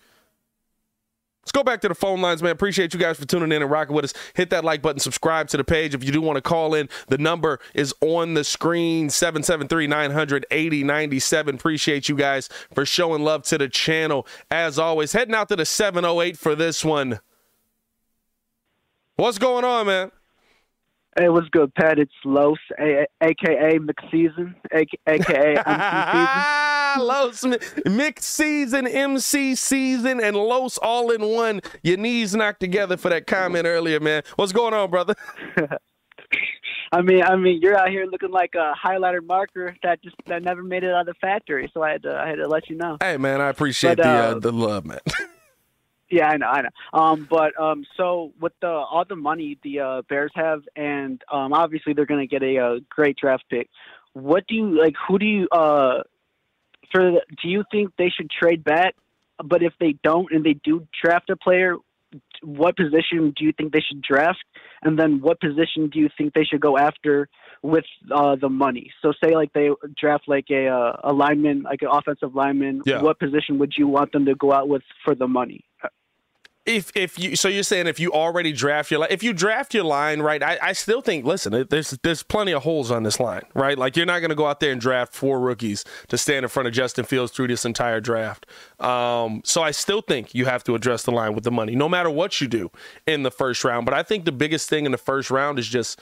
Let's 1.43 1.53
go 1.53 1.63
back 1.63 1.81
to 1.83 1.89
the 1.89 1.95
phone 1.95 2.21
lines, 2.21 2.43
man. 2.43 2.51
Appreciate 2.51 2.93
you 2.93 2.99
guys 2.99 3.17
for 3.17 3.25
tuning 3.25 3.53
in 3.53 3.63
and 3.63 3.71
rocking 3.71 3.95
with 3.95 4.05
us. 4.05 4.15
Hit 4.35 4.51
that 4.51 4.65
like 4.65 4.83
button, 4.83 4.99
subscribe 4.99 5.47
to 5.49 5.57
the 5.57 5.63
page. 5.63 5.95
If 5.95 6.03
you 6.03 6.11
do 6.11 6.21
want 6.21 6.39
to 6.39 6.43
call 6.43 6.75
in, 6.75 6.89
the 7.07 7.19
number 7.19 7.61
is 7.73 7.95
on 8.01 8.35
the 8.35 8.43
screen 8.43 9.11
773 9.11 9.87
900 9.87 10.47
8097. 10.51 11.55
Appreciate 11.55 12.09
you 12.09 12.17
guys 12.17 12.49
for 12.75 12.85
showing 12.85 13.23
love 13.23 13.45
to 13.45 13.59
the 13.59 13.69
channel. 13.69 14.27
As 14.51 14.77
always, 14.77 15.13
heading 15.13 15.37
out 15.37 15.49
to 15.51 15.55
the 15.55 15.65
708 15.65 16.37
for 16.37 16.57
this 16.57 16.85
one. 16.85 17.21
What's 19.15 19.39
going 19.39 19.65
on, 19.65 19.87
man? 19.87 20.11
Hey, 21.19 21.31
what's 21.31 21.49
good, 21.49 21.75
Pat? 21.75 21.99
It's 21.99 22.13
Los, 22.27 22.59
a- 22.79 23.07
aka 23.23 23.79
McSeason, 23.79 24.55
a- 24.71 24.87
aka 25.11 25.57
MC 25.57 27.01
Los, 27.03 27.45
mixed 27.87 28.29
season, 28.29 28.87
MC 28.87 29.55
season, 29.55 30.21
and 30.21 30.37
Los 30.37 30.77
all 30.79 31.11
in 31.11 31.23
one. 31.23 31.63
Your 31.83 31.97
knees 31.97 32.35
knocked 32.35 32.61
together 32.61 32.99
for 32.99 33.09
that 33.09 33.27
comment 33.27 33.65
earlier, 33.67 33.99
man. 33.99 34.25
What's 34.37 34.53
going 34.53 34.75
on, 34.75 34.91
brother? 34.91 35.15
I 36.93 37.01
mean, 37.03 37.23
I 37.23 37.35
mean, 37.37 37.61
you're 37.63 37.77
out 37.79 37.89
here 37.89 38.07
looking 38.07 38.31
like 38.31 38.55
a 38.55 38.73
highlighter 38.75 39.25
marker 39.25 39.75
that 39.83 40.03
just 40.03 40.17
that 40.27 40.43
never 40.43 40.63
made 40.63 40.85
it 40.85 40.91
out 40.93 41.01
of 41.01 41.07
the 41.07 41.15
factory. 41.15 41.71
So 41.73 41.83
I 41.83 41.93
had 41.93 42.03
to, 42.03 42.15
I 42.15 42.29
had 42.29 42.37
to 42.37 42.47
let 42.49 42.69
you 42.69 42.77
know. 42.77 42.99
Hey, 43.01 43.17
man, 43.17 43.41
I 43.41 43.49
appreciate 43.49 43.97
But, 43.97 44.03
the 44.05 44.09
uh, 44.09 44.15
uh, 44.37 44.39
the 44.39 44.53
love, 44.53 44.85
man. 44.85 44.99
Yeah, 46.09 46.29
I 46.29 46.37
know, 46.37 46.47
I 46.47 46.63
know. 46.63 46.69
Um, 46.93 47.27
but 47.29 47.59
um, 47.61 47.85
so 47.97 48.33
with 48.41 48.53
the 48.61 48.69
all 48.69 49.05
the 49.09 49.17
money 49.17 49.59
the 49.63 49.81
uh, 49.81 50.03
Bears 50.09 50.31
have, 50.35 50.63
and 50.77 51.21
um, 51.33 51.53
obviously 51.53 51.95
they're 51.95 52.07
going 52.07 52.21
to 52.21 52.27
get 52.27 52.43
a, 52.43 52.59
uh 52.59 52.75
great 52.89 53.17
draft 53.17 53.45
pick. 53.51 53.69
What 54.13 54.47
do 54.47 54.55
you 54.55 54.79
like? 54.81 54.95
Who 55.09 55.19
do 55.19 55.27
you 55.27 55.49
uh 55.51 56.03
for? 56.93 57.11
The, 57.11 57.23
do 57.43 57.49
you 57.49 57.65
think 57.73 57.93
they 57.99 58.09
should 58.09 58.31
trade 58.31 58.63
back? 58.63 58.95
But 59.45 59.63
if 59.63 59.75
they 59.79 59.97
don't, 60.03 60.33
and 60.33 60.45
they 60.45 60.55
do 60.55 60.87
draft 61.03 61.29
a 61.29 61.37
player, 61.37 61.77
what 62.43 62.77
position 62.77 63.33
do 63.37 63.45
you 63.45 63.53
think 63.57 63.73
they 63.73 63.81
should 63.81 64.03
draft? 64.03 64.45
And 64.83 64.99
then 64.99 65.21
what 65.21 65.41
position 65.41 65.89
do 65.89 65.99
you 65.99 66.09
think 66.17 66.35
they 66.35 66.45
should 66.45 66.61
go 66.61 66.77
after 66.79 67.29
with 67.63 67.85
uh, 68.15 68.37
the 68.37 68.49
money? 68.49 68.91
So 69.03 69.13
say 69.23 69.35
like 69.35 69.53
they 69.53 69.71
draft 69.99 70.25
like 70.27 70.47
a 70.51 70.69
uh, 70.69 71.01
a 71.05 71.13
lineman, 71.13 71.63
like 71.63 71.83
an 71.83 71.89
offensive 71.91 72.35
lineman. 72.35 72.83
Yeah. 72.85 73.03
What 73.03 73.19
position 73.19 73.59
would 73.59 73.75
you 73.77 73.89
want 73.89 74.13
them 74.13 74.25
to 74.27 74.35
go 74.35 74.53
out 74.53 74.69
with 74.69 74.83
for 75.05 75.15
the 75.15 75.29
money? 75.29 75.65
If 76.67 76.93
if 76.95 77.19
you 77.19 77.37
so 77.37 77.49
you're 77.49 77.63
saying 77.63 77.87
if 77.87 78.01
you 78.01 78.13
already 78.13 78.53
draft 78.53 78.91
your 78.91 79.07
if 79.09 79.23
you 79.23 79.33
draft 79.33 79.73
your 79.75 79.85
line 79.85 80.21
right 80.21 80.43
I, 80.43 80.59
I 80.61 80.73
still 80.73 81.01
think 81.01 81.25
listen 81.25 81.67
there's 81.71 81.91
there's 82.03 82.23
plenty 82.23 82.53
of 82.53 82.63
holes 82.63 82.91
on 82.91 83.03
this 83.03 83.19
line 83.21 83.43
right? 83.55 83.79
Like 83.79 83.97
you're 83.97 84.07
not 84.07 84.21
going 84.21 84.31
to 84.31 84.37
go 84.37 84.47
out 84.47 84.61
there 84.61 84.73
and 84.73 84.81
draft 84.81 85.15
four 85.15 85.41
rookies 85.41 85.85
to 86.09 86.19
stand 86.19 86.45
in 86.45 86.49
front 86.49 86.69
of 86.69 86.75
Justin 86.75 87.05
Fields 87.05 87.33
through 87.33 87.49
this 87.49 87.65
entire 87.65 88.01
draft. 88.01 88.47
Um, 88.79 89.43
so 89.45 89.63
I 89.63 89.71
still 89.71 90.03
think 90.03 90.35
you 90.35 90.45
have 90.45 90.63
to 90.65 90.75
address 90.75 91.03
the 91.05 91.11
line 91.11 91.35
with 91.35 91.45
the 91.45 91.51
money 91.51 91.75
no 91.75 91.89
matter 91.89 92.11
what 92.11 92.41
you 92.41 92.49
do 92.49 92.71
in 93.07 93.23
the 93.23 93.31
first 93.31 93.65
round. 93.65 93.87
But 93.87 93.95
I 93.95 94.03
think 94.03 94.25
the 94.25 94.33
biggest 94.33 94.69
thing 94.69 94.87
in 94.87 94.93
the 94.93 94.99
first 94.99 95.31
round 95.31 95.59
is 95.59 95.67
just 95.67 96.01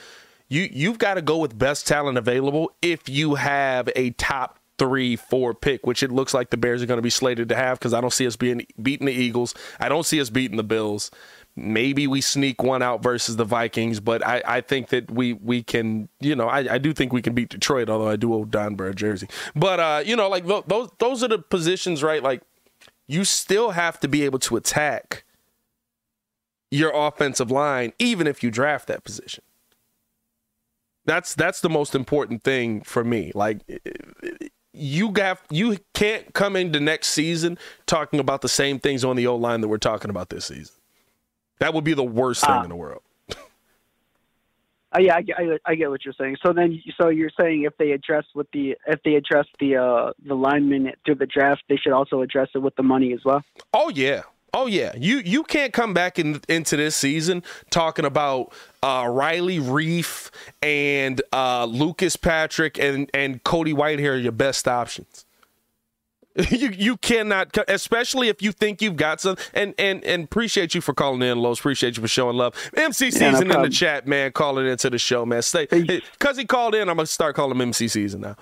you 0.49 0.69
you've 0.71 0.99
got 0.99 1.15
to 1.15 1.23
go 1.23 1.39
with 1.39 1.59
best 1.59 1.87
talent 1.87 2.19
available 2.19 2.73
if 2.83 3.09
you 3.09 3.37
have 3.37 3.89
a 3.97 4.11
top 4.11 4.59
three, 4.79 5.17
four 5.17 5.55
pick, 5.55 5.87
which 5.87 6.03
it 6.03 6.11
looks 6.11 6.35
like 6.35 6.51
the 6.51 6.57
Bears 6.57 6.83
are 6.83 6.87
going 6.87 6.99
to 6.99 7.03
be 7.03 7.11
slated 7.11 7.49
to 7.49 7.57
have 7.57 7.79
because 7.79 7.95
I 7.95 8.01
don't 8.01 8.13
see 8.13 8.27
us 8.27 8.37
being 8.37 8.67
beating 8.81 9.07
the 9.07 9.13
Eagles. 9.13 9.55
I 9.79 9.89
don't 9.89 10.05
see 10.05 10.21
us 10.21 10.31
beating 10.31 10.57
the 10.57 10.65
Bills. 10.65 11.11
Maybe 11.57 12.09
we 12.09 12.21
sneak 12.21 12.63
one 12.65 12.83
out 12.83 13.01
versus 13.01 13.37
the 13.37 13.45
Vikings, 13.45 14.01
but 14.01 14.27
I, 14.27 14.43
I 14.45 14.61
think 14.61 14.89
that 14.89 15.11
we 15.11 15.35
we 15.35 15.63
can, 15.63 16.09
you 16.21 16.35
know, 16.35 16.49
I, 16.49 16.75
I 16.75 16.79
do 16.79 16.93
think 16.93 17.13
we 17.13 17.23
can 17.23 17.35
beat 17.35 17.51
Detroit, 17.51 17.89
although 17.89 18.09
I 18.09 18.17
do 18.17 18.35
owe 18.35 18.45
Don 18.45 18.75
Burr 18.75 18.89
a 18.89 18.95
jersey. 18.95 19.29
But 19.55 19.79
uh, 19.79 20.03
you 20.05 20.17
know, 20.17 20.29
like 20.29 20.47
tho- 20.47 20.65
those 20.67 20.91
those 20.99 21.23
are 21.23 21.29
the 21.29 21.39
positions, 21.39 22.03
right? 22.03 22.23
Like 22.23 22.43
you 23.07 23.25
still 23.25 23.71
have 23.71 24.01
to 24.01 24.09
be 24.09 24.25
able 24.25 24.41
to 24.41 24.57
attack 24.57 25.25
your 26.71 26.91
offensive 26.93 27.51
line, 27.53 27.93
even 28.01 28.27
if 28.27 28.43
you 28.43 28.51
draft 28.51 28.89
that 28.89 29.05
position. 29.05 29.45
That's 31.07 31.35
that's 31.35 31.61
the 31.61 31.71
most 31.71 31.95
important 31.95 32.43
thing 32.43 32.81
for 32.81 33.05
me. 33.05 33.31
Like 33.35 33.61
you 34.75 35.11
got 35.11 35.39
you 35.51 35.79
can't 35.95 36.35
come 36.35 36.57
into 36.57 36.81
next 36.81 37.09
season 37.09 37.57
talking 37.87 38.19
about 38.21 38.41
the 38.43 38.49
same 38.49 38.79
things 38.81 39.05
on 39.05 39.17
the 39.17 39.27
O 39.27 39.37
line 39.37 39.61
that 39.61 39.69
we're 39.69 39.79
talking 39.79 40.11
about 40.11 40.29
this 40.31 40.47
season. 40.47 40.75
That 41.61 41.73
would 41.75 41.85
be 41.85 41.95
the 41.95 42.03
worst 42.05 42.41
thing 42.43 42.51
Ah. 42.51 42.63
in 42.65 42.69
the 42.69 42.77
world. 42.77 43.03
Uh, 43.31 45.01
yeah, 45.01 45.17
I, 45.17 45.23
get- 45.23 45.37
I, 45.39 45.59
I 45.67 45.75
get 45.75 45.91
what 45.91 46.05
you're 46.05 46.15
saying. 46.15 46.37
So 46.45 46.53
then, 46.53 46.81
so 47.01 47.09
you're 47.09 47.31
saying 47.41 47.65
if 47.65 47.77
they 47.79 47.91
address 47.93 48.25
with 48.35 48.47
the 48.53 48.77
if 48.87 49.03
they 49.05 49.15
address 49.15 49.47
the 49.59 49.77
uh, 49.77 50.13
the 50.25 50.35
linemen 50.35 50.93
through 51.05 51.17
the 51.17 51.27
draft, 51.27 51.63
they 51.69 51.77
should 51.77 51.93
also 51.93 52.23
address 52.23 52.49
it 52.55 52.59
with 52.59 52.77
the 52.77 52.83
money 52.85 53.13
as 53.13 53.21
well. 53.25 53.43
Oh 53.73 53.89
yeah. 53.89 54.23
Oh 54.55 54.67
yeah, 54.67 54.93
you 54.97 55.19
you 55.19 55.43
can't 55.43 55.73
come 55.73 55.93
back 55.93 56.17
in, 56.17 56.41
into 56.49 56.77
this 56.77 56.95
season 56.95 57.43
talking 57.71 58.05
about 58.05 58.53
uh, 58.85 59.05
Riley 59.11 59.59
Reiff 59.59 60.31
and 60.63 61.21
uh, 61.33 61.65
Lucas 61.65 62.15
Patrick 62.15 62.79
and 62.79 63.11
and 63.13 63.43
Cody 63.43 63.75
Whitehair 63.75 64.13
are 64.13 64.17
your 64.17 64.33
best 64.33 64.69
options. 64.69 65.27
you 66.51 66.71
you 66.71 66.97
cannot, 66.97 67.57
especially 67.69 68.29
if 68.29 68.43
you 68.43 68.53
think 68.53 68.81
you've 68.81 68.97
got 68.97 69.21
some. 69.21 69.37
And 69.55 69.75
and 69.77 70.05
and 70.05 70.25
appreciate 70.25 70.73
you 70.73 70.81
for 70.81 70.95
calling 70.95 71.23
in, 71.23 71.39
Los. 71.39 71.59
Appreciate 71.59 71.97
you 71.97 72.01
for 72.01 72.09
showing 72.09 72.37
love. 72.37 72.55
MC 72.77 73.11
Yeah, 73.11 73.31
no 73.31 73.39
season 73.39 73.51
in 73.51 73.63
the 73.63 73.69
chat, 73.69 74.07
man, 74.07 74.31
calling 74.31 74.67
into 74.67 74.89
the 74.89 74.99
show, 74.99 75.27
man. 75.27 75.43
Stay 75.43 75.67
because 75.67 76.37
he 76.37 76.45
called 76.45 76.77
in. 76.77 76.89
I'm 76.89 76.97
gonna 76.97 77.07
start 77.07 77.35
calling 77.35 77.53
him 77.53 77.61
MC 77.61 77.89
season 77.89 78.21
now. 78.21 78.37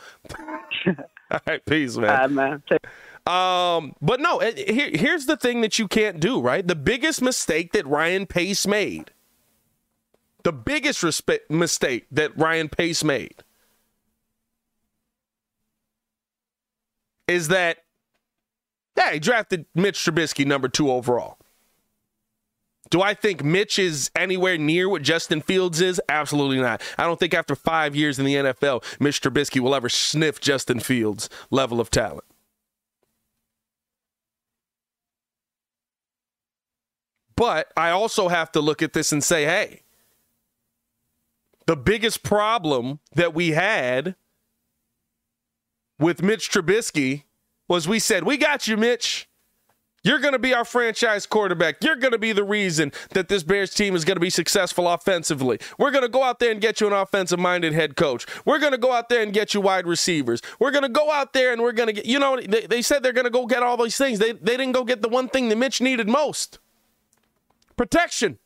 All 1.31 1.41
right, 1.47 1.65
peace, 1.65 1.97
man. 1.97 2.25
Uh, 2.25 2.29
man. 2.29 2.63
Um, 3.27 3.95
but 4.03 4.21
no, 4.21 4.41
here, 4.41 4.91
here's 4.93 5.27
the 5.27 5.37
thing 5.37 5.61
that 5.61 5.79
you 5.79 5.87
can't 5.87 6.19
do, 6.19 6.41
right? 6.41 6.67
The 6.67 6.75
biggest 6.75 7.23
mistake 7.23 7.73
that 7.73 7.87
Ryan 7.87 8.27
Pace 8.27 8.67
made, 8.67 9.13
the 10.43 10.53
biggest 10.53 11.03
respe- 11.03 11.49
mistake 11.49 12.07
that 12.11 12.37
Ryan 12.37 12.69
Pace 12.69 13.05
made 13.05 13.45
is 17.29 17.49
that, 17.49 17.79
yeah, 18.97 19.13
he 19.13 19.21
drafted 19.21 19.67
Mitch 19.75 19.99
Trubisky 19.99 20.45
number 20.45 20.69
two 20.69 20.91
overall. 20.91 21.39
Do 22.91 23.01
I 23.01 23.15
think 23.15 23.43
Mitch 23.43 23.79
is 23.79 24.11
anywhere 24.15 24.59
near 24.59 24.89
what 24.89 25.01
Justin 25.01 25.41
Fields 25.41 25.81
is? 25.81 25.99
Absolutely 26.11 26.61
not. 26.61 26.83
I 26.99 27.05
don't 27.05 27.19
think 27.19 27.33
after 27.33 27.55
five 27.55 27.97
years 27.97 28.19
in 28.19 28.27
the 28.27 28.35
NFL, 28.35 28.85
Mitch 29.01 29.23
Trubisky 29.23 29.61
will 29.61 29.75
ever 29.75 29.89
sniff 29.89 30.41
Justin 30.41 30.79
Fields' 30.81 31.31
level 31.51 31.81
of 31.81 31.89
talent. 31.89 32.25
But 37.37 37.73
I 37.77 37.91
also 37.91 38.29
have 38.29 38.53
to 38.53 38.61
look 38.61 38.83
at 38.83 38.93
this 38.93 39.13
and 39.13 39.23
say, 39.23 39.45
hey, 39.45 39.83
the 41.67 41.77
biggest 41.77 42.23
problem 42.23 43.01
that 43.15 43.35
we 43.35 43.51
had 43.51 44.17
with 45.99 46.23
Mitch 46.23 46.51
Trubisky 46.51 47.25
was 47.69 47.89
we 47.89 47.99
said, 47.99 48.25
we 48.25 48.37
got 48.37 48.67
you, 48.67 48.77
Mitch. 48.77 49.29
You're 50.05 50.19
going 50.19 50.33
to 50.33 50.39
be 50.41 50.53
our 50.53 50.65
franchise 50.65 51.27
quarterback. 51.27 51.77
You're 51.81 51.95
going 51.95 52.11
to 52.11 52.19
be 52.19 52.33
the 52.33 52.43
reason 52.43 52.91
that 53.11 53.29
this 53.29 53.45
Bears 53.45 53.73
team 53.73 53.95
is 53.95 54.05
going 54.05 54.17
to 54.17 54.21
be 54.21 54.31
successful 54.31 54.89
offensively. 54.89 55.61
We're 55.79 55.93
going 55.93 56.03
to 56.03 56.09
go 56.09 56.25
out 56.25 56.41
there 56.41 56.51
and 56.51 56.61
get 56.61 56.81
you 56.81 56.89
an 56.89 56.93
offensive 56.93 57.39
minded 57.39 57.73
head 57.73 57.95
coach. 57.95 58.27
We're 58.45 58.59
going 58.59 58.73
to 58.73 58.79
go 58.79 58.91
out 58.91 59.09
there 59.09 59.23
and 59.23 59.33
get 59.33 59.55
you 59.55 59.61
wide 59.61 59.87
receivers. 59.87 60.43
We're 60.59 60.73
going 60.73 60.83
to 60.83 60.89
go 60.89 61.13
out 61.13 61.33
there 61.35 61.53
and 61.53 61.63
we're 61.63 61.71
going 61.71 61.87
to 61.87 61.93
get, 61.93 62.07
you 62.07 62.19
know, 62.19 62.41
they, 62.41 62.67
they 62.67 62.83
said 62.83 63.05
they're 63.05 63.13
going 63.13 63.27
to 63.27 63.31
go 63.31 63.47
get 63.47 63.63
all 63.63 63.77
these 63.77 63.97
things. 63.97 64.19
They, 64.19 64.33
they 64.33 64.57
didn't 64.57 64.73
go 64.73 64.83
get 64.83 65.03
the 65.03 65.09
one 65.09 65.29
thing 65.29 65.49
that 65.51 65.57
Mitch 65.57 65.81
needed 65.81 66.09
most 66.09 66.59
protection. 67.77 68.39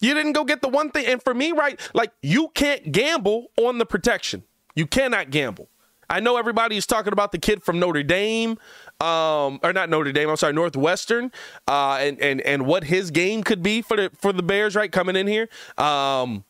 You 0.00 0.14
didn't 0.14 0.32
go 0.32 0.44
get 0.44 0.62
the 0.62 0.68
one 0.68 0.90
thing. 0.90 1.06
And 1.06 1.22
for 1.22 1.34
me, 1.34 1.52
right, 1.52 1.80
like 1.94 2.12
you 2.22 2.48
can't 2.54 2.92
gamble 2.92 3.46
on 3.56 3.78
the 3.78 3.86
protection. 3.86 4.44
You 4.74 4.86
cannot 4.86 5.30
gamble. 5.30 5.68
I 6.08 6.20
know 6.20 6.36
everybody 6.36 6.76
is 6.76 6.86
talking 6.86 7.12
about 7.12 7.32
the 7.32 7.38
kid 7.38 7.64
from 7.64 7.80
Notre 7.80 8.04
Dame, 8.04 8.58
um, 9.00 9.58
or 9.62 9.72
not 9.72 9.90
Notre 9.90 10.12
Dame. 10.12 10.28
I'm 10.28 10.36
sorry, 10.36 10.52
Northwestern, 10.52 11.32
uh, 11.66 11.98
and 12.00 12.20
and 12.20 12.40
and 12.42 12.66
what 12.66 12.84
his 12.84 13.10
game 13.10 13.42
could 13.42 13.62
be 13.62 13.82
for 13.82 13.96
the 13.96 14.10
for 14.16 14.32
the 14.32 14.42
Bears, 14.42 14.76
right, 14.76 14.92
coming 14.92 15.16
in 15.16 15.26
here. 15.26 15.48
Um, 15.76 16.44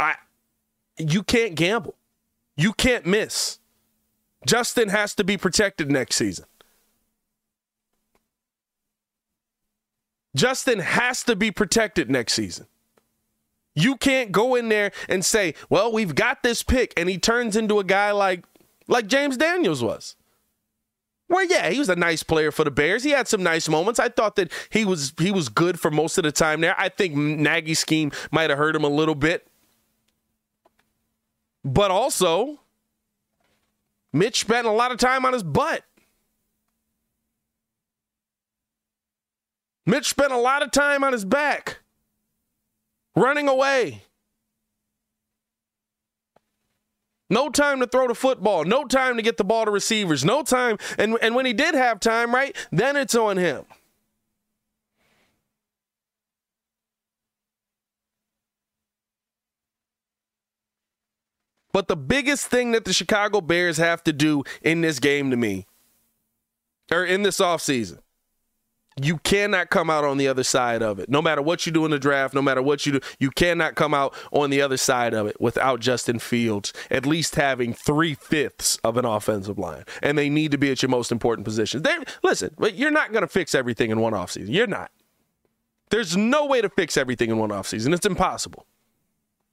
I, 0.00 0.16
you 0.96 1.22
can't 1.22 1.54
gamble. 1.54 1.94
You 2.56 2.72
can't 2.72 3.06
miss. 3.06 3.60
Justin 4.46 4.88
has 4.88 5.14
to 5.14 5.24
be 5.24 5.36
protected 5.36 5.90
next 5.90 6.16
season. 6.16 6.46
Justin 10.36 10.78
has 10.78 11.24
to 11.24 11.34
be 11.34 11.50
protected 11.50 12.10
next 12.10 12.34
season. 12.34 12.66
You 13.74 13.96
can't 13.96 14.32
go 14.32 14.54
in 14.54 14.68
there 14.68 14.92
and 15.08 15.24
say, 15.24 15.54
"Well, 15.68 15.92
we've 15.92 16.14
got 16.14 16.42
this 16.42 16.62
pick," 16.62 16.92
and 16.96 17.08
he 17.08 17.18
turns 17.18 17.56
into 17.56 17.78
a 17.78 17.84
guy 17.84 18.12
like 18.12 18.44
like 18.86 19.06
James 19.06 19.36
Daniels 19.36 19.82
was. 19.82 20.16
Well, 21.28 21.44
yeah, 21.44 21.68
he 21.68 21.78
was 21.78 21.90
a 21.90 21.96
nice 21.96 22.22
player 22.22 22.50
for 22.50 22.64
the 22.64 22.70
Bears. 22.70 23.04
He 23.04 23.10
had 23.10 23.28
some 23.28 23.42
nice 23.42 23.68
moments. 23.68 24.00
I 24.00 24.08
thought 24.08 24.36
that 24.36 24.50
he 24.70 24.84
was 24.84 25.12
he 25.18 25.30
was 25.30 25.48
good 25.48 25.78
for 25.78 25.90
most 25.90 26.18
of 26.18 26.24
the 26.24 26.32
time 26.32 26.60
there. 26.60 26.74
I 26.78 26.88
think 26.88 27.14
Nagy's 27.14 27.78
scheme 27.78 28.12
might 28.30 28.50
have 28.50 28.58
hurt 28.58 28.74
him 28.74 28.84
a 28.84 28.88
little 28.88 29.14
bit. 29.14 29.46
But 31.64 31.90
also, 31.90 32.60
Mitch 34.12 34.40
spent 34.40 34.66
a 34.66 34.70
lot 34.70 34.92
of 34.92 34.98
time 34.98 35.24
on 35.24 35.32
his 35.32 35.42
butt. 35.42 35.82
Mitch 39.86 40.08
spent 40.08 40.32
a 40.32 40.38
lot 40.38 40.62
of 40.62 40.70
time 40.70 41.02
on 41.02 41.12
his 41.12 41.24
back, 41.24 41.78
running 43.16 43.48
away. 43.48 44.02
No 47.30 47.50
time 47.50 47.80
to 47.80 47.86
throw 47.86 48.08
the 48.08 48.14
football. 48.14 48.64
No 48.64 48.84
time 48.84 49.16
to 49.16 49.22
get 49.22 49.36
the 49.36 49.44
ball 49.44 49.66
to 49.66 49.70
receivers. 49.70 50.24
No 50.24 50.42
time. 50.42 50.78
And, 50.98 51.18
and 51.20 51.34
when 51.34 51.44
he 51.44 51.52
did 51.52 51.74
have 51.74 52.00
time, 52.00 52.34
right, 52.34 52.56
then 52.72 52.96
it's 52.96 53.14
on 53.14 53.36
him. 53.36 53.64
But 61.78 61.86
the 61.86 61.94
biggest 61.94 62.48
thing 62.48 62.72
that 62.72 62.84
the 62.84 62.92
Chicago 62.92 63.40
Bears 63.40 63.76
have 63.76 64.02
to 64.02 64.12
do 64.12 64.42
in 64.62 64.80
this 64.80 64.98
game 64.98 65.30
to 65.30 65.36
me, 65.36 65.68
or 66.90 67.04
in 67.04 67.22
this 67.22 67.38
offseason, 67.38 68.00
you 69.00 69.18
cannot 69.18 69.70
come 69.70 69.88
out 69.88 70.02
on 70.02 70.18
the 70.18 70.26
other 70.26 70.42
side 70.42 70.82
of 70.82 70.98
it. 70.98 71.08
No 71.08 71.22
matter 71.22 71.40
what 71.40 71.66
you 71.66 71.70
do 71.70 71.84
in 71.84 71.92
the 71.92 72.00
draft, 72.00 72.34
no 72.34 72.42
matter 72.42 72.62
what 72.62 72.84
you 72.84 72.94
do, 72.94 73.00
you 73.20 73.30
cannot 73.30 73.76
come 73.76 73.94
out 73.94 74.12
on 74.32 74.50
the 74.50 74.60
other 74.60 74.76
side 74.76 75.14
of 75.14 75.28
it 75.28 75.40
without 75.40 75.78
Justin 75.78 76.18
Fields 76.18 76.72
at 76.90 77.06
least 77.06 77.36
having 77.36 77.72
three 77.72 78.14
fifths 78.14 78.78
of 78.82 78.96
an 78.96 79.04
offensive 79.04 79.56
line. 79.56 79.84
And 80.02 80.18
they 80.18 80.28
need 80.28 80.50
to 80.50 80.58
be 80.58 80.72
at 80.72 80.82
your 80.82 80.90
most 80.90 81.12
important 81.12 81.44
positions. 81.44 81.84
They, 81.84 81.96
listen, 82.24 82.56
but 82.58 82.74
you're 82.74 82.90
not 82.90 83.12
going 83.12 83.22
to 83.22 83.28
fix 83.28 83.54
everything 83.54 83.92
in 83.92 84.00
one 84.00 84.14
offseason. 84.14 84.52
You're 84.52 84.66
not. 84.66 84.90
There's 85.90 86.16
no 86.16 86.44
way 86.44 86.60
to 86.60 86.70
fix 86.70 86.96
everything 86.96 87.30
in 87.30 87.38
one 87.38 87.50
offseason. 87.50 87.94
It's 87.94 88.04
impossible. 88.04 88.66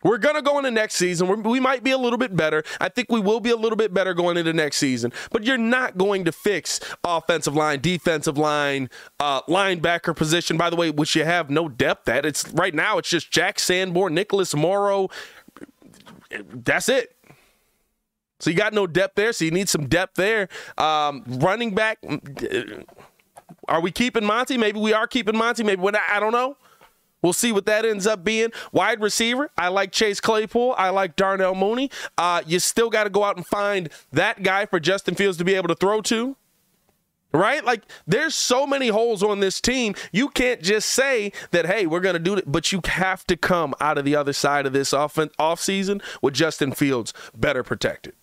We're 0.06 0.20
going 0.20 0.36
to 0.36 0.44
go 0.44 0.60
into 0.60 0.70
next 0.70 0.96
season. 0.96 1.28
We're, 1.28 1.38
we 1.38 1.60
might 1.60 1.84
be 1.84 1.90
a 1.90 1.98
little 1.98 2.20
bit 2.20 2.36
better. 2.36 2.64
I 2.80 2.90
think 2.90 3.12
we 3.12 3.20
will 3.20 3.40
be 3.40 3.50
a 3.50 3.56
little 3.56 3.76
bit 3.76 3.92
better 3.92 4.14
going 4.14 4.38
into 4.38 4.54
next 4.54 4.78
season. 4.78 5.12
But 5.32 5.46
you're 5.46 5.58
not 5.58 5.98
going 5.98 6.26
to 6.26 6.32
fix 6.32 6.80
offensive 7.04 7.56
line, 7.56 7.82
defensive 7.82 8.38
line, 8.38 8.92
uh, 9.20 9.42
linebacker 9.44 10.16
position. 10.16 10.58
By 10.58 10.70
the 10.70 10.76
way, 10.76 10.92
which 10.92 11.16
you 11.16 11.26
have 11.26 11.50
no 11.50 11.68
depth 11.68 12.08
at. 12.08 12.24
It's 12.24 12.48
right 12.50 12.76
now. 12.76 13.00
It's 13.00 13.10
just 13.10 13.32
Jack 13.32 13.58
Sanborn, 13.58 14.14
Nicholas 14.14 14.54
Morrow. 14.54 15.10
That's 16.54 16.88
it. 16.88 17.16
So 18.40 18.52
you 18.52 18.56
got 18.56 18.74
no 18.74 18.86
depth 18.86 19.16
there. 19.16 19.34
So 19.34 19.44
you 19.44 19.50
need 19.50 19.70
some 19.70 19.88
depth 19.88 20.18
there. 20.18 20.50
Um, 20.78 21.24
running 21.26 21.74
back. 21.74 21.98
Are 23.68 23.82
we 23.82 23.90
keeping 23.90 24.24
Monty? 24.24 24.56
Maybe 24.56 24.80
we 24.80 24.94
are 24.94 25.08
keeping 25.08 25.36
Monty. 25.36 25.64
Maybe 25.64 25.82
not. 25.82 26.00
I 26.12 26.20
don't 26.20 26.32
know. 26.32 26.58
We'll 27.26 27.34
see 27.34 27.52
what 27.52 27.66
that 27.66 27.86
ends 27.86 28.06
up 28.06 28.24
being. 28.24 28.52
Wide 28.72 29.02
receiver, 29.02 29.50
I 29.58 29.70
like 29.70 29.92
Chase 29.92 30.22
Claypool. 30.22 30.76
I 30.78 30.92
like 30.92 31.16
Darnell 31.16 31.56
Mooney. 31.56 31.90
Uh, 32.20 32.44
you 32.46 32.60
still 32.60 32.92
got 32.92 33.06
to 33.06 33.10
go 33.10 33.24
out 33.24 33.36
and 33.36 33.44
find 33.44 33.90
that 34.12 34.44
guy 34.44 34.68
for 34.68 34.80
Justin 34.80 35.16
Fields 35.16 35.40
to 35.40 35.44
be 35.44 35.56
able 35.56 35.68
to 35.70 35.74
throw 35.74 36.02
to. 36.02 36.38
Right? 37.34 37.66
Like, 37.66 37.82
there's 38.06 38.36
so 38.36 38.68
many 38.68 38.90
holes 38.90 39.24
on 39.24 39.40
this 39.40 39.60
team. 39.60 39.96
You 40.12 40.30
can't 40.30 40.62
just 40.62 40.88
say 40.88 41.32
that, 41.50 41.66
hey, 41.66 41.88
we're 41.88 42.00
going 42.00 42.14
to 42.14 42.20
do 42.20 42.36
it, 42.36 42.44
but 42.46 42.72
you 42.72 42.80
have 42.86 43.26
to 43.26 43.36
come 43.36 43.74
out 43.82 43.98
of 43.98 44.06
the 44.06 44.16
other 44.16 44.32
side 44.32 44.68
of 44.68 44.74
this 44.74 44.94
off 44.94 45.16
offseason 45.16 46.04
with 46.22 46.36
Justin 46.36 46.74
Fields 46.74 47.12
better 47.36 47.64
protected. 47.64 48.14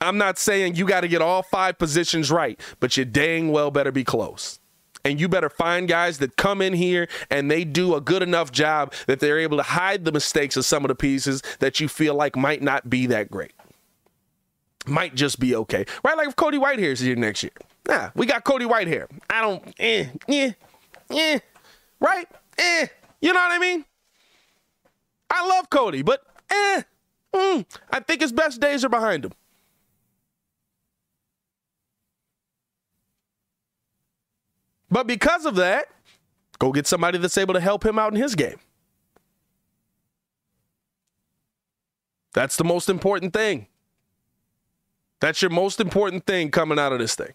I'm 0.00 0.18
not 0.18 0.38
saying 0.38 0.74
you 0.74 0.86
got 0.86 1.02
to 1.02 1.08
get 1.08 1.22
all 1.22 1.44
five 1.44 1.78
positions 1.78 2.32
right, 2.32 2.60
but 2.80 2.96
you 2.96 3.04
dang 3.04 3.52
well 3.52 3.70
better 3.70 3.92
be 3.92 4.02
close. 4.02 4.59
And 5.04 5.20
you 5.20 5.28
better 5.28 5.48
find 5.48 5.88
guys 5.88 6.18
that 6.18 6.36
come 6.36 6.60
in 6.60 6.74
here 6.74 7.08
and 7.30 7.50
they 7.50 7.64
do 7.64 7.94
a 7.94 8.00
good 8.00 8.22
enough 8.22 8.52
job 8.52 8.92
that 9.06 9.20
they're 9.20 9.38
able 9.38 9.56
to 9.56 9.62
hide 9.62 10.04
the 10.04 10.12
mistakes 10.12 10.56
of 10.56 10.64
some 10.64 10.84
of 10.84 10.88
the 10.88 10.94
pieces 10.94 11.42
that 11.60 11.80
you 11.80 11.88
feel 11.88 12.14
like 12.14 12.36
might 12.36 12.62
not 12.62 12.90
be 12.90 13.06
that 13.06 13.30
great. 13.30 13.52
Might 14.86 15.14
just 15.14 15.40
be 15.40 15.54
okay. 15.54 15.84
Right? 16.04 16.16
Like 16.16 16.28
if 16.28 16.36
Cody 16.36 16.58
Whitehair 16.58 16.92
is 16.92 17.00
here 17.00 17.16
next 17.16 17.42
year. 17.42 17.52
Nah, 17.88 18.10
we 18.14 18.26
got 18.26 18.44
Cody 18.44 18.66
Whitehair. 18.66 19.06
I 19.28 19.40
don't, 19.40 19.74
eh, 19.78 20.06
eh, 20.28 20.52
eh, 21.10 21.38
right? 21.98 22.28
Eh, 22.58 22.86
you 23.20 23.32
know 23.32 23.40
what 23.40 23.52
I 23.52 23.58
mean? 23.58 23.84
I 25.30 25.46
love 25.46 25.70
Cody, 25.70 26.02
but 26.02 26.22
eh, 26.50 26.82
mm, 27.34 27.66
I 27.90 28.00
think 28.00 28.20
his 28.20 28.32
best 28.32 28.60
days 28.60 28.84
are 28.84 28.88
behind 28.88 29.24
him. 29.24 29.32
But 34.90 35.06
because 35.06 35.46
of 35.46 35.56
that, 35.56 35.86
go 36.58 36.72
get 36.72 36.86
somebody 36.86 37.18
that's 37.18 37.38
able 37.38 37.54
to 37.54 37.60
help 37.60 37.84
him 37.84 37.98
out 37.98 38.12
in 38.12 38.20
his 38.20 38.34
game. 38.34 38.58
That's 42.32 42.56
the 42.56 42.64
most 42.64 42.88
important 42.88 43.32
thing. 43.32 43.66
That's 45.20 45.42
your 45.42 45.50
most 45.50 45.80
important 45.80 46.26
thing 46.26 46.50
coming 46.50 46.78
out 46.78 46.92
of 46.92 46.98
this 46.98 47.14
thing 47.14 47.34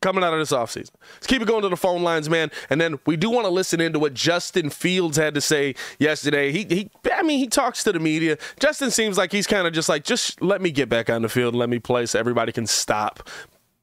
coming 0.00 0.22
out 0.22 0.32
of 0.32 0.38
this 0.38 0.52
offseason. 0.52 0.90
Let's 1.14 1.26
keep 1.26 1.42
it 1.42 1.48
going 1.48 1.62
to 1.62 1.68
the 1.68 1.76
phone 1.76 2.02
lines, 2.02 2.28
man. 2.28 2.50
And 2.70 2.80
then 2.80 2.98
we 3.06 3.16
do 3.16 3.30
want 3.30 3.46
to 3.46 3.50
listen 3.50 3.80
into 3.80 3.98
what 3.98 4.14
Justin 4.14 4.70
Fields 4.70 5.16
had 5.16 5.34
to 5.34 5.40
say 5.40 5.74
yesterday. 5.98 6.52
He, 6.52 6.64
he 6.64 6.90
I 7.12 7.22
mean, 7.22 7.38
he 7.38 7.46
talks 7.46 7.82
to 7.84 7.92
the 7.92 8.00
media. 8.00 8.38
Justin 8.60 8.90
seems 8.90 9.18
like 9.18 9.32
he's 9.32 9.46
kind 9.46 9.66
of 9.66 9.72
just 9.72 9.88
like, 9.88 10.04
just 10.04 10.40
let 10.42 10.60
me 10.60 10.70
get 10.70 10.88
back 10.88 11.10
on 11.10 11.22
the 11.22 11.28
field 11.28 11.54
let 11.54 11.68
me 11.68 11.78
play 11.78 12.06
so 12.06 12.18
everybody 12.18 12.52
can 12.52 12.66
stop 12.66 13.28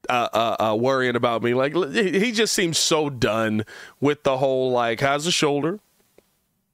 uh, 0.10 0.30
uh, 0.34 0.56
uh, 0.60 0.76
worrying 0.76 1.16
about 1.16 1.43
me. 1.43 1.54
Like, 1.54 1.76
he 1.93 2.32
just 2.32 2.54
seems 2.54 2.78
so 2.78 3.10
done 3.10 3.66
with 3.99 4.24
the 4.24 4.38
whole, 4.38 4.72
like, 4.72 4.99
how's 5.01 5.26
the 5.26 5.32
shoulder? 5.32 5.80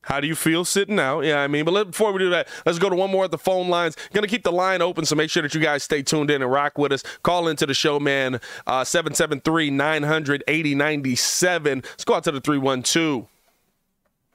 How 0.01 0.19
do 0.19 0.27
you 0.27 0.35
feel 0.35 0.65
sitting 0.65 0.99
out? 0.99 1.21
Yeah, 1.21 1.39
I 1.39 1.47
mean, 1.47 1.65
but 1.65 1.73
let, 1.73 1.87
before 1.87 2.11
we 2.11 2.19
do 2.19 2.29
that, 2.31 2.47
let's 2.65 2.79
go 2.79 2.89
to 2.89 2.95
one 2.95 3.11
more 3.11 3.25
at 3.25 3.31
the 3.31 3.37
phone 3.37 3.67
lines. 3.69 3.95
Going 4.11 4.23
to 4.23 4.29
keep 4.29 4.43
the 4.43 4.51
line 4.51 4.81
open, 4.81 5.05
so 5.05 5.15
make 5.15 5.29
sure 5.29 5.43
that 5.43 5.53
you 5.53 5.61
guys 5.61 5.83
stay 5.83 6.01
tuned 6.01 6.31
in 6.31 6.41
and 6.41 6.51
rock 6.51 6.77
with 6.77 6.91
us. 6.91 7.03
Call 7.21 7.47
into 7.47 7.65
the 7.65 7.73
show, 7.75 7.99
man. 7.99 8.39
Uh, 8.65 8.83
773 8.83 9.69
900 9.69 10.43
8097. 10.47 11.81
Let's 11.83 12.05
go 12.05 12.15
out 12.15 12.23
to 12.23 12.31
the 12.31 12.41
312. 12.41 13.27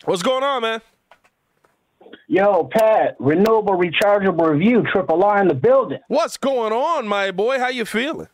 What's 0.05 0.23
going 0.23 0.45
on, 0.45 0.63
man? 0.63 0.81
Yo, 2.29 2.71
Pat, 2.73 3.17
renewable 3.19 3.75
rechargeable 3.75 4.49
review, 4.49 4.83
triple 4.93 5.25
R 5.25 5.41
in 5.41 5.49
the 5.49 5.55
building. 5.55 5.99
What's 6.09 6.37
going 6.37 6.73
on, 6.73 7.09
my 7.09 7.31
boy? 7.31 7.59
How 7.59 7.69
you 7.69 7.85
feeling? 7.85 8.29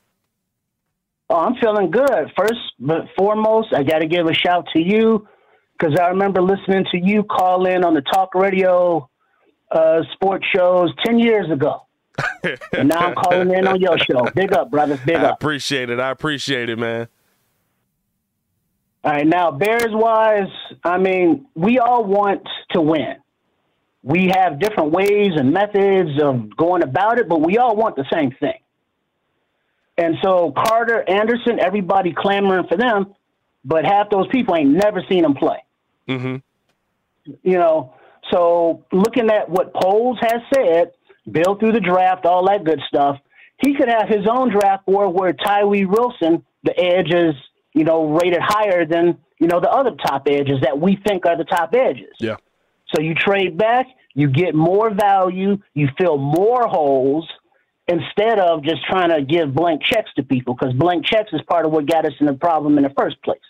Oh, 1.30 1.36
I'm 1.36 1.54
feeling 1.60 1.92
good. 1.92 2.32
First 2.36 2.58
but 2.80 3.02
foremost, 3.16 3.68
I 3.72 3.84
got 3.84 4.00
to 4.00 4.06
give 4.06 4.26
a 4.26 4.34
shout 4.34 4.66
to 4.72 4.82
you 4.82 5.28
because 5.78 5.96
I 5.96 6.08
remember 6.08 6.42
listening 6.42 6.84
to 6.90 6.98
you 6.98 7.22
call 7.22 7.66
in 7.66 7.84
on 7.84 7.94
the 7.94 8.00
talk 8.00 8.34
radio 8.34 9.08
uh, 9.70 10.00
sports 10.14 10.44
shows 10.52 10.90
10 11.04 11.20
years 11.20 11.48
ago. 11.48 11.86
and 12.72 12.88
now 12.88 12.98
I'm 12.98 13.14
calling 13.14 13.54
in 13.54 13.68
on 13.68 13.80
your 13.80 13.96
show. 13.98 14.28
Big 14.34 14.52
up, 14.52 14.72
brothers. 14.72 14.98
Big 15.06 15.16
I 15.16 15.22
up. 15.22 15.30
I 15.30 15.34
appreciate 15.34 15.88
it. 15.88 16.00
I 16.00 16.10
appreciate 16.10 16.68
it, 16.68 16.78
man. 16.78 17.06
All 19.04 19.12
right, 19.12 19.26
now, 19.26 19.52
Bears 19.52 19.86
wise, 19.90 20.50
I 20.82 20.98
mean, 20.98 21.46
we 21.54 21.78
all 21.78 22.04
want 22.04 22.42
to 22.72 22.80
win. 22.80 23.14
We 24.02 24.32
have 24.34 24.58
different 24.58 24.90
ways 24.90 25.30
and 25.36 25.52
methods 25.52 26.20
of 26.20 26.56
going 26.56 26.82
about 26.82 27.18
it, 27.18 27.28
but 27.28 27.40
we 27.40 27.56
all 27.56 27.76
want 27.76 27.94
the 27.94 28.04
same 28.12 28.32
thing. 28.32 28.58
And 30.00 30.16
so, 30.22 30.50
Carter, 30.52 31.04
Anderson, 31.06 31.60
everybody 31.60 32.14
clamoring 32.16 32.66
for 32.68 32.76
them, 32.78 33.14
but 33.66 33.84
half 33.84 34.08
those 34.08 34.26
people 34.28 34.56
ain't 34.56 34.70
never 34.70 35.04
seen 35.10 35.22
them 35.22 35.34
play. 35.34 35.62
Mm-hmm. 36.08 36.36
You 37.42 37.58
know, 37.58 37.94
so 38.30 38.86
looking 38.92 39.28
at 39.28 39.50
what 39.50 39.74
Poles 39.74 40.16
has 40.22 40.40
said, 40.54 40.92
Bill 41.30 41.54
through 41.56 41.72
the 41.72 41.80
draft, 41.80 42.24
all 42.24 42.46
that 42.48 42.64
good 42.64 42.80
stuff, 42.88 43.18
he 43.58 43.74
could 43.74 43.88
have 43.88 44.08
his 44.08 44.26
own 44.26 44.50
draft 44.50 44.86
board 44.86 45.12
where 45.12 45.34
Tyree 45.34 45.84
Wilson, 45.84 46.46
the 46.62 46.78
edge 46.80 47.12
is, 47.12 47.34
you 47.74 47.84
know, 47.84 48.08
rated 48.08 48.40
higher 48.40 48.86
than, 48.86 49.18
you 49.38 49.48
know, 49.48 49.60
the 49.60 49.70
other 49.70 49.90
top 49.90 50.26
edges 50.28 50.62
that 50.62 50.80
we 50.80 50.96
think 51.06 51.26
are 51.26 51.36
the 51.36 51.44
top 51.44 51.74
edges. 51.74 52.14
Yeah. 52.18 52.36
So 52.94 53.02
you 53.02 53.14
trade 53.14 53.58
back, 53.58 53.86
you 54.14 54.28
get 54.28 54.54
more 54.54 54.88
value, 54.88 55.58
you 55.74 55.88
fill 55.98 56.16
more 56.16 56.66
holes 56.66 57.28
instead 57.90 58.38
of 58.38 58.62
just 58.62 58.84
trying 58.86 59.10
to 59.10 59.22
give 59.22 59.52
blank 59.52 59.82
checks 59.82 60.10
to 60.14 60.22
people 60.22 60.54
because 60.54 60.72
blank 60.74 61.04
checks 61.04 61.32
is 61.32 61.40
part 61.48 61.66
of 61.66 61.72
what 61.72 61.86
got 61.86 62.06
us 62.06 62.12
in 62.20 62.26
the 62.26 62.34
problem 62.34 62.78
in 62.78 62.84
the 62.84 62.92
first 62.96 63.20
place. 63.22 63.40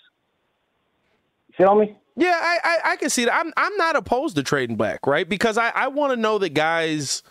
You 1.49 1.65
Feel 1.65 1.75
me? 1.75 1.97
Yeah, 2.17 2.39
I, 2.41 2.59
I, 2.65 2.79
I 2.93 2.97
can 2.97 3.11
see 3.11 3.25
that. 3.27 3.35
I'm 3.35 3.53
I'm 3.57 3.77
not 3.77 3.97
opposed 3.97 4.37
to 4.37 4.43
trading 4.43 4.77
back, 4.77 5.07
right? 5.07 5.29
Because 5.29 5.57
I, 5.57 5.71
I 5.71 5.89
want 5.89 6.13
to 6.13 6.17
know 6.17 6.39
that 6.39 6.51
guys. 6.51 7.23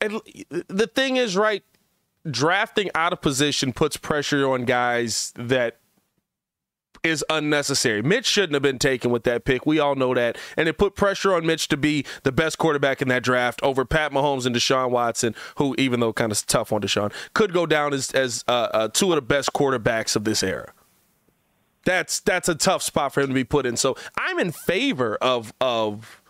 The 0.00 0.90
thing 0.94 1.16
is, 1.16 1.36
right, 1.36 1.64
drafting 2.30 2.90
out 2.94 3.12
of 3.12 3.22
position 3.22 3.72
puts 3.72 3.96
pressure 3.96 4.46
on 4.46 4.64
guys 4.64 5.32
that 5.36 5.78
is 7.02 7.24
unnecessary. 7.30 8.02
Mitch 8.02 8.26
shouldn't 8.26 8.54
have 8.54 8.62
been 8.62 8.78
taken 8.78 9.10
with 9.10 9.24
that 9.24 9.44
pick. 9.44 9.66
We 9.66 9.78
all 9.78 9.94
know 9.94 10.14
that. 10.14 10.38
And 10.56 10.68
it 10.68 10.78
put 10.78 10.94
pressure 10.94 11.34
on 11.34 11.46
Mitch 11.46 11.68
to 11.68 11.76
be 11.76 12.04
the 12.22 12.32
best 12.32 12.58
quarterback 12.58 13.02
in 13.02 13.08
that 13.08 13.22
draft 13.22 13.62
over 13.62 13.84
Pat 13.84 14.12
Mahomes 14.12 14.46
and 14.46 14.54
Deshaun 14.54 14.90
Watson, 14.90 15.34
who, 15.56 15.74
even 15.78 16.00
though 16.00 16.12
kind 16.12 16.32
of 16.32 16.46
tough 16.46 16.72
on 16.72 16.82
Deshaun, 16.82 17.12
could 17.34 17.52
go 17.52 17.66
down 17.66 17.92
as, 17.92 18.10
as 18.12 18.44
uh, 18.48 18.68
uh, 18.72 18.88
two 18.88 19.10
of 19.12 19.16
the 19.16 19.22
best 19.22 19.52
quarterbacks 19.52 20.16
of 20.16 20.24
this 20.24 20.42
era 20.42 20.72
that's 21.86 22.18
that's 22.20 22.48
a 22.48 22.54
tough 22.54 22.82
spot 22.82 23.14
for 23.14 23.20
him 23.22 23.28
to 23.28 23.34
be 23.34 23.44
put 23.44 23.64
in. 23.64 23.76
So 23.76 23.96
I'm 24.18 24.38
in 24.38 24.52
favor 24.52 25.16
of 25.22 25.54
of 25.60 26.20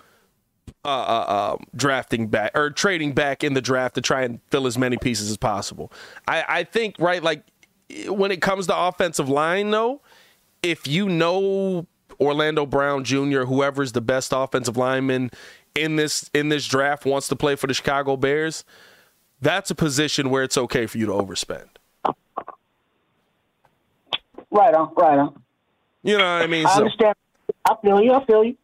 uh, 0.85 0.89
uh, 0.89 1.25
uh, 1.29 1.57
drafting 1.75 2.29
back 2.29 2.53
or 2.55 2.71
trading 2.71 3.13
back 3.13 3.43
in 3.43 3.55
the 3.55 3.61
draft 3.61 3.97
to 3.97 4.01
try 4.01 4.23
and 4.23 4.41
fill 4.51 4.69
as 4.69 4.79
many 4.79 4.97
pieces 4.97 5.31
as 5.31 5.37
possible. 5.37 5.91
I, 6.29 6.45
I 6.47 6.65
think 6.65 6.97
right 7.01 7.23
like 7.23 7.43
when 8.09 8.31
it 8.31 8.41
comes 8.41 8.69
to 8.69 8.77
offensive 8.77 9.29
line 9.29 9.71
though, 9.71 10.01
if 10.71 10.87
you 10.87 11.09
know 11.09 11.87
Orlando 12.21 12.67
Brown 12.67 13.05
Jr., 13.05 13.43
whoever's 13.43 13.93
the 13.93 14.01
best 14.01 14.33
offensive 14.35 14.77
lineman 14.77 15.31
in 15.75 15.97
this 15.97 16.31
in 16.35 16.49
this 16.49 16.67
draft 16.67 17.05
wants 17.05 17.29
to 17.29 17.37
play 17.37 17.55
for 17.57 17.67
the 17.67 17.75
Chicago 17.75 18.17
Bears, 18.17 18.65
that's 19.41 19.71
a 19.71 19.75
position 19.75 20.31
where 20.31 20.43
it's 20.43 20.57
okay 20.59 20.87
for 20.87 20.99
you 20.99 21.07
to 21.07 21.13
overspend. 21.13 21.69
Right 24.51 24.75
on, 24.75 24.93
right 24.97 25.19
on. 25.19 25.43
You 26.03 26.19
know 26.19 26.25
what 26.25 26.43
I 26.43 26.47
mean? 26.47 26.67
I 26.67 26.71
So- 26.71 26.79
understand. 26.79 27.15
I 27.65 27.75
feel 27.83 28.01
you. 28.01 28.13
I 28.13 28.25
feel 28.25 28.45
you. 28.45 28.57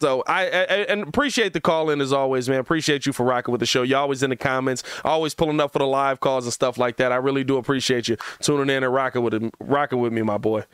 So 0.00 0.22
I, 0.26 0.42
I 0.42 0.46
and 0.88 1.02
appreciate 1.02 1.54
the 1.54 1.60
call 1.62 1.88
in 1.88 2.00
as 2.02 2.12
always, 2.12 2.46
man. 2.48 2.58
Appreciate 2.58 3.06
you 3.06 3.12
for 3.12 3.24
rocking 3.24 3.52
with 3.52 3.60
the 3.60 3.66
show. 3.66 3.82
You 3.82 3.96
always 3.96 4.22
in 4.22 4.28
the 4.30 4.36
comments, 4.36 4.82
always 5.02 5.34
pulling 5.34 5.60
up 5.60 5.72
for 5.72 5.78
the 5.78 5.86
live 5.86 6.20
calls 6.20 6.44
and 6.44 6.52
stuff 6.52 6.76
like 6.76 6.96
that. 6.98 7.10
I 7.10 7.16
really 7.16 7.42
do 7.42 7.56
appreciate 7.56 8.06
you 8.06 8.16
tuning 8.40 8.68
in 8.74 8.84
and 8.84 8.92
rocking 8.92 9.22
with 9.22 9.50
rocking 9.60 10.00
with 10.00 10.12
me, 10.12 10.20
my 10.22 10.36
boy. 10.36 10.64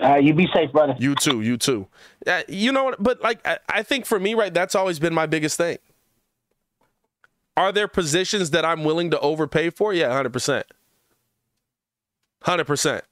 Uh, 0.00 0.16
you 0.16 0.34
be 0.34 0.46
safe, 0.54 0.70
brother. 0.72 0.94
You 0.98 1.14
too. 1.14 1.40
You 1.40 1.56
too. 1.56 1.86
Uh, 2.26 2.42
you 2.48 2.70
know 2.70 2.84
what? 2.84 3.02
But 3.02 3.22
like, 3.22 3.46
I, 3.46 3.58
I 3.68 3.82
think 3.82 4.04
for 4.04 4.20
me, 4.20 4.34
right, 4.34 4.52
that's 4.52 4.74
always 4.74 4.98
been 4.98 5.14
my 5.14 5.26
biggest 5.26 5.56
thing. 5.56 5.78
Are 7.56 7.72
there 7.72 7.88
positions 7.88 8.50
that 8.50 8.64
I'm 8.64 8.84
willing 8.84 9.10
to 9.12 9.20
overpay 9.20 9.70
for? 9.70 9.94
Yeah, 9.94 10.12
hundred 10.12 10.32
percent. 10.34 10.66
Hundred 12.42 12.66
percent. 12.66 13.04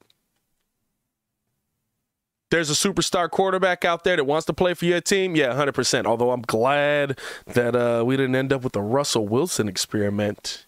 There's 2.51 2.71
a 2.71 2.75
superstar 2.75 3.29
quarterback 3.29 3.85
out 3.85 4.05
there 4.05 4.15
that 4.15 4.25
wants 4.25 4.47
to 4.47 4.53
play 4.53 4.75
for 4.75 4.85
your 4.85 5.01
team. 5.01 5.35
Yeah, 5.35 5.55
100%. 5.55 6.07
Although 6.07 6.31
I'm 6.31 6.43
glad 6.43 7.19
that 7.47 7.75
uh, 7.75 8.05
we 8.07 8.17
didn't 8.17 8.37
end 8.37 8.53
up 8.53 8.63
with 8.63 8.75
the 8.75 8.81
Russell 8.81 9.27
Wilson 9.27 9.67
experiment. 9.67 10.65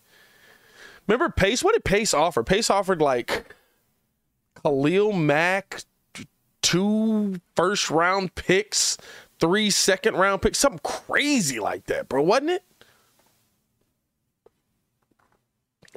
Remember 1.06 1.28
Pace? 1.30 1.62
What 1.62 1.74
did 1.74 1.84
Pace 1.84 2.12
offer? 2.12 2.42
Pace 2.42 2.70
offered 2.70 3.00
like 3.00 3.54
Khalil 4.64 5.12
Mack, 5.12 5.84
two 6.66 7.40
first 7.54 7.90
round 7.90 8.34
picks, 8.34 8.98
three 9.38 9.70
second 9.70 10.16
round 10.16 10.42
picks, 10.42 10.58
something 10.58 10.80
crazy 10.82 11.60
like 11.60 11.86
that, 11.86 12.08
bro, 12.08 12.22
wasn't 12.22 12.50
it? 12.50 12.64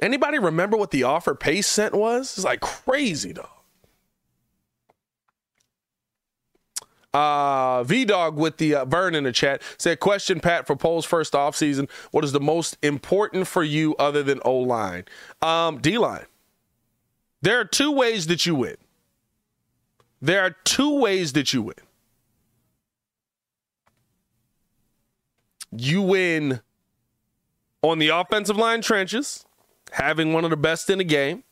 Anybody 0.00 0.38
remember 0.38 0.76
what 0.76 0.92
the 0.92 1.02
offer 1.02 1.34
Pace 1.34 1.66
sent 1.66 1.92
was? 1.92 2.36
It's 2.36 2.44
like 2.44 2.60
crazy, 2.60 3.32
dog. 3.32 3.48
Uh, 7.12 7.82
V 7.82 8.04
Dog 8.04 8.36
with 8.36 8.58
the 8.58 8.76
uh, 8.76 8.84
Vern 8.84 9.16
in 9.16 9.24
the 9.24 9.32
chat 9.32 9.62
said, 9.76 9.98
Question, 9.98 10.38
Pat, 10.38 10.68
for 10.68 10.76
Poles' 10.76 11.04
first 11.04 11.32
offseason. 11.32 11.90
What 12.12 12.22
is 12.22 12.30
the 12.30 12.38
most 12.38 12.78
important 12.82 13.48
for 13.48 13.64
you 13.64 13.96
other 13.96 14.22
than 14.22 14.40
O 14.44 14.58
line? 14.58 15.06
Um, 15.42 15.78
D 15.80 15.98
line. 15.98 16.26
There 17.42 17.58
are 17.58 17.64
two 17.64 17.90
ways 17.90 18.28
that 18.28 18.46
you 18.46 18.54
win. 18.54 18.76
There 20.20 20.42
are 20.42 20.50
two 20.64 20.98
ways 20.98 21.32
that 21.32 21.52
you 21.52 21.62
win. 21.62 21.76
You 25.72 26.02
win 26.02 26.60
on 27.82 27.98
the 27.98 28.08
offensive 28.08 28.56
line 28.56 28.82
trenches, 28.82 29.46
having 29.92 30.32
one 30.32 30.44
of 30.44 30.50
the 30.50 30.56
best 30.56 30.90
in 30.90 30.98
the 30.98 31.04
game, 31.04 31.44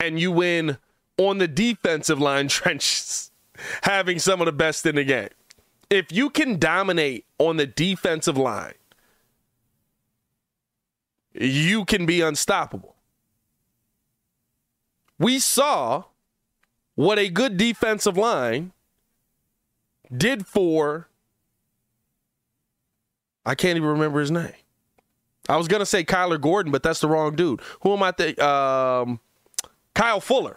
and 0.00 0.18
you 0.18 0.32
win 0.32 0.78
on 1.18 1.38
the 1.38 1.48
defensive 1.48 2.20
line 2.20 2.48
trenches, 2.48 3.30
having 3.82 4.18
some 4.18 4.40
of 4.40 4.46
the 4.46 4.52
best 4.52 4.86
in 4.86 4.94
the 4.94 5.04
game. 5.04 5.28
If 5.90 6.12
you 6.12 6.30
can 6.30 6.58
dominate 6.58 7.24
on 7.38 7.56
the 7.56 7.66
defensive 7.66 8.36
line, 8.36 8.74
you 11.32 11.84
can 11.84 12.06
be 12.06 12.20
unstoppable. 12.20 12.94
We 15.18 15.38
saw 15.38 16.04
what 16.98 17.16
a 17.16 17.28
good 17.28 17.56
defensive 17.56 18.16
line 18.16 18.72
did 20.14 20.48
for 20.48 21.08
I 23.46 23.54
can't 23.54 23.76
even 23.76 23.88
remember 23.88 24.18
his 24.18 24.32
name. 24.32 24.52
I 25.48 25.56
was 25.56 25.68
gonna 25.68 25.86
say 25.86 26.02
Kyler 26.02 26.40
Gordon, 26.40 26.72
but 26.72 26.82
that's 26.82 26.98
the 26.98 27.06
wrong 27.06 27.36
dude. 27.36 27.60
Who 27.82 27.92
am 27.92 28.02
I 28.02 28.10
think? 28.10 28.40
Um, 28.42 29.20
Kyle 29.94 30.20
Fuller. 30.20 30.56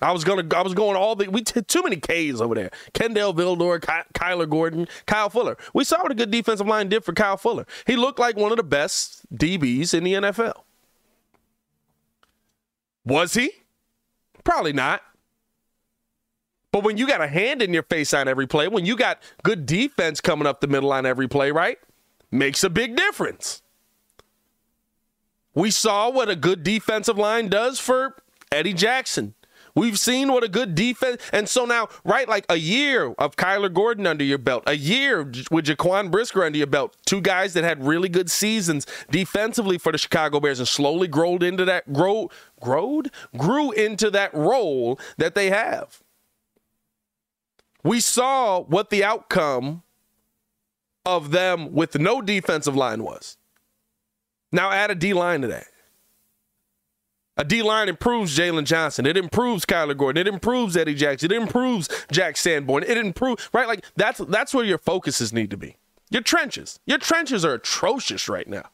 I 0.00 0.12
was 0.12 0.22
gonna, 0.22 0.46
I 0.54 0.62
was 0.62 0.74
going 0.74 0.96
all 0.96 1.16
the, 1.16 1.26
we 1.28 1.42
t- 1.42 1.60
too 1.62 1.82
many 1.82 1.96
K's 1.96 2.40
over 2.40 2.54
there. 2.54 2.70
Kindle 2.92 3.34
Vildor, 3.34 3.82
Ky- 3.82 4.08
Kyler 4.14 4.48
Gordon, 4.48 4.86
Kyle 5.06 5.28
Fuller. 5.28 5.56
We 5.72 5.82
saw 5.82 6.00
what 6.00 6.12
a 6.12 6.14
good 6.14 6.30
defensive 6.30 6.68
line 6.68 6.88
did 6.88 7.04
for 7.04 7.12
Kyle 7.12 7.36
Fuller. 7.36 7.66
He 7.84 7.96
looked 7.96 8.20
like 8.20 8.36
one 8.36 8.52
of 8.52 8.58
the 8.58 8.62
best 8.62 9.22
DBs 9.34 9.92
in 9.92 10.04
the 10.04 10.12
NFL. 10.12 10.54
Was 13.04 13.34
he? 13.34 13.50
Probably 14.44 14.72
not. 14.72 15.02
But 16.74 16.82
when 16.82 16.96
you 16.96 17.06
got 17.06 17.20
a 17.20 17.28
hand 17.28 17.62
in 17.62 17.72
your 17.72 17.84
face 17.84 18.12
on 18.12 18.26
every 18.26 18.48
play, 18.48 18.66
when 18.66 18.84
you 18.84 18.96
got 18.96 19.22
good 19.44 19.64
defense 19.64 20.20
coming 20.20 20.44
up 20.44 20.60
the 20.60 20.66
middle 20.66 20.92
on 20.92 21.06
every 21.06 21.28
play, 21.28 21.52
right? 21.52 21.78
Makes 22.32 22.64
a 22.64 22.68
big 22.68 22.96
difference. 22.96 23.62
We 25.54 25.70
saw 25.70 26.10
what 26.10 26.28
a 26.28 26.34
good 26.34 26.64
defensive 26.64 27.16
line 27.16 27.46
does 27.46 27.78
for 27.78 28.16
Eddie 28.50 28.72
Jackson. 28.72 29.34
We've 29.76 29.96
seen 29.96 30.32
what 30.32 30.42
a 30.42 30.48
good 30.48 30.74
defense, 30.74 31.22
and 31.32 31.48
so 31.48 31.64
now, 31.64 31.90
right, 32.04 32.28
like 32.28 32.44
a 32.48 32.56
year 32.56 33.14
of 33.18 33.36
Kyler 33.36 33.72
Gordon 33.72 34.04
under 34.04 34.24
your 34.24 34.38
belt, 34.38 34.64
a 34.66 34.76
year 34.76 35.22
with 35.52 35.66
Jaquan 35.66 36.10
Brisker 36.10 36.42
under 36.42 36.58
your 36.58 36.66
belt, 36.66 36.96
two 37.06 37.20
guys 37.20 37.54
that 37.54 37.62
had 37.62 37.86
really 37.86 38.08
good 38.08 38.32
seasons 38.32 38.84
defensively 39.12 39.78
for 39.78 39.92
the 39.92 39.98
Chicago 39.98 40.40
Bears, 40.40 40.58
and 40.58 40.66
slowly 40.66 41.06
growed 41.06 41.44
into 41.44 41.64
that 41.66 41.92
grow, 41.92 42.30
growed, 42.60 43.12
grew 43.36 43.70
into 43.70 44.10
that 44.10 44.34
role 44.34 44.98
that 45.18 45.36
they 45.36 45.50
have. 45.50 46.03
We 47.84 48.00
saw 48.00 48.60
what 48.62 48.90
the 48.90 49.04
outcome 49.04 49.82
of 51.04 51.30
them 51.30 51.72
with 51.72 51.98
no 51.98 52.22
defensive 52.22 52.74
line 52.74 53.02
was. 53.02 53.36
Now 54.50 54.70
add 54.70 54.90
a 54.90 54.94
D 54.94 55.12
line 55.12 55.42
to 55.42 55.48
that. 55.48 55.66
A 57.36 57.44
D 57.44 57.62
line 57.62 57.88
improves 57.88 58.36
Jaylon 58.36 58.64
Johnson. 58.64 59.06
It 59.06 59.16
improves 59.16 59.66
Kyler 59.66 59.96
Gordon. 59.96 60.26
It 60.26 60.32
improves 60.32 60.76
Eddie 60.76 60.94
Jackson. 60.94 61.32
It 61.32 61.36
improves 61.36 61.88
Jack 62.10 62.36
Sanborn. 62.36 62.84
It 62.84 62.96
improves 62.96 63.48
right. 63.52 63.66
Like 63.66 63.84
that's 63.96 64.18
that's 64.28 64.54
where 64.54 64.64
your 64.64 64.78
focuses 64.78 65.32
need 65.32 65.50
to 65.50 65.56
be. 65.56 65.76
Your 66.10 66.22
trenches. 66.22 66.78
Your 66.86 66.98
trenches 66.98 67.44
are 67.44 67.54
atrocious 67.54 68.28
right 68.28 68.48
now. 68.48 68.70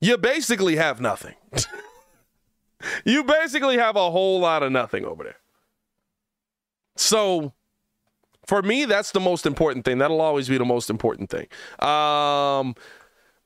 You 0.00 0.16
basically 0.16 0.76
have 0.76 1.00
nothing. 1.00 1.34
you 3.04 3.24
basically 3.24 3.76
have 3.76 3.96
a 3.96 4.10
whole 4.10 4.38
lot 4.40 4.62
of 4.62 4.70
nothing 4.70 5.04
over 5.04 5.24
there. 5.24 5.36
So 6.96 7.52
for 8.52 8.60
me, 8.60 8.84
that's 8.84 9.12
the 9.12 9.20
most 9.20 9.46
important 9.46 9.86
thing. 9.86 9.96
That'll 9.96 10.20
always 10.20 10.46
be 10.46 10.58
the 10.58 10.64
most 10.66 10.90
important 10.90 11.30
thing. 11.30 11.46
Um, 11.78 12.74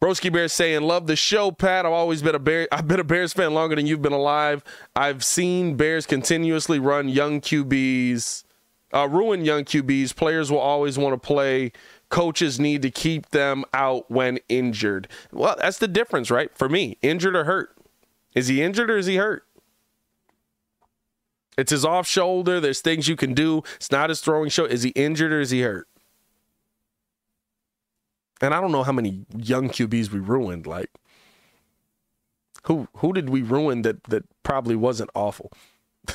Broski 0.02 0.32
Bears 0.32 0.52
saying, 0.52 0.82
"Love 0.82 1.06
the 1.06 1.14
show, 1.14 1.52
Pat. 1.52 1.86
I've 1.86 1.92
always 1.92 2.22
been 2.22 2.34
a 2.34 2.40
Bear. 2.40 2.66
I've 2.72 2.88
been 2.88 2.98
a 2.98 3.04
Bears 3.04 3.32
fan 3.32 3.54
longer 3.54 3.76
than 3.76 3.86
you've 3.86 4.02
been 4.02 4.12
alive. 4.12 4.64
I've 4.96 5.22
seen 5.22 5.76
Bears 5.76 6.06
continuously 6.06 6.80
run 6.80 7.08
young 7.08 7.40
QBs, 7.40 8.42
uh, 8.92 9.08
ruin 9.08 9.44
young 9.44 9.62
QBs. 9.62 10.12
Players 10.16 10.50
will 10.50 10.58
always 10.58 10.98
want 10.98 11.14
to 11.14 11.24
play. 11.24 11.70
Coaches 12.08 12.58
need 12.58 12.82
to 12.82 12.90
keep 12.90 13.30
them 13.30 13.64
out 13.72 14.10
when 14.10 14.40
injured. 14.48 15.06
Well, 15.30 15.54
that's 15.56 15.78
the 15.78 15.86
difference, 15.86 16.32
right? 16.32 16.50
For 16.52 16.68
me, 16.68 16.98
injured 17.00 17.36
or 17.36 17.44
hurt. 17.44 17.76
Is 18.34 18.48
he 18.48 18.60
injured 18.60 18.90
or 18.90 18.98
is 18.98 19.06
he 19.06 19.18
hurt? 19.18 19.45
It's 21.56 21.70
his 21.70 21.84
off 21.84 22.06
shoulder. 22.06 22.60
There's 22.60 22.80
things 22.80 23.08
you 23.08 23.16
can 23.16 23.34
do. 23.34 23.62
It's 23.76 23.90
not 23.90 24.10
his 24.10 24.20
throwing 24.20 24.50
show. 24.50 24.64
Is 24.64 24.82
he 24.82 24.90
injured 24.90 25.32
or 25.32 25.40
is 25.40 25.50
he 25.50 25.62
hurt? 25.62 25.88
And 28.40 28.52
I 28.52 28.60
don't 28.60 28.72
know 28.72 28.82
how 28.82 28.92
many 28.92 29.24
young 29.34 29.70
QBs 29.70 30.10
we 30.10 30.18
ruined. 30.18 30.66
Like, 30.66 30.90
who 32.64 32.88
who 32.96 33.12
did 33.12 33.30
we 33.30 33.42
ruin 33.42 33.82
that 33.82 34.04
that 34.04 34.24
probably 34.42 34.76
wasn't 34.76 35.10
awful? 35.14 35.50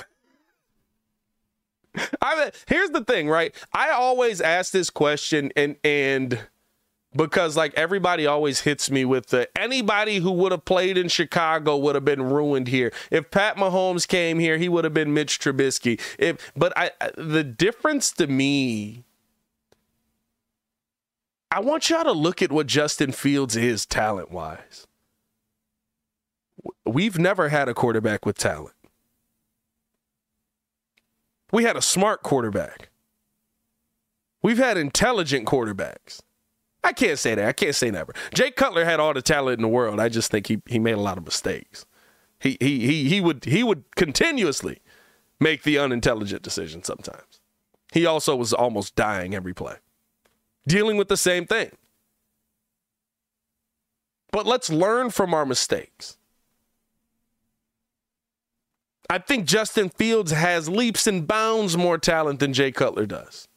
I 2.21 2.39
mean, 2.39 2.51
here's 2.67 2.91
the 2.91 3.03
thing, 3.03 3.27
right? 3.27 3.55
I 3.73 3.89
always 3.89 4.39
ask 4.39 4.71
this 4.71 4.91
question, 4.91 5.51
and 5.55 5.77
and 5.83 6.39
because 7.15 7.57
like 7.57 7.73
everybody 7.75 8.25
always 8.25 8.61
hits 8.61 8.89
me 8.89 9.05
with 9.05 9.27
the 9.27 9.49
anybody 9.57 10.17
who 10.17 10.31
would 10.31 10.51
have 10.51 10.65
played 10.65 10.97
in 10.97 11.07
Chicago 11.07 11.77
would 11.77 11.95
have 11.95 12.05
been 12.05 12.23
ruined 12.23 12.67
here. 12.67 12.93
If 13.09 13.31
Pat 13.31 13.57
Mahomes 13.57 14.07
came 14.07 14.39
here, 14.39 14.57
he 14.57 14.69
would 14.69 14.83
have 14.83 14.93
been 14.93 15.13
Mitch 15.13 15.39
Trubisky. 15.39 15.99
If 16.17 16.51
but 16.55 16.73
I 16.75 16.91
the 17.17 17.43
difference 17.43 18.11
to 18.13 18.27
me 18.27 19.03
I 21.51 21.59
want 21.59 21.89
y'all 21.89 22.05
to 22.05 22.13
look 22.13 22.41
at 22.41 22.51
what 22.51 22.67
Justin 22.67 23.11
Fields 23.11 23.57
is 23.57 23.85
talent 23.85 24.31
wise. 24.31 24.87
We've 26.85 27.19
never 27.19 27.49
had 27.49 27.67
a 27.67 27.73
quarterback 27.73 28.25
with 28.25 28.37
talent. 28.37 28.75
We 31.51 31.65
had 31.65 31.75
a 31.75 31.81
smart 31.81 32.23
quarterback. 32.23 32.89
We've 34.41 34.57
had 34.57 34.77
intelligent 34.77 35.45
quarterbacks. 35.45 36.21
I 36.83 36.93
can't 36.93 37.19
say 37.19 37.35
that. 37.35 37.47
I 37.47 37.53
can't 37.53 37.75
say 37.75 37.91
never. 37.91 38.13
Jay 38.33 38.51
Cutler 38.51 38.85
had 38.85 38.99
all 38.99 39.13
the 39.13 39.21
talent 39.21 39.59
in 39.59 39.61
the 39.61 39.67
world. 39.67 39.99
I 39.99 40.09
just 40.09 40.31
think 40.31 40.47
he, 40.47 40.61
he 40.65 40.79
made 40.79 40.93
a 40.95 41.01
lot 41.01 41.17
of 41.17 41.25
mistakes. 41.25 41.85
He, 42.39 42.57
he 42.59 42.87
he 42.87 43.07
he 43.07 43.21
would 43.21 43.45
he 43.45 43.63
would 43.63 43.83
continuously 43.95 44.79
make 45.39 45.61
the 45.61 45.77
unintelligent 45.77 46.41
decision 46.41 46.83
sometimes. 46.83 47.39
He 47.93 48.05
also 48.05 48.35
was 48.35 48.51
almost 48.51 48.95
dying 48.95 49.35
every 49.35 49.53
play 49.53 49.75
dealing 50.67 50.97
with 50.97 51.07
the 51.07 51.17
same 51.17 51.45
thing. 51.45 51.71
But 54.31 54.45
let's 54.45 54.69
learn 54.69 55.09
from 55.09 55.33
our 55.33 55.45
mistakes. 55.45 56.17
I 59.09 59.17
think 59.17 59.45
Justin 59.45 59.89
Fields 59.89 60.31
has 60.31 60.69
leaps 60.69 61.05
and 61.05 61.27
bounds 61.27 61.75
more 61.75 61.97
talent 61.97 62.39
than 62.39 62.53
Jay 62.53 62.71
Cutler 62.71 63.05
does. 63.05 63.49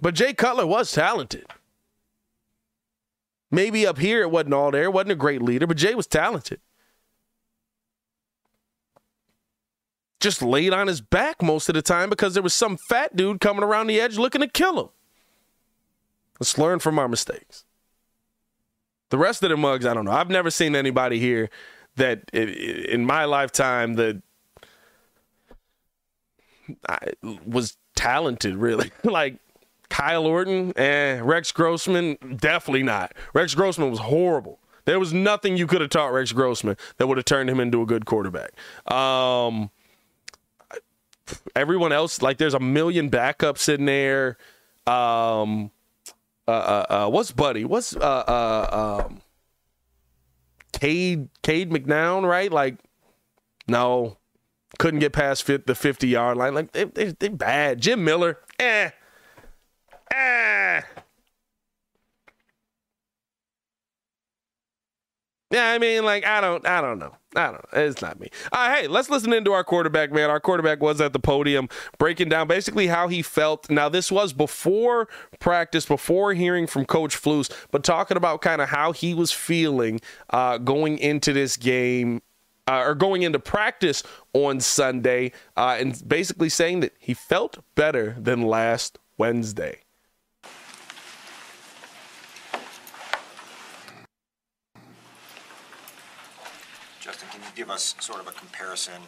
But 0.00 0.14
Jay 0.14 0.32
Cutler 0.32 0.66
was 0.66 0.90
talented. 0.92 1.46
Maybe 3.50 3.86
up 3.86 3.98
here 3.98 4.22
it 4.22 4.30
wasn't 4.30 4.54
all 4.54 4.70
there, 4.70 4.90
wasn't 4.90 5.12
a 5.12 5.16
great 5.16 5.42
leader, 5.42 5.66
but 5.66 5.76
Jay 5.76 5.94
was 5.94 6.06
talented. 6.06 6.60
Just 10.20 10.42
laid 10.42 10.72
on 10.72 10.86
his 10.86 11.00
back 11.00 11.42
most 11.42 11.68
of 11.68 11.74
the 11.74 11.82
time 11.82 12.10
because 12.10 12.34
there 12.34 12.42
was 12.42 12.54
some 12.54 12.76
fat 12.76 13.16
dude 13.16 13.40
coming 13.40 13.64
around 13.64 13.86
the 13.86 14.00
edge 14.00 14.18
looking 14.18 14.42
to 14.42 14.46
kill 14.46 14.78
him. 14.78 14.88
Let's 16.38 16.56
learn 16.58 16.78
from 16.78 16.98
our 16.98 17.08
mistakes. 17.08 17.64
The 19.08 19.18
rest 19.18 19.42
of 19.42 19.50
the 19.50 19.56
mugs, 19.56 19.84
I 19.84 19.94
don't 19.94 20.04
know. 20.04 20.12
I've 20.12 20.30
never 20.30 20.50
seen 20.50 20.76
anybody 20.76 21.18
here 21.18 21.50
that 21.96 22.30
in 22.32 23.04
my 23.04 23.24
lifetime 23.24 23.94
that 23.94 24.22
was 27.22 27.76
talented, 27.96 28.56
really. 28.56 28.92
like 29.04 29.36
Kyle 29.90 30.26
Orton, 30.26 30.72
eh, 30.78 31.20
Rex 31.22 31.52
Grossman, 31.52 32.16
definitely 32.36 32.82
not. 32.82 33.12
Rex 33.34 33.54
Grossman 33.54 33.90
was 33.90 33.98
horrible. 33.98 34.60
There 34.86 34.98
was 34.98 35.12
nothing 35.12 35.56
you 35.56 35.66
could 35.66 35.82
have 35.82 35.90
taught 35.90 36.12
Rex 36.12 36.32
Grossman 36.32 36.76
that 36.96 37.06
would 37.06 37.18
have 37.18 37.26
turned 37.26 37.50
him 37.50 37.60
into 37.60 37.82
a 37.82 37.86
good 37.86 38.06
quarterback. 38.06 38.52
Um, 38.90 39.70
everyone 41.54 41.92
else, 41.92 42.22
like, 42.22 42.38
there's 42.38 42.54
a 42.54 42.60
million 42.60 43.10
backups 43.10 43.68
in 43.72 43.84
there. 43.84 44.38
Um, 44.86 45.70
uh, 46.48 46.50
uh, 46.50 46.86
uh, 46.88 47.08
what's 47.10 47.30
Buddy? 47.30 47.64
What's 47.64 47.94
uh, 47.94 48.00
uh, 48.00 49.04
um, 49.06 49.20
Cade 50.72 51.28
Cade 51.42 51.70
McNown? 51.70 52.26
Right? 52.26 52.50
Like, 52.50 52.78
no, 53.68 54.16
couldn't 54.78 55.00
get 55.00 55.12
past 55.12 55.44
fit, 55.44 55.66
the 55.66 55.74
fifty 55.74 56.08
yard 56.08 56.36
line. 56.36 56.54
Like 56.54 56.72
they, 56.72 56.84
they, 56.84 57.14
they 57.18 57.28
bad. 57.28 57.80
Jim 57.80 58.02
Miller, 58.02 58.38
eh, 58.58 58.90
eh. 60.10 60.82
Yeah, 65.50 65.72
I 65.72 65.78
mean, 65.78 66.04
like 66.04 66.24
I 66.24 66.40
don't, 66.40 66.64
I 66.66 66.80
don't 66.80 67.00
know. 67.00 67.16
I 67.34 67.46
don't 67.46 67.54
know. 67.54 67.82
It's 67.82 68.00
not 68.00 68.20
me. 68.20 68.28
Uh, 68.52 68.72
hey, 68.74 68.86
let's 68.86 69.10
listen 69.10 69.32
into 69.32 69.52
our 69.52 69.64
quarterback, 69.64 70.12
man. 70.12 70.30
Our 70.30 70.40
quarterback 70.40 70.80
was 70.80 71.00
at 71.00 71.12
the 71.12 71.18
podium 71.18 71.68
breaking 71.98 72.28
down 72.28 72.46
basically 72.46 72.86
how 72.86 73.08
he 73.08 73.20
felt. 73.20 73.68
Now, 73.68 73.88
this 73.88 74.12
was 74.12 74.32
before 74.32 75.08
practice, 75.40 75.86
before 75.86 76.34
hearing 76.34 76.68
from 76.68 76.84
Coach 76.84 77.20
Flus, 77.20 77.50
but 77.72 77.82
talking 77.82 78.16
about 78.16 78.42
kind 78.42 78.60
of 78.60 78.68
how 78.68 78.92
he 78.92 79.12
was 79.12 79.32
feeling 79.32 80.00
uh, 80.30 80.58
going 80.58 80.98
into 80.98 81.32
this 81.32 81.56
game 81.56 82.22
uh, 82.68 82.84
or 82.86 82.94
going 82.94 83.22
into 83.22 83.40
practice 83.40 84.04
on 84.32 84.60
Sunday, 84.60 85.32
uh, 85.56 85.76
and 85.80 86.00
basically 86.08 86.48
saying 86.48 86.80
that 86.80 86.92
he 86.98 87.12
felt 87.12 87.58
better 87.74 88.16
than 88.18 88.42
last 88.42 88.98
Wednesday. 89.18 89.80
Give 97.60 97.68
us 97.68 97.94
sort 98.00 98.18
of 98.18 98.26
a 98.26 98.32
comparison 98.32 99.02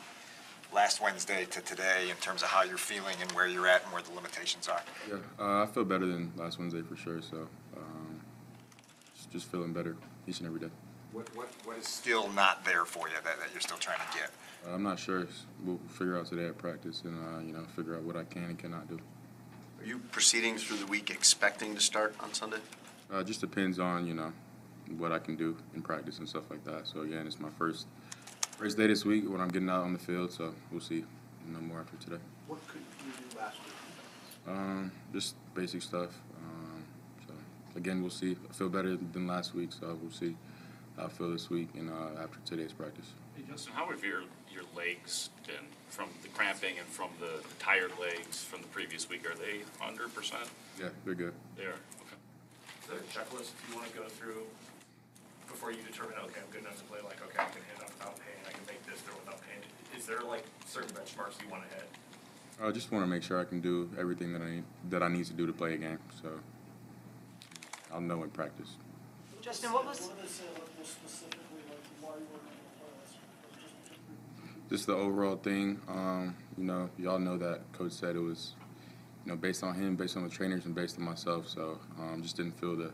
last 0.75 1.01
Wednesday 1.01 1.47
to 1.47 1.63
today 1.63 2.11
in 2.11 2.17
terms 2.17 2.43
of 2.43 2.49
how 2.49 2.63
you're 2.63 2.77
feeling 2.77 3.17
and 3.23 3.33
where 3.33 3.47
you're 3.47 3.67
at 3.67 3.83
and 3.83 3.91
where 3.95 4.03
the 4.03 4.13
limitations 4.13 4.69
are? 4.69 4.83
Yeah, 5.09 5.15
uh, 5.41 5.63
I 5.63 5.67
feel 5.67 5.87
better 5.87 6.05
than 6.05 6.31
last 6.37 6.59
Wednesday 6.59 6.83
for 6.83 6.95
sure. 6.95 7.23
So 7.23 7.49
um, 7.79 8.21
just, 9.17 9.31
just 9.31 9.47
feeling 9.47 9.73
better 9.73 9.97
each 10.27 10.41
and 10.41 10.47
every 10.49 10.61
day. 10.61 10.69
What, 11.13 11.35
what, 11.35 11.49
what 11.65 11.79
is 11.79 11.87
still 11.87 12.31
not 12.33 12.63
there 12.63 12.85
for 12.85 13.09
you 13.09 13.15
that, 13.15 13.25
that 13.25 13.49
you're 13.53 13.63
still 13.63 13.79
trying 13.79 14.01
to 14.01 14.19
get? 14.19 14.31
Uh, 14.69 14.75
I'm 14.75 14.83
not 14.83 14.99
sure. 14.99 15.27
We'll 15.65 15.81
figure 15.89 16.19
out 16.19 16.27
today 16.27 16.45
at 16.45 16.59
practice 16.59 17.01
and, 17.07 17.17
uh, 17.19 17.41
you 17.41 17.55
know, 17.55 17.65
figure 17.75 17.97
out 17.97 18.03
what 18.03 18.17
I 18.17 18.25
can 18.25 18.45
and 18.45 18.59
cannot 18.59 18.87
do. 18.87 18.99
Are 19.81 19.87
you 19.87 19.99
proceeding 20.11 20.59
through 20.59 20.77
the 20.77 20.87
week 20.87 21.09
expecting 21.09 21.75
to 21.75 21.81
start 21.81 22.15
on 22.21 22.35
Sunday? 22.35 22.59
Uh, 23.11 23.21
it 23.21 23.27
just 23.27 23.41
depends 23.41 23.79
on, 23.79 24.07
you 24.07 24.13
know, 24.13 24.31
what 24.99 25.11
I 25.11 25.21
can 25.21 25.37
do 25.37 25.57
in 25.75 25.81
practice 25.81 26.19
and 26.19 26.29
stuff 26.29 26.51
like 26.51 26.65
that. 26.65 26.87
So, 26.87 27.01
again, 27.01 27.27
it's 27.27 27.41
my 27.41 27.49
first 27.59 27.87
first 28.63 28.77
day 28.77 28.87
this 28.87 29.05
week 29.05 29.29
when 29.29 29.41
I'm 29.41 29.49
getting 29.49 29.69
out 29.69 29.83
on 29.83 29.93
the 29.93 29.99
field, 29.99 30.31
so 30.31 30.55
we'll 30.71 30.81
see. 30.81 31.05
No 31.53 31.59
more 31.59 31.81
after 31.81 31.97
today. 31.97 32.23
What 32.47 32.65
could 32.69 32.81
you 33.05 33.11
do 33.11 33.37
last 33.37 33.57
week? 33.65 33.75
Um, 34.47 34.93
just 35.13 35.35
basic 35.53 35.83
stuff. 35.83 36.11
Um, 36.39 36.85
so, 37.27 37.35
again, 37.75 38.01
we'll 38.01 38.13
see. 38.13 38.37
I 38.49 38.53
feel 38.53 38.69
better 38.69 38.97
than 38.97 39.27
last 39.27 39.53
week, 39.53 39.73
so 39.73 39.99
we'll 40.01 40.13
see 40.13 40.37
how 40.97 41.07
I 41.07 41.09
feel 41.09 41.33
this 41.33 41.51
week 41.51 41.71
and 41.75 41.91
uh, 41.91 42.23
after 42.23 42.39
today's 42.45 42.73
practice. 42.73 43.07
Hey, 43.37 43.43
Justin, 43.51 43.73
how 43.75 43.87
have 43.91 44.05
your, 44.05 44.23
your 44.55 44.63
legs 44.77 45.31
been 45.45 45.67
from 45.89 46.11
the 46.23 46.29
cramping 46.29 46.79
and 46.79 46.87
from 46.87 47.11
the 47.19 47.43
tired 47.59 47.91
legs 48.01 48.45
from 48.45 48.63
the 48.63 48.69
previous 48.69 49.09
week? 49.09 49.29
Are 49.29 49.35
they 49.35 49.63
100%? 49.85 50.35
Yeah, 50.79 50.91
they're 51.05 51.15
good. 51.15 51.35
They 51.57 51.65
are, 51.65 51.71
okay. 51.71 52.17
Is 52.81 52.89
there 52.89 52.99
a 52.99 53.25
checklist 53.25 53.51
you 53.69 53.75
want 53.75 53.91
to 53.91 53.99
go 53.99 54.07
through 54.07 54.47
before 55.53 55.71
you 55.71 55.85
determine, 55.85 56.17
okay, 56.25 56.41
I'm 56.41 56.51
good 56.51 56.65
enough 56.65 56.81
to 56.81 56.87
play, 56.89 56.99
like, 57.05 57.21
okay, 57.29 57.45
I 57.45 57.53
can 57.53 57.61
hit 57.69 57.79
up 57.85 57.93
without 57.93 58.17
pain, 58.17 58.41
I 58.49 58.53
can 58.57 58.65
make 58.65 58.81
this 58.89 58.99
throw 59.05 59.15
without 59.21 59.39
pain? 59.45 59.61
Is 60.03 60.09
there 60.09 60.21
like 60.23 60.43
certain 60.67 60.91
benchmarks 60.91 61.41
you 61.41 61.49
want 61.49 61.63
to 61.63 61.77
hit? 61.77 61.89
I 62.61 62.73
just 62.73 62.91
want 62.91 63.05
to 63.05 63.07
make 63.07 63.23
sure 63.23 63.39
I 63.39 63.45
can 63.45 63.61
do 63.61 63.89
everything 63.97 64.33
that 64.33 64.43
I 64.43 64.51
need, 64.51 64.65
that 64.91 65.01
I 65.01 65.07
need 65.07 65.27
to 65.27 65.33
do 65.33 65.47
to 65.47 65.53
play 65.53 65.75
a 65.75 65.77
game. 65.77 66.01
So 66.21 66.29
I'll 67.95 68.01
know 68.01 68.25
in 68.25 68.31
practice. 68.31 68.71
Justin, 69.41 69.73
what 69.73 69.87
was? 69.87 70.11
Just 74.69 74.89
the 74.89 74.95
overall 74.95 75.37
thing. 75.37 75.81
Um, 75.87 76.35
you 76.59 76.65
know, 76.65 76.91
y'all 76.99 77.21
know 77.21 77.39
that 77.39 77.61
coach 77.73 77.93
said 77.93 78.17
it 78.17 78.23
was, 78.23 78.55
you 79.25 79.31
know, 79.31 79.37
based 79.37 79.63
on 79.63 79.77
him, 79.77 79.95
based 79.95 80.17
on 80.17 80.25
the 80.25 80.29
trainers, 80.29 80.65
and 80.65 80.75
based 80.75 80.99
on 80.99 81.05
myself. 81.05 81.47
So 81.47 81.79
um, 81.97 82.23
just 82.23 82.37
didn't 82.37 82.59
feel 82.59 82.75
the, 82.75 82.93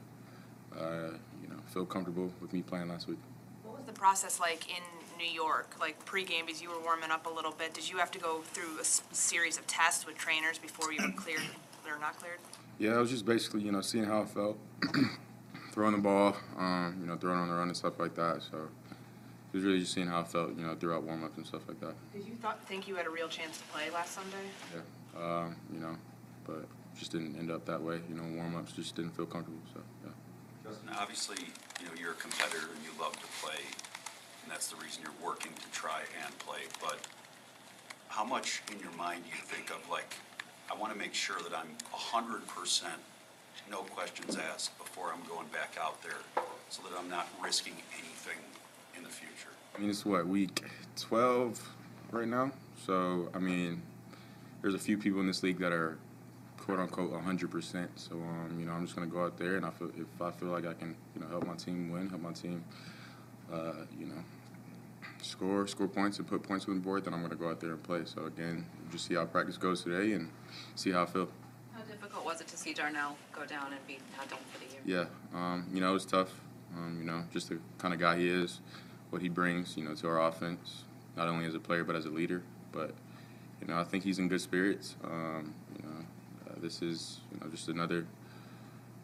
uh, 0.78 1.12
you 1.40 1.48
know, 1.48 1.56
feel 1.68 1.86
comfortable 1.86 2.30
with 2.42 2.52
me 2.52 2.60
playing 2.60 2.90
last 2.90 3.08
week. 3.08 3.18
What 3.62 3.76
was 3.76 3.86
the 3.86 3.94
process 3.94 4.38
like 4.38 4.68
in 4.68 4.82
New 5.18 5.26
York, 5.28 5.74
like 5.80 6.02
pregame, 6.06 6.48
as 6.48 6.62
you 6.62 6.70
were 6.70 6.80
warming 6.80 7.10
up 7.10 7.26
a 7.26 7.28
little 7.30 7.50
bit? 7.50 7.74
Did 7.74 7.90
you 7.90 7.98
have 7.98 8.10
to 8.12 8.18
go 8.18 8.40
through 8.52 8.76
a 8.78 8.80
s- 8.80 9.02
series 9.12 9.58
of 9.58 9.66
tests 9.66 10.06
with 10.06 10.16
trainers 10.16 10.58
before 10.58 10.92
you 10.92 11.02
were 11.02 11.12
cleared 11.16 11.42
or 11.86 11.98
not 11.98 12.16
cleared? 12.18 12.38
Yeah, 12.78 12.94
it 12.96 12.98
was 13.00 13.10
just 13.10 13.26
basically, 13.26 13.62
you 13.62 13.72
know, 13.72 13.80
seeing 13.80 14.04
how 14.04 14.22
it 14.22 14.28
felt, 14.28 14.56
throwing 15.72 15.92
the 15.92 15.98
ball, 16.00 16.36
um, 16.56 16.96
you 17.00 17.06
know, 17.06 17.16
throwing 17.16 17.38
on 17.40 17.48
the 17.48 17.54
run 17.54 17.66
and 17.68 17.76
stuff 17.76 17.98
like 17.98 18.14
that. 18.14 18.42
So 18.48 18.56
it 19.52 19.56
was 19.56 19.64
really 19.64 19.80
just 19.80 19.92
seeing 19.92 20.06
how 20.06 20.20
it 20.20 20.28
felt, 20.28 20.56
you 20.56 20.64
know, 20.64 20.76
throughout 20.76 21.02
warm-ups 21.02 21.36
and 21.36 21.46
stuff 21.46 21.62
like 21.66 21.80
that. 21.80 21.94
Did 22.12 22.24
you 22.26 22.34
thought, 22.36 22.64
think 22.68 22.86
you 22.86 22.94
had 22.94 23.06
a 23.06 23.10
real 23.10 23.28
chance 23.28 23.58
to 23.58 23.64
play 23.64 23.90
last 23.90 24.14
Sunday? 24.14 24.46
Yeah, 24.72 25.20
um, 25.24 25.56
you 25.72 25.80
know, 25.80 25.96
but 26.46 26.66
just 26.96 27.10
didn't 27.10 27.36
end 27.36 27.50
up 27.50 27.64
that 27.66 27.82
way. 27.82 28.00
You 28.08 28.14
know, 28.14 28.22
warm-ups 28.36 28.72
just 28.72 28.94
didn't 28.94 29.16
feel 29.16 29.26
comfortable. 29.26 29.58
So 29.74 29.80
yeah. 30.04 30.10
Justin, 30.70 30.90
obviously, 30.96 31.44
you 31.80 31.86
know, 31.86 31.92
you're 31.98 32.12
a 32.12 32.14
competitor 32.14 32.68
and 32.74 32.84
you 32.84 32.90
love 33.02 33.12
to 33.14 33.26
play, 33.42 33.58
and 34.48 34.54
that's 34.54 34.68
the 34.68 34.82
reason 34.82 35.02
you're 35.02 35.28
working 35.28 35.52
to 35.52 35.78
try 35.78 36.00
and 36.24 36.38
play. 36.38 36.60
But 36.80 36.98
how 38.08 38.24
much 38.24 38.62
in 38.72 38.80
your 38.80 38.92
mind 38.92 39.24
do 39.24 39.30
you 39.30 39.42
think 39.44 39.70
of 39.70 39.90
like, 39.90 40.14
I 40.72 40.74
want 40.74 40.90
to 40.90 40.98
make 40.98 41.12
sure 41.12 41.36
that 41.42 41.54
I'm 41.54 41.68
hundred 41.92 42.46
percent, 42.46 42.94
no 43.70 43.82
questions 43.82 44.38
asked 44.38 44.78
before 44.78 45.12
I'm 45.12 45.22
going 45.28 45.48
back 45.48 45.76
out 45.78 46.02
there, 46.02 46.42
so 46.70 46.82
that 46.82 46.98
I'm 46.98 47.10
not 47.10 47.28
risking 47.44 47.74
anything 47.98 48.38
in 48.96 49.02
the 49.02 49.10
future? 49.10 49.50
I 49.76 49.80
mean, 49.80 49.90
it's 49.90 50.06
what 50.06 50.26
week 50.26 50.64
12 50.96 51.68
right 52.10 52.26
now. 52.26 52.50
So 52.86 53.28
I 53.34 53.38
mean, 53.38 53.82
there's 54.62 54.74
a 54.74 54.78
few 54.78 54.96
people 54.96 55.20
in 55.20 55.26
this 55.26 55.42
league 55.42 55.58
that 55.58 55.72
are 55.72 55.98
quote 56.56 56.78
unquote 56.78 57.12
100%. 57.12 57.88
So 57.96 58.14
um, 58.14 58.56
you 58.58 58.64
know, 58.64 58.72
I'm 58.72 58.86
just 58.86 58.96
gonna 58.96 59.08
go 59.08 59.24
out 59.24 59.36
there 59.36 59.56
and 59.56 59.66
I 59.66 59.70
feel 59.70 59.90
if 59.90 60.22
I 60.22 60.30
feel 60.30 60.48
like 60.48 60.64
I 60.64 60.72
can, 60.72 60.96
you 61.14 61.20
know, 61.20 61.28
help 61.28 61.46
my 61.46 61.54
team 61.54 61.90
win, 61.90 62.08
help 62.08 62.22
my 62.22 62.32
team, 62.32 62.64
uh, 63.52 63.84
you 63.98 64.06
know, 64.06 64.22
score, 65.22 65.66
score 65.66 65.88
points, 65.88 66.18
and 66.18 66.26
put 66.26 66.42
points 66.42 66.66
on 66.68 66.74
the 66.74 66.80
board, 66.80 67.04
then 67.04 67.14
I'm 67.14 67.22
gonna 67.22 67.36
go 67.36 67.48
out 67.48 67.60
there 67.60 67.72
and 67.72 67.82
play. 67.82 68.02
So 68.04 68.26
again, 68.26 68.66
just 68.90 69.06
see 69.06 69.14
how 69.14 69.24
practice 69.26 69.56
goes 69.56 69.82
today 69.82 70.12
and 70.12 70.30
see 70.74 70.90
how 70.90 71.02
I 71.02 71.06
feel. 71.06 71.28
How 71.74 71.82
difficult 71.82 72.24
was 72.24 72.40
it 72.40 72.48
to 72.48 72.56
see 72.56 72.72
Darnell 72.72 73.16
go 73.32 73.44
down 73.44 73.72
and 73.72 73.86
be 73.86 73.98
not 74.16 74.28
done 74.28 74.38
for 74.52 74.58
the 74.58 74.72
year? 74.72 75.08
Yeah, 75.32 75.38
um, 75.38 75.66
you 75.72 75.80
know, 75.80 75.90
it 75.90 75.94
was 75.94 76.06
tough. 76.06 76.40
Um, 76.76 76.98
you 77.00 77.06
know, 77.06 77.24
just 77.32 77.48
the 77.48 77.58
kind 77.78 77.94
of 77.94 78.00
guy 78.00 78.18
he 78.18 78.28
is, 78.28 78.60
what 79.10 79.22
he 79.22 79.28
brings, 79.28 79.76
you 79.76 79.84
know, 79.84 79.94
to 79.94 80.08
our 80.08 80.28
offense, 80.28 80.84
not 81.16 81.28
only 81.28 81.46
as 81.46 81.54
a 81.54 81.60
player 81.60 81.84
but 81.84 81.96
as 81.96 82.04
a 82.04 82.10
leader. 82.10 82.42
But 82.72 82.94
you 83.60 83.66
know, 83.66 83.78
I 83.78 83.84
think 83.84 84.04
he's 84.04 84.18
in 84.18 84.28
good 84.28 84.40
spirits. 84.40 84.96
Um, 85.04 85.54
you 85.76 85.82
know, 85.82 86.04
uh, 86.48 86.54
this 86.60 86.82
is 86.82 87.20
you 87.32 87.40
know 87.40 87.48
just 87.48 87.68
another 87.68 88.06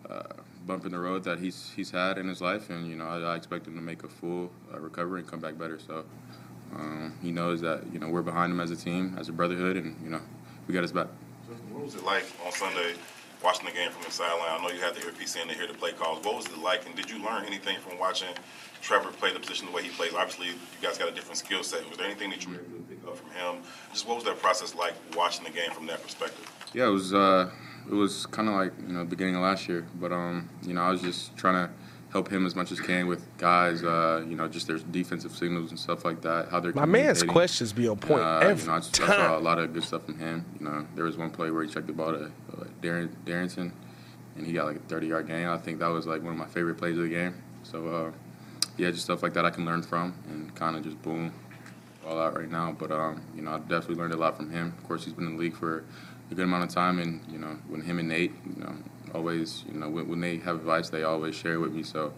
uh, 0.09 0.43
bump 0.67 0.85
in 0.87 0.93
the 0.93 0.99
road 0.99 1.25
that 1.25 1.39
he's 1.39 1.73
he's 1.75 1.91
had 1.91 2.19
in 2.19 2.29
his 2.29 2.41
life, 2.41 2.71
and 2.71 2.89
you 2.89 2.97
know, 2.97 3.07
I, 3.07 3.21
I 3.21 3.37
expect 3.37 3.67
him 3.67 3.75
to 3.77 3.83
make 3.83 4.03
a 4.03 4.09
full 4.09 4.51
uh, 4.73 4.81
recovery 4.81 5.21
and 5.21 5.29
come 5.29 5.41
back 5.41 5.59
better. 5.59 5.79
So. 5.79 6.05
Um, 6.75 7.13
he 7.23 7.31
knows 7.31 7.61
that 7.61 7.85
you 7.93 8.01
know 8.01 8.09
we're 8.09 8.23
behind 8.23 8.53
him 8.53 8.59
as 8.59 8.73
a 8.73 8.77
team, 8.77 9.15
as 9.17 9.29
a 9.29 9.33
brotherhood, 9.33 9.77
and 9.77 9.97
you 10.03 10.11
know 10.11 10.21
we 10.67 10.75
got 10.75 10.83
his 10.83 10.93
back. 10.93 11.07
What 11.71 11.85
was 11.85 11.95
it 11.95 12.05
like 12.05 12.25
on 12.45 12.53
Sunday 12.53 12.95
watching 13.43 13.67
the 13.67 13.73
game 13.73 13.91
from 13.91 14.03
the 14.03 14.11
sideline? 14.11 14.49
I 14.49 14.63
know 14.63 14.71
you 14.71 14.81
had 14.81 14.95
the 14.95 15.05
earpiece 15.05 15.37
in 15.37 15.47
to 15.49 15.55
hear 15.55 15.67
the 15.67 15.75
play 15.75 15.93
calls. 15.93 16.25
What 16.25 16.37
was 16.37 16.47
it 16.47 16.59
like, 16.59 16.87
and 16.87 16.97
did 16.97 17.11
you 17.11 17.23
learn 17.23 17.45
anything 17.45 17.79
from 17.79 17.99
watching 17.99 18.35
Trevor 18.81 19.11
play 19.11 19.33
the 19.33 19.39
position 19.39 19.67
the 19.67 19.73
way 19.73 19.83
he 19.83 19.91
plays? 19.91 20.15
Obviously, 20.15 20.49
you 20.49 20.55
guys 20.83 20.99
got 20.99 21.09
a 21.09 21.13
different 21.13 21.37
skill 21.37 21.63
set. 21.63 21.89
Was 21.89 21.99
there 21.99 22.07
anything 22.07 22.31
that 22.31 22.45
you 22.45 22.53
were 22.53 22.61
able 22.61 22.79
to 22.79 22.83
pick 22.89 23.07
up 23.07 23.17
from 23.17 23.31
him? 23.31 23.63
Just 23.93 24.09
what 24.09 24.17
was 24.17 24.25
that 24.25 24.41
process 24.41 24.75
like 24.75 24.95
watching 25.15 25.45
the 25.45 25.51
game 25.51 25.71
from 25.71 25.87
that 25.87 26.03
perspective? 26.03 26.51
Yeah, 26.73 26.87
it 26.87 26.91
was 26.91 27.13
uh, 27.15 27.51
it 27.87 27.95
was 27.95 28.27
kind 28.27 28.49
of 28.49 28.55
like 28.55 28.73
you 28.87 28.95
know 28.95 29.05
beginning 29.05 29.37
of 29.37 29.43
last 29.43 29.69
year, 29.69 29.87
but 30.01 30.13
um, 30.13 30.49
you 30.63 30.75
know 30.75 30.83
I 30.83 30.91
was 30.91 31.03
just 31.03 31.37
trying 31.37 31.67
to 31.67 31.73
help 32.13 32.31
him 32.31 32.47
as 32.47 32.55
much 32.55 32.71
as 32.71 32.81
can 32.81 33.09
with 33.09 33.27
guys, 33.39 33.83
uh, 33.83 34.25
you 34.29 34.37
know, 34.37 34.47
just 34.47 34.69
their 34.69 34.79
defensive 34.79 35.35
signals 35.35 35.71
and 35.71 35.79
stuff 35.81 36.05
like 36.05 36.23
that. 36.23 36.49
How 36.49 36.61
they're 36.61 36.73
My 36.73 36.85
man's 36.85 37.25
questions 37.25 37.73
be 37.73 37.89
on 37.89 37.97
point 37.97 38.23
Uh, 38.23 38.39
every 38.39 38.63
you 38.63 38.69
know, 38.69 38.75
I, 38.75 38.79
just, 38.79 39.01
I 39.03 39.07
time. 39.07 39.17
saw 39.17 39.39
a 39.39 39.41
lot 39.41 39.59
of 39.59 39.75
good 39.75 39.83
stuff 39.83 40.05
from 40.05 40.19
him. 40.21 40.45
You 40.61 40.65
know, 40.65 40.87
there 40.95 41.05
was 41.05 41.17
one 41.17 41.31
play 41.31 41.51
where 41.51 41.65
he 41.65 41.69
checked 41.69 41.89
the 41.89 41.93
ball 41.93 42.13
to 42.13 42.27
uh, 42.27 42.65
Darren 42.81 43.09
Darrynton, 43.27 43.73
and 44.37 44.47
he 44.47 44.53
got 44.53 44.67
like 44.67 44.77
a 44.77 44.81
30-yard 44.81 45.27
gain. 45.27 45.47
I 45.49 45.59
think 45.59 45.81
that 45.81 45.89
was 45.89 46.07
like 46.07 46.23
one 46.23 46.33
of 46.35 46.39
my 46.39 46.47
favorite 46.47 46.77
plays 46.77 46.97
of 46.97 47.03
the 47.03 47.09
game. 47.09 47.35
So 47.65 47.89
uh, 47.89 48.13
yeah, 48.77 48.93
just 48.93 49.03
stuff 49.03 49.25
like 49.25 49.35
that 49.35 49.45
I 49.45 49.51
can 49.51 49.65
learn 49.65 49.83
from 49.83 50.15
and 50.29 50.55
kind 50.55 50.77
of 50.77 50.85
just 50.85 51.03
boom, 51.03 51.33
all 52.07 52.21
out 52.21 52.37
right 52.39 52.49
now. 52.49 52.77
But 52.79 52.93
um, 52.93 53.23
you 53.35 53.43
know, 53.43 53.55
I 53.55 53.59
definitely 53.59 53.97
learned 53.97 54.15
a 54.15 54.19
lot 54.19 54.37
from 54.37 54.51
him. 54.51 54.73
Of 54.79 54.85
course, 54.87 55.05
he's 55.05 55.15
been 55.15 55.27
in 55.27 55.33
the 55.37 55.41
league 55.43 55.57
for 55.57 55.83
a 56.31 56.35
good 56.35 56.45
amount 56.45 56.65
of 56.65 56.71
time, 56.71 56.99
and 56.99 57.21
you 57.31 57.39
know, 57.39 57.57
when 57.69 57.83
him 57.83 57.99
and 57.99 58.09
Nate, 58.09 58.33
you 58.47 58.63
know, 58.63 58.75
always, 59.15 59.65
you 59.73 59.79
know, 59.79 59.89
when, 59.89 60.09
when 60.09 60.21
they 60.21 60.39
have 60.39 60.57
advice, 60.57 60.89
they 60.91 61.03
always 61.05 61.35
share 61.35 61.55
it 61.55 61.59
with 61.59 61.73
me. 61.73 61.83
So 61.83 62.13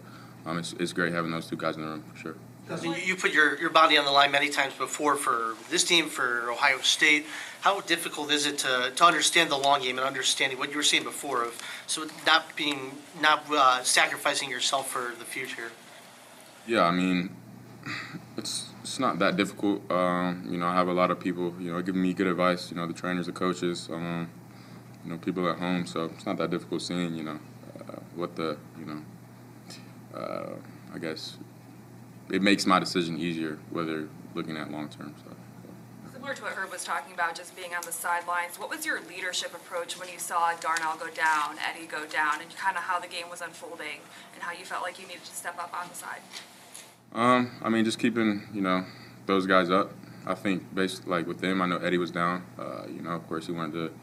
um, 0.45 0.57
it's 0.57 0.73
it's 0.73 0.93
great 0.93 1.13
having 1.13 1.31
those 1.31 1.47
two 1.47 1.57
guys 1.57 1.75
in 1.75 1.81
the 1.81 1.87
room 1.87 2.03
for 2.13 2.17
sure. 2.17 2.35
You- 2.83 2.95
you 2.95 3.15
put 3.15 3.31
your, 3.33 3.57
your 3.57 3.69
body 3.69 3.97
on 3.97 4.03
the 4.03 4.11
line 4.11 4.29
many 4.29 4.49
times 4.49 4.73
before 4.73 5.15
for 5.15 5.55
this 5.69 5.85
team, 5.85 6.07
for 6.09 6.51
Ohio 6.51 6.79
State. 6.79 7.25
How 7.61 7.79
difficult 7.79 8.29
is 8.29 8.45
it 8.45 8.57
to, 8.57 8.91
to 8.93 9.05
understand 9.05 9.49
the 9.49 9.57
long 9.57 9.81
game 9.81 9.97
and 9.97 10.05
understanding 10.05 10.59
what 10.59 10.71
you 10.71 10.75
were 10.75 10.83
saying 10.83 11.03
before 11.05 11.43
of, 11.45 11.57
so 11.87 12.07
not 12.25 12.53
being, 12.57 12.91
not 13.21 13.45
uh, 13.49 13.81
sacrificing 13.83 14.49
yourself 14.49 14.89
for 14.91 15.13
the 15.17 15.23
future? 15.23 15.71
Yeah, 16.67 16.81
I 16.81 16.91
mean, 16.91 17.29
it's 18.37 18.69
it's 18.81 18.99
not 18.99 19.19
that 19.19 19.35
difficult. 19.35 19.89
Um, 19.91 20.47
you 20.49 20.57
know, 20.57 20.67
I 20.67 20.73
have 20.73 20.87
a 20.87 20.93
lot 20.93 21.11
of 21.11 21.19
people, 21.19 21.53
you 21.59 21.71
know, 21.71 21.81
giving 21.81 22.01
me 22.01 22.13
good 22.13 22.27
advice. 22.27 22.71
You 22.71 22.77
know, 22.77 22.87
the 22.87 22.93
trainers, 22.93 23.25
the 23.25 23.31
coaches, 23.31 23.89
um, 23.91 24.29
you 25.03 25.11
know, 25.11 25.17
people 25.17 25.49
at 25.49 25.57
home. 25.57 25.85
So 25.85 26.05
it's 26.05 26.25
not 26.25 26.37
that 26.37 26.49
difficult 26.49 26.81
seeing, 26.81 27.15
you 27.15 27.23
know, 27.23 27.39
uh, 27.79 27.99
what 28.15 28.35
the, 28.35 28.57
you 28.79 28.85
know, 28.85 29.01
uh, 30.17 30.55
I 30.93 30.97
guess 30.99 31.37
it 32.29 32.41
makes 32.41 32.65
my 32.65 32.79
decision 32.79 33.19
easier 33.19 33.59
whether 33.69 34.07
looking 34.35 34.57
at 34.57 34.71
long 34.71 34.89
term. 34.89 35.13
So. 35.23 35.35
Similar 36.13 36.33
to 36.33 36.43
what 36.43 36.53
Herb 36.53 36.71
was 36.71 36.83
talking 36.83 37.13
about, 37.13 37.35
just 37.35 37.55
being 37.55 37.73
on 37.73 37.81
the 37.85 37.91
sidelines, 37.91 38.59
what 38.59 38.69
was 38.69 38.85
your 38.85 38.99
leadership 39.07 39.53
approach 39.53 39.99
when 39.99 40.09
you 40.09 40.19
saw 40.19 40.53
Darnell 40.55 40.97
go 40.97 41.09
down, 41.09 41.57
Eddie 41.69 41.85
go 41.85 42.05
down, 42.05 42.41
and 42.41 42.53
kind 42.55 42.75
of 42.75 42.83
how 42.83 42.99
the 42.99 43.07
game 43.07 43.29
was 43.29 43.41
unfolding 43.41 44.01
and 44.33 44.41
how 44.41 44.51
you 44.51 44.65
felt 44.65 44.83
like 44.83 44.99
you 44.99 45.07
needed 45.07 45.23
to 45.23 45.35
step 45.35 45.57
up 45.59 45.73
on 45.79 45.87
the 45.89 45.95
side? 45.95 46.21
Um, 47.13 47.51
I 47.63 47.69
mean, 47.69 47.85
just 47.85 47.99
keeping 47.99 48.43
you 48.53 48.61
know 48.61 48.85
those 49.25 49.45
guys 49.45 49.69
up. 49.69 49.91
I 50.25 50.35
think 50.35 50.73
based 50.75 51.07
like 51.07 51.25
with 51.27 51.39
them, 51.39 51.61
I 51.61 51.65
know 51.65 51.77
Eddie 51.77 51.97
was 51.97 52.11
down. 52.11 52.45
Uh, 52.59 52.83
you 52.87 53.01
know, 53.01 53.11
of 53.11 53.27
course, 53.27 53.47
he 53.47 53.53
wanted 53.53 53.73
to 53.73 53.93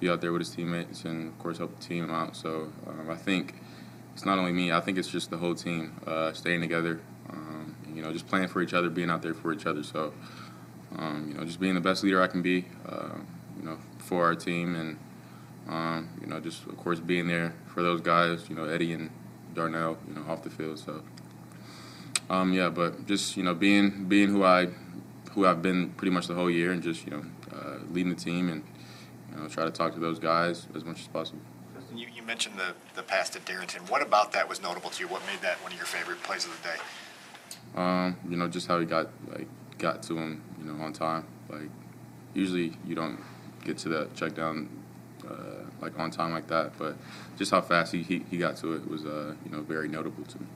be 0.00 0.08
out 0.08 0.20
there 0.20 0.32
with 0.32 0.40
his 0.40 0.50
teammates 0.50 1.04
and 1.04 1.28
of 1.28 1.38
course 1.38 1.58
help 1.58 1.78
the 1.78 1.82
team 1.82 2.10
out. 2.10 2.36
So 2.36 2.72
um, 2.86 3.08
I 3.10 3.16
think 3.16 3.54
it's 4.12 4.24
not 4.24 4.38
only 4.38 4.52
me. 4.52 4.72
I 4.72 4.80
think 4.80 4.98
it's 4.98 5.08
just 5.08 5.30
the 5.30 5.36
whole 5.36 5.54
team 5.54 6.00
uh, 6.06 6.32
staying 6.32 6.60
together. 6.60 7.00
Um, 7.30 7.74
you 7.94 8.02
know, 8.02 8.12
just 8.12 8.26
playing 8.26 8.48
for 8.48 8.62
each 8.62 8.74
other, 8.74 8.90
being 8.90 9.10
out 9.10 9.22
there 9.22 9.34
for 9.34 9.52
each 9.52 9.66
other. 9.66 9.82
So 9.82 10.12
um, 10.96 11.26
you 11.28 11.34
know, 11.34 11.44
just 11.44 11.60
being 11.60 11.74
the 11.74 11.80
best 11.80 12.02
leader 12.04 12.22
I 12.22 12.26
can 12.26 12.42
be. 12.42 12.66
Uh, 12.86 13.18
you 13.56 13.64
know, 13.64 13.78
for 13.98 14.24
our 14.24 14.34
team 14.34 14.74
and 14.74 14.98
um, 15.68 16.08
you 16.20 16.26
know, 16.26 16.40
just 16.40 16.66
of 16.66 16.76
course 16.76 17.00
being 17.00 17.26
there 17.28 17.54
for 17.66 17.82
those 17.82 18.00
guys. 18.00 18.48
You 18.48 18.56
know, 18.56 18.64
Eddie 18.64 18.92
and 18.92 19.10
Darnell. 19.54 19.98
You 20.08 20.14
know, 20.14 20.24
off 20.28 20.42
the 20.42 20.50
field. 20.50 20.78
So 20.78 21.02
Um, 22.30 22.52
yeah, 22.52 22.70
but 22.70 23.06
just 23.06 23.36
you 23.36 23.42
know, 23.42 23.54
being 23.54 24.06
being 24.06 24.28
who 24.28 24.44
I 24.44 24.66
who 25.32 25.46
I've 25.46 25.62
been 25.62 25.90
pretty 25.90 26.12
much 26.12 26.26
the 26.26 26.34
whole 26.34 26.50
year, 26.50 26.72
and 26.72 26.82
just 26.82 27.04
you 27.04 27.10
know, 27.10 27.24
uh, 27.54 27.78
leading 27.90 28.14
the 28.14 28.20
team 28.20 28.48
and 28.48 28.64
you 29.30 29.36
know, 29.36 29.48
try 29.48 29.64
to 29.64 29.70
talk 29.70 29.94
to 29.94 30.00
those 30.00 30.18
guys 30.18 30.66
as 30.74 30.84
much 30.84 31.00
as 31.00 31.08
possible. 31.08 31.40
You, 31.94 32.08
you 32.14 32.22
mentioned 32.22 32.56
the, 32.58 32.74
the 32.96 33.02
pass 33.02 33.34
at 33.36 33.44
Darrynton. 33.44 33.88
What 33.88 34.02
about 34.02 34.32
that 34.32 34.48
was 34.48 34.60
notable 34.60 34.90
to 34.90 35.00
you? 35.02 35.08
What 35.08 35.22
made 35.26 35.40
that 35.42 35.62
one 35.62 35.70
of 35.70 35.78
your 35.78 35.86
favorite 35.86 36.20
plays 36.24 36.44
of 36.44 36.50
the 36.60 36.68
day? 36.68 36.76
Um, 37.76 38.16
you 38.28 38.36
know, 38.36 38.48
just 38.48 38.66
how 38.66 38.80
he 38.80 38.86
got 38.86 39.10
like 39.28 39.46
got 39.78 40.02
to 40.04 40.16
him, 40.16 40.42
you 40.58 40.72
know, 40.72 40.82
on 40.82 40.92
time. 40.92 41.26
Like 41.48 41.70
usually 42.32 42.76
you 42.84 42.94
don't 42.94 43.20
get 43.64 43.78
to 43.78 43.88
that 43.90 44.14
check 44.14 44.34
down 44.34 44.68
uh, 45.28 45.64
like 45.80 45.98
on 45.98 46.10
time 46.10 46.32
like 46.32 46.46
that, 46.48 46.76
but 46.78 46.96
just 47.36 47.50
how 47.50 47.60
fast 47.60 47.92
he, 47.92 48.02
he, 48.02 48.24
he 48.30 48.38
got 48.38 48.56
to 48.58 48.74
it 48.74 48.88
was 48.88 49.04
uh, 49.04 49.34
you 49.44 49.50
know 49.50 49.62
very 49.62 49.88
notable 49.88 50.24
to 50.24 50.40
me. 50.40 50.46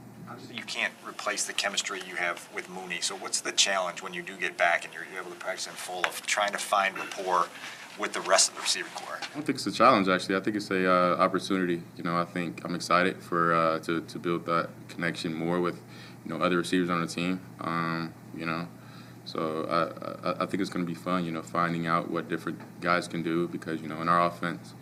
You 0.53 0.63
can't 0.65 0.93
replace 1.07 1.45
the 1.45 1.53
chemistry 1.53 2.01
you 2.09 2.17
have 2.17 2.49
with 2.55 2.69
Mooney. 2.69 3.01
So 3.01 3.15
what's 3.17 3.41
the 3.41 3.53
challenge 3.53 4.03
when 4.03 4.15
you 4.15 4.23
do 4.23 4.37
get 4.37 4.57
back 4.57 4.85
and 4.85 4.93
you're 4.93 5.05
able 5.21 5.31
to 5.31 5.37
practice 5.37 5.67
in 5.67 5.73
full 5.73 6.05
of 6.05 6.25
trying 6.27 6.53
to 6.53 6.59
find 6.59 6.97
rapport 6.97 7.47
with 7.99 8.13
the 8.13 8.21
rest 8.21 8.51
of 8.51 8.57
the 8.57 8.63
receiver 8.63 8.89
core? 8.95 9.19
I 9.21 9.35
don't 9.35 9.45
think 9.45 9.57
it's 9.57 9.67
a 9.67 9.73
challenge 9.73 10.09
actually. 10.09 10.37
I 10.37 10.41
think 10.41 10.57
it's 10.57 10.71
a 10.71 10.91
uh, 10.91 11.17
opportunity. 11.17 11.83
You 11.97 12.05
know, 12.05 12.17
I 12.17 12.25
think 12.25 12.65
I'm 12.65 12.75
excited 12.75 13.23
for 13.23 13.55
uh, 13.55 13.79
to 13.81 14.01
to 14.03 14.19
build 14.19 14.47
that 14.47 14.71
connection 14.89 15.35
more 15.35 15.61
with 15.61 15.81
you 16.25 16.31
know 16.31 16.43
other 16.43 16.59
receivers 16.59 16.91
on 16.91 17.01
the 17.01 17.07
team. 17.07 17.41
Um, 17.61 18.13
you 18.37 18.47
know, 18.47 18.69
so 19.25 19.67
I, 19.69 20.29
I, 20.29 20.43
I 20.43 20.47
think 20.47 20.61
it's 20.61 20.71
going 20.71 20.87
to 20.87 20.91
be 20.91 20.99
fun. 20.99 21.25
You 21.25 21.33
know, 21.33 21.43
finding 21.43 21.87
out 21.87 22.11
what 22.11 22.29
different 22.29 22.61
guys 22.81 23.09
can 23.09 23.23
do 23.23 23.49
because 23.49 23.81
you 23.81 23.89
know 23.89 24.01
in 24.01 24.09
our 24.09 24.27
offense. 24.27 24.75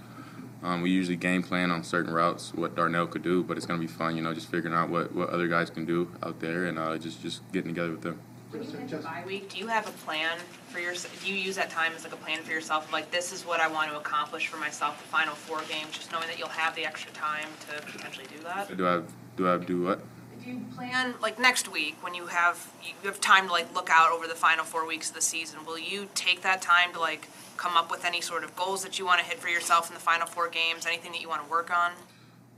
Um, 0.66 0.82
we 0.82 0.90
usually 0.90 1.14
game 1.14 1.44
plan 1.44 1.70
on 1.70 1.84
certain 1.84 2.12
routes, 2.12 2.52
what 2.52 2.74
Darnell 2.74 3.06
could 3.06 3.22
do, 3.22 3.44
but 3.44 3.56
it's 3.56 3.66
going 3.66 3.80
to 3.80 3.86
be 3.86 3.92
fun, 3.92 4.16
you 4.16 4.22
know, 4.22 4.34
just 4.34 4.50
figuring 4.50 4.74
out 4.74 4.88
what, 4.88 5.14
what 5.14 5.30
other 5.30 5.46
guys 5.46 5.70
can 5.70 5.84
do 5.84 6.10
out 6.24 6.40
there 6.40 6.64
and 6.64 6.76
uh, 6.76 6.98
just, 6.98 7.22
just 7.22 7.40
getting 7.52 7.68
together 7.72 7.92
with 7.92 8.02
them. 8.02 8.18
When 8.50 8.64
you 8.64 8.70
hit 8.70 8.88
the 8.88 8.96
bye 8.96 9.22
week, 9.24 9.48
do 9.48 9.58
you 9.58 9.68
have 9.68 9.86
a 9.86 9.92
plan 9.92 10.38
for 10.70 10.80
your, 10.80 10.92
do 11.22 11.32
you 11.32 11.36
use 11.36 11.54
that 11.54 11.70
time 11.70 11.92
as 11.94 12.02
like 12.02 12.14
a 12.14 12.16
plan 12.16 12.42
for 12.42 12.50
yourself, 12.50 12.92
like, 12.92 13.12
this 13.12 13.32
is 13.32 13.46
what 13.46 13.60
I 13.60 13.68
want 13.68 13.92
to 13.92 13.96
accomplish 13.96 14.48
for 14.48 14.56
myself, 14.56 15.00
the 15.00 15.06
final 15.06 15.36
four 15.36 15.60
games, 15.68 15.92
just 15.92 16.10
knowing 16.10 16.26
that 16.26 16.36
you'll 16.36 16.48
have 16.48 16.74
the 16.74 16.84
extra 16.84 17.12
time 17.12 17.46
to 17.68 17.80
potentially 17.86 18.26
do 18.36 18.42
that? 18.42 18.76
Do 18.76 18.88
I 18.88 19.02
do 19.36 19.48
I 19.48 19.58
do 19.58 19.82
what? 19.82 20.00
You 20.46 20.60
plan, 20.76 21.14
like 21.20 21.40
next 21.40 21.70
week, 21.72 21.96
when 22.02 22.14
you 22.14 22.26
have, 22.26 22.72
you 22.80 22.92
have 23.08 23.20
time 23.20 23.46
to 23.48 23.52
like 23.52 23.74
look 23.74 23.90
out 23.90 24.12
over 24.12 24.28
the 24.28 24.34
final 24.36 24.64
four 24.64 24.86
weeks 24.86 25.08
of 25.08 25.16
the 25.16 25.20
season, 25.20 25.64
will 25.66 25.78
you 25.78 26.08
take 26.14 26.42
that 26.42 26.62
time 26.62 26.92
to 26.92 27.00
like 27.00 27.26
come 27.56 27.76
up 27.76 27.90
with 27.90 28.04
any 28.04 28.20
sort 28.20 28.44
of 28.44 28.54
goals 28.54 28.84
that 28.84 28.96
you 28.96 29.04
want 29.04 29.18
to 29.18 29.26
hit 29.26 29.40
for 29.40 29.48
yourself 29.48 29.88
in 29.88 29.94
the 29.94 30.00
final 30.00 30.24
four 30.24 30.48
games, 30.48 30.86
anything 30.86 31.10
that 31.10 31.20
you 31.20 31.28
want 31.28 31.44
to 31.44 31.50
work 31.50 31.76
on? 31.76 31.92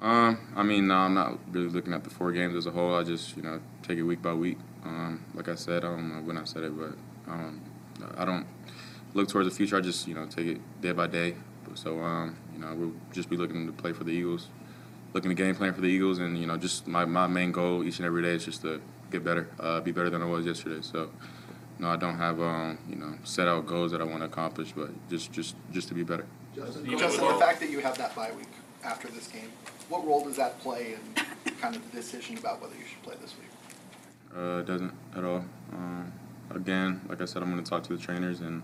Um, 0.02 0.52
I 0.54 0.62
mean, 0.64 0.88
no, 0.88 0.96
I'm 0.96 1.14
not 1.14 1.38
really 1.50 1.68
looking 1.68 1.94
at 1.94 2.04
the 2.04 2.10
four 2.10 2.30
games 2.30 2.54
as 2.54 2.66
a 2.66 2.70
whole. 2.70 2.94
I 2.94 3.04
just, 3.04 3.34
you 3.36 3.42
know, 3.42 3.58
take 3.82 3.96
it 3.96 4.02
week 4.02 4.20
by 4.20 4.34
week. 4.34 4.58
Um, 4.84 5.24
like 5.34 5.48
I 5.48 5.54
said, 5.54 5.82
I 5.82 5.88
don't 5.88 6.10
know 6.10 6.20
when 6.20 6.36
I 6.36 6.44
said 6.44 6.64
it, 6.64 6.78
but 6.78 6.92
um, 7.26 7.62
I 8.18 8.26
don't 8.26 8.46
look 9.14 9.28
towards 9.28 9.48
the 9.48 9.54
future. 9.54 9.78
I 9.78 9.80
just, 9.80 10.06
you 10.06 10.14
know, 10.14 10.26
take 10.26 10.46
it 10.46 10.80
day 10.82 10.92
by 10.92 11.06
day. 11.06 11.36
So, 11.74 12.00
um, 12.00 12.36
you 12.52 12.60
know, 12.60 12.74
we'll 12.74 12.92
just 13.12 13.30
be 13.30 13.36
looking 13.36 13.66
to 13.66 13.72
play 13.72 13.92
for 13.92 14.04
the 14.04 14.10
Eagles, 14.10 14.48
looking 15.12 15.30
to 15.30 15.34
game 15.34 15.54
plan 15.54 15.72
for 15.74 15.80
the 15.80 15.88
Eagles, 15.88 16.18
and 16.18 16.38
you 16.38 16.46
know, 16.46 16.56
just 16.56 16.86
my, 16.86 17.04
my 17.04 17.26
main 17.26 17.52
goal 17.52 17.84
each 17.84 17.98
and 17.98 18.06
every 18.06 18.22
day 18.22 18.34
is 18.34 18.44
just 18.44 18.62
to 18.62 18.80
get 19.10 19.24
better, 19.24 19.48
uh, 19.58 19.80
be 19.80 19.92
better 19.92 20.10
than 20.10 20.22
I 20.22 20.26
was 20.26 20.46
yesterday. 20.46 20.80
So, 20.82 21.10
no, 21.78 21.88
I 21.88 21.96
don't 21.96 22.16
have, 22.16 22.40
um, 22.40 22.78
you 22.88 22.96
know, 22.96 23.14
set 23.24 23.48
out 23.48 23.66
goals 23.66 23.92
that 23.92 24.00
I 24.00 24.04
want 24.04 24.20
to 24.20 24.26
accomplish, 24.26 24.72
but 24.72 24.90
just, 25.08 25.32
just, 25.32 25.54
just 25.72 25.88
to 25.88 25.94
be 25.94 26.02
better. 26.02 26.26
Justin, 26.54 26.98
Justin, 26.98 27.28
the 27.28 27.34
fact 27.34 27.60
that 27.60 27.70
you 27.70 27.80
have 27.80 27.96
that 27.98 28.14
bye 28.14 28.32
week 28.32 28.48
after 28.84 29.08
this 29.08 29.28
game, 29.28 29.50
what 29.88 30.04
role 30.06 30.24
does 30.24 30.36
that 30.36 30.58
play 30.60 30.94
in 30.94 31.52
kind 31.60 31.76
of 31.76 31.90
the 31.90 31.96
decision 31.96 32.36
about 32.36 32.60
whether 32.60 32.74
you 32.74 32.84
should 32.84 33.02
play 33.02 33.14
this 33.20 33.34
week? 33.38 33.48
Uh, 34.36 34.58
it 34.58 34.66
doesn't 34.66 34.92
at 35.16 35.24
all. 35.24 35.44
Um, 35.72 36.12
again, 36.50 37.00
like 37.08 37.22
I 37.22 37.24
said, 37.24 37.42
I'm 37.42 37.50
going 37.50 37.62
to 37.62 37.68
talk 37.68 37.82
to 37.84 37.96
the 37.96 38.02
trainers 38.02 38.40
and 38.40 38.62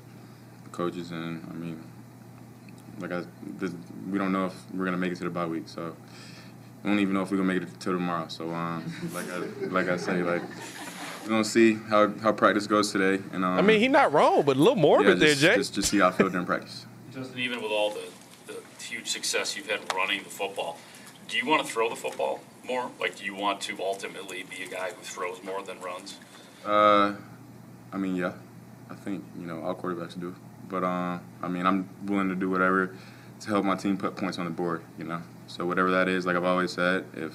the 0.64 0.70
coaches, 0.70 1.11
and 1.11 1.47
I 1.51 1.55
mean, 1.55 1.82
like 2.99 3.12
I, 3.12 3.22
this, 3.59 3.72
we 4.11 4.18
don't 4.18 4.32
know 4.32 4.47
if 4.47 4.55
we're 4.72 4.84
going 4.84 4.92
to 4.92 4.99
make 4.99 5.12
it 5.12 5.16
to 5.16 5.24
the 5.24 5.30
bye 5.30 5.47
week, 5.47 5.68
so 5.68 5.97
we 6.85 6.91
don't 6.91 7.01
even 7.01 7.14
know 7.14 7.22
if 7.22 7.30
we're 7.30 7.39
going 7.39 7.49
to 7.49 7.55
make 7.55 7.62
it 7.62 7.80
till 7.80 7.95
tomorrow. 7.95 8.28
So, 8.28 8.51
um, 8.51 8.93
like 9.12 9.30
I, 9.30 9.39
like 9.66 9.89
I 9.89 9.97
say, 9.97 10.22
like 10.22 10.43
we're 11.24 11.30
gonna 11.30 11.45
see 11.45 11.74
how, 11.74 12.12
how 12.18 12.32
practice 12.32 12.66
goes 12.66 12.93
today. 12.93 13.22
And 13.32 13.45
um, 13.45 13.59
I 13.59 13.62
mean, 13.62 13.80
he's 13.80 13.91
not 13.91 14.12
wrong, 14.12 14.43
but 14.43 14.57
a 14.57 14.59
little 14.59 14.76
morbid 14.76 15.18
yeah, 15.18 15.26
just, 15.26 15.41
there, 15.41 15.51
Jay. 15.51 15.57
Just, 15.57 15.74
just 15.74 15.91
see 15.91 15.99
how 15.99 16.09
I 16.09 16.12
feel 16.12 16.28
during 16.28 16.45
practice. 16.45 16.87
Justin, 17.12 17.39
even 17.39 17.62
with 17.62 17.72
all 17.72 17.91
the, 17.91 18.03
the 18.47 18.59
huge 18.82 19.09
success 19.09 19.57
you've 19.57 19.70
had 19.70 19.80
running 19.95 20.22
the 20.22 20.28
football, 20.28 20.78
do 21.28 21.39
you 21.39 21.47
want 21.47 21.66
to 21.66 21.72
throw 21.72 21.89
the 21.89 21.97
football 21.97 22.41
more? 22.66 22.91
Like, 23.01 23.16
do 23.16 23.24
you 23.24 23.35
want 23.35 23.62
to 23.62 23.80
ultimately 23.80 24.45
be 24.51 24.64
a 24.64 24.68
guy 24.68 24.91
who 24.91 25.03
throws 25.03 25.43
more 25.43 25.62
than 25.62 25.80
runs? 25.80 26.18
Uh, 26.64 27.14
I 27.93 27.97
mean, 27.97 28.16
yeah, 28.16 28.32
I 28.91 28.95
think 28.95 29.24
you 29.39 29.47
know 29.47 29.62
all 29.62 29.74
quarterbacks 29.74 30.18
do. 30.18 30.35
But 30.68 30.85
um, 30.85 31.22
I 31.43 31.49
mean, 31.49 31.66
I'm 31.66 31.89
willing 32.05 32.28
to 32.28 32.35
do 32.35 32.51
whatever 32.51 32.95
to 33.41 33.49
help 33.49 33.64
my 33.64 33.76
team 33.76 33.97
put 33.97 34.16
points 34.16 34.39
on 34.39 34.45
the 34.45 34.51
board. 34.51 34.82
You 34.99 35.05
know, 35.05 35.22
so 35.47 35.66
whatever 35.66 35.90
that 35.90 36.09
is, 36.09 36.26
like 36.26 36.36
I've 36.36 36.45
always 36.45 36.72
said, 36.72 37.05
if 37.14 37.32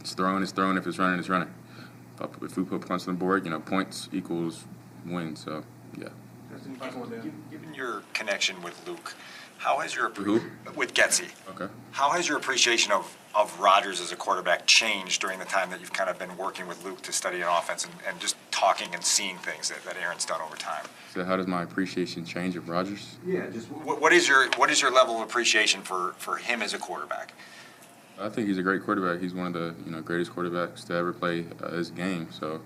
it's 0.00 0.14
thrown, 0.14 0.42
it's 0.42 0.52
thrown. 0.52 0.76
If 0.76 0.86
it's 0.86 0.98
running, 0.98 1.18
it's 1.18 1.28
running. 1.28 1.52
If 2.42 2.56
we 2.56 2.64
put 2.64 2.82
points 2.82 3.08
on 3.08 3.14
the 3.14 3.18
board, 3.18 3.44
you 3.44 3.50
know, 3.50 3.60
points 3.60 4.08
equals 4.12 4.64
win. 5.06 5.36
So, 5.36 5.64
yeah. 5.98 6.08
Given 7.50 7.74
your 7.74 8.02
connection 8.12 8.62
with 8.62 8.86
Luke, 8.86 9.14
how 9.64 9.78
has 9.78 9.94
your 9.94 10.10
Who? 10.10 10.42
with 10.76 10.92
Getsy? 10.92 11.30
Okay. 11.48 11.72
How 11.92 12.10
has 12.10 12.28
your 12.28 12.36
appreciation 12.36 12.92
of 12.92 13.16
of 13.34 13.58
Rodgers 13.58 14.00
as 14.00 14.12
a 14.12 14.16
quarterback 14.16 14.64
changed 14.64 15.20
during 15.20 15.40
the 15.40 15.44
time 15.44 15.68
that 15.70 15.80
you've 15.80 15.92
kind 15.92 16.08
of 16.08 16.16
been 16.20 16.36
working 16.36 16.68
with 16.68 16.84
Luke 16.84 17.02
to 17.02 17.12
study 17.12 17.40
an 17.40 17.48
offense 17.48 17.84
and, 17.84 17.92
and 18.06 18.20
just 18.20 18.36
talking 18.52 18.94
and 18.94 19.04
seeing 19.04 19.36
things 19.38 19.70
that, 19.70 19.82
that 19.84 19.96
Aaron's 19.96 20.24
done 20.24 20.40
over 20.40 20.54
time? 20.54 20.84
So, 21.12 21.24
how 21.24 21.36
does 21.36 21.48
my 21.48 21.64
appreciation 21.64 22.24
change 22.24 22.54
of 22.54 22.68
Rodgers? 22.68 23.16
Yeah, 23.26 23.50
just 23.50 23.68
what, 23.68 24.00
what 24.00 24.12
is 24.12 24.28
your 24.28 24.48
what 24.56 24.70
is 24.70 24.82
your 24.82 24.92
level 24.92 25.16
of 25.16 25.22
appreciation 25.22 25.80
for 25.80 26.14
for 26.18 26.36
him 26.36 26.60
as 26.62 26.74
a 26.74 26.78
quarterback? 26.78 27.32
I 28.20 28.28
think 28.28 28.46
he's 28.46 28.58
a 28.58 28.62
great 28.62 28.84
quarterback. 28.84 29.20
He's 29.20 29.34
one 29.34 29.46
of 29.46 29.54
the 29.54 29.74
you 29.84 29.90
know 29.90 30.00
greatest 30.02 30.30
quarterbacks 30.32 30.86
to 30.86 30.94
ever 30.94 31.12
play 31.12 31.46
uh, 31.62 31.70
his 31.70 31.90
game. 31.90 32.28
So, 32.30 32.60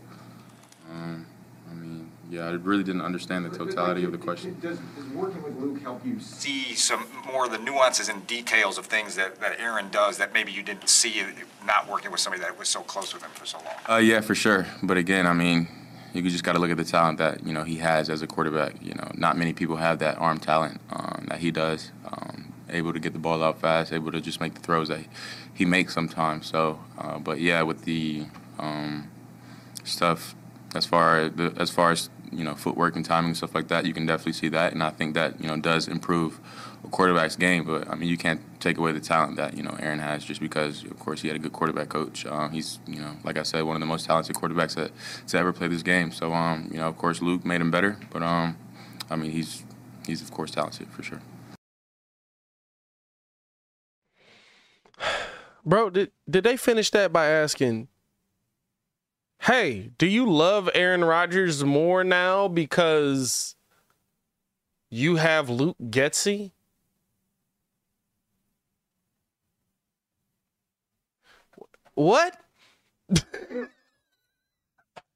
um, 0.90 1.24
I 1.70 1.74
mean, 1.74 1.97
yeah, 2.30 2.46
I 2.46 2.50
really 2.50 2.84
didn't 2.84 3.00
understand 3.00 3.46
the 3.46 3.56
totality 3.56 4.04
of 4.04 4.12
the 4.12 4.18
question. 4.18 4.56
Does, 4.60 4.78
does 4.78 5.06
working 5.14 5.42
with 5.42 5.56
Luke 5.56 5.80
help 5.80 6.04
you 6.04 6.20
see 6.20 6.74
some 6.74 7.06
more 7.26 7.46
of 7.46 7.52
the 7.52 7.58
nuances 7.58 8.08
and 8.08 8.26
details 8.26 8.76
of 8.76 8.86
things 8.86 9.16
that, 9.16 9.40
that 9.40 9.58
Aaron 9.58 9.88
does 9.88 10.18
that 10.18 10.34
maybe 10.34 10.52
you 10.52 10.62
didn't 10.62 10.88
see 10.88 11.22
not 11.64 11.88
working 11.88 12.10
with 12.10 12.20
somebody 12.20 12.42
that 12.42 12.58
was 12.58 12.68
so 12.68 12.82
close 12.82 13.14
with 13.14 13.22
him 13.22 13.30
for 13.30 13.46
so 13.46 13.58
long? 13.58 13.74
Uh, 13.88 13.96
yeah, 13.96 14.20
for 14.20 14.34
sure. 14.34 14.66
But 14.82 14.98
again, 14.98 15.26
I 15.26 15.32
mean, 15.32 15.68
you 16.12 16.22
just 16.22 16.44
got 16.44 16.52
to 16.52 16.58
look 16.58 16.70
at 16.70 16.76
the 16.76 16.84
talent 16.84 17.18
that 17.18 17.46
you 17.46 17.52
know 17.52 17.64
he 17.64 17.76
has 17.76 18.10
as 18.10 18.20
a 18.20 18.26
quarterback. 18.26 18.74
You 18.82 18.94
know, 18.94 19.10
not 19.14 19.38
many 19.38 19.54
people 19.54 19.76
have 19.76 19.98
that 20.00 20.18
arm 20.18 20.38
talent 20.38 20.80
um, 20.90 21.26
that 21.28 21.38
he 21.38 21.50
does. 21.50 21.92
Um, 22.06 22.52
able 22.70 22.92
to 22.92 23.00
get 23.00 23.14
the 23.14 23.18
ball 23.18 23.42
out 23.42 23.58
fast, 23.60 23.92
able 23.92 24.12
to 24.12 24.20
just 24.20 24.40
make 24.40 24.52
the 24.52 24.60
throws 24.60 24.88
that 24.88 25.00
he 25.54 25.64
makes 25.64 25.94
sometimes. 25.94 26.46
So, 26.46 26.78
uh, 26.98 27.18
but 27.18 27.40
yeah, 27.40 27.62
with 27.62 27.84
the 27.84 28.26
um, 28.58 29.10
stuff 29.84 30.34
as 30.74 30.84
far 30.84 31.20
as 31.20 31.32
as 31.56 31.70
far 31.70 31.92
as 31.92 32.10
you 32.32 32.44
know 32.44 32.54
footwork 32.54 32.96
and 32.96 33.04
timing 33.04 33.28
and 33.28 33.36
stuff 33.36 33.54
like 33.54 33.68
that, 33.68 33.86
you 33.86 33.92
can 33.92 34.06
definitely 34.06 34.32
see 34.32 34.48
that, 34.48 34.72
and 34.72 34.82
I 34.82 34.90
think 34.90 35.14
that 35.14 35.40
you 35.40 35.48
know 35.48 35.56
does 35.56 35.88
improve 35.88 36.40
a 36.84 36.88
quarterback's 36.88 37.36
game. 37.36 37.64
But 37.64 37.88
I 37.88 37.94
mean, 37.94 38.08
you 38.08 38.16
can't 38.16 38.40
take 38.60 38.78
away 38.78 38.92
the 38.92 39.00
talent 39.00 39.36
that 39.36 39.56
you 39.56 39.62
know 39.62 39.76
Aaron 39.80 39.98
has 39.98 40.24
just 40.24 40.40
because, 40.40 40.84
of 40.84 40.98
course, 40.98 41.22
he 41.22 41.28
had 41.28 41.36
a 41.36 41.40
good 41.40 41.52
quarterback 41.52 41.88
coach. 41.88 42.26
Um, 42.26 42.50
he's 42.50 42.78
you 42.86 43.00
know, 43.00 43.16
like 43.24 43.38
I 43.38 43.42
said, 43.42 43.62
one 43.62 43.76
of 43.76 43.80
the 43.80 43.86
most 43.86 44.06
talented 44.06 44.36
quarterbacks 44.36 44.74
that 44.74 44.92
to 45.28 45.38
ever 45.38 45.52
play 45.52 45.68
this 45.68 45.82
game. 45.82 46.12
So 46.12 46.32
um, 46.32 46.68
you 46.70 46.78
know, 46.78 46.88
of 46.88 46.96
course, 46.96 47.22
Luke 47.22 47.44
made 47.44 47.60
him 47.60 47.70
better, 47.70 47.96
but 48.10 48.22
um, 48.22 48.56
I 49.10 49.16
mean, 49.16 49.30
he's 49.30 49.64
he's 50.06 50.22
of 50.22 50.30
course 50.30 50.50
talented 50.50 50.88
for 50.88 51.02
sure. 51.02 51.20
Bro, 55.64 55.90
did 55.90 56.12
did 56.28 56.44
they 56.44 56.56
finish 56.56 56.90
that 56.92 57.12
by 57.12 57.26
asking, 57.26 57.88
"Hey, 59.40 59.90
do 59.98 60.06
you 60.06 60.30
love 60.30 60.68
Aaron 60.74 61.04
Rodgers 61.04 61.64
more 61.64 62.04
now 62.04 62.48
because 62.48 63.56
you 64.90 65.16
have 65.16 65.48
Luke 65.50 65.76
Getsy? 65.90 66.52
What? 71.94 72.36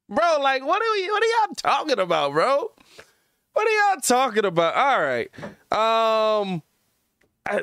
bro, 0.09 0.37
like 0.41 0.65
what 0.65 0.81
are 0.81 0.91
we 0.93 1.09
what 1.09 1.23
are 1.23 1.27
y'all 1.27 1.55
talking 1.55 1.99
about, 1.99 2.33
bro? 2.33 2.71
What 3.53 3.67
are 3.67 3.91
y'all 3.91 4.01
talking 4.01 4.45
about? 4.45 4.75
All 4.75 5.01
right. 5.01 5.31
Um 5.71 6.61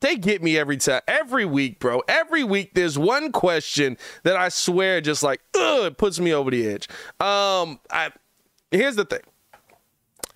They 0.00 0.16
get 0.16 0.42
me 0.42 0.58
every 0.58 0.76
time, 0.76 1.00
every 1.08 1.46
week, 1.46 1.80
bro. 1.80 2.02
Every 2.06 2.44
week, 2.44 2.74
there's 2.74 2.98
one 2.98 3.32
question 3.32 3.96
that 4.24 4.36
I 4.36 4.50
swear 4.50 5.00
just 5.00 5.22
like, 5.22 5.40
ugh, 5.54 5.86
it 5.86 5.96
puts 5.96 6.20
me 6.20 6.34
over 6.34 6.50
the 6.50 6.66
edge. 6.66 6.86
Um, 7.18 7.80
I 7.90 8.10
here's 8.70 8.96
the 8.96 9.06
thing. 9.06 9.20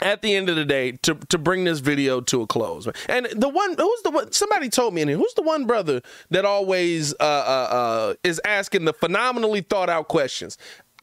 At 0.01 0.23
the 0.23 0.35
end 0.35 0.49
of 0.49 0.57
the 0.57 0.65
day, 0.65 0.93
to 1.03 1.15
to 1.15 1.37
bring 1.37 1.65
this 1.65 1.81
video 1.81 2.23
to 2.23 2.41
a 2.41 2.47
close, 2.47 2.89
and 3.07 3.27
the 3.37 3.51
one 3.51 3.75
who's 3.77 4.03
the 4.03 4.11
one 4.11 4.33
somebody 4.33 4.71
told 4.71 4.95
me 4.95 5.03
in 5.03 5.09
here, 5.09 5.19
who's 5.19 5.35
the 5.35 5.43
one 5.43 5.67
brother 5.67 6.01
that 6.31 6.47
always 6.47 7.13
uh, 7.21 7.25
uh, 7.25 7.75
uh, 7.75 8.15
is 8.25 8.41
asking 8.47 8.87
the 8.87 8.95
phenomenally 8.95 9.61
thought 9.61 9.91
out 9.91 10.09
questions. 10.09 10.57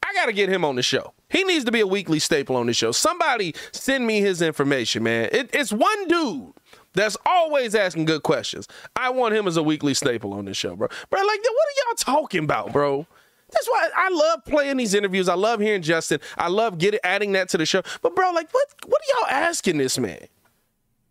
I 0.04 0.12
got 0.14 0.26
to 0.26 0.32
get 0.32 0.48
him 0.48 0.64
on 0.64 0.74
the 0.74 0.82
show. 0.82 1.12
He 1.28 1.44
needs 1.44 1.64
to 1.64 1.72
be 1.72 1.80
a 1.80 1.86
weekly 1.86 2.18
staple 2.18 2.56
on 2.56 2.66
the 2.66 2.72
show. 2.72 2.90
Somebody 2.90 3.54
send 3.72 4.06
me 4.06 4.20
his 4.20 4.42
information, 4.42 5.04
man. 5.04 5.28
It, 5.30 5.50
it's 5.52 5.72
one 5.72 6.08
dude 6.08 6.54
that's 6.98 7.16
always 7.24 7.74
asking 7.74 8.04
good 8.04 8.22
questions. 8.22 8.66
I 8.96 9.10
want 9.10 9.34
him 9.34 9.46
as 9.46 9.56
a 9.56 9.62
weekly 9.62 9.94
staple 9.94 10.32
on 10.34 10.44
this 10.46 10.56
show, 10.56 10.74
bro. 10.74 10.88
Bro, 11.10 11.20
like, 11.20 11.40
what 11.40 11.48
are 11.48 11.86
y'all 11.86 11.94
talking 11.96 12.44
about, 12.44 12.72
bro? 12.72 13.06
That's 13.50 13.68
why 13.68 13.88
I 13.96 14.10
love 14.10 14.44
playing 14.44 14.76
these 14.76 14.94
interviews. 14.94 15.28
I 15.28 15.34
love 15.34 15.60
hearing 15.60 15.82
Justin. 15.82 16.20
I 16.36 16.48
love 16.48 16.78
getting 16.78 17.00
adding 17.02 17.32
that 17.32 17.48
to 17.50 17.58
the 17.58 17.64
show. 17.64 17.82
But 18.02 18.14
bro, 18.14 18.30
like, 18.32 18.52
what 18.52 18.66
what 18.86 19.00
are 19.00 19.20
y'all 19.20 19.44
asking 19.46 19.78
this 19.78 19.98
man? 19.98 20.26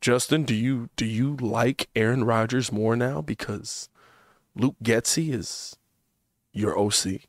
Justin, 0.02 0.44
do 0.44 0.54
you 0.54 0.90
do 0.96 1.06
you 1.06 1.36
like 1.38 1.90
Aaron 1.96 2.24
Rodgers 2.24 2.72
more 2.72 2.96
now 2.96 3.22
because 3.22 3.90
Luke 4.56 4.76
Getsy 4.84 5.34
is 5.34 5.78
your 6.54 6.78
OC? 6.78 7.22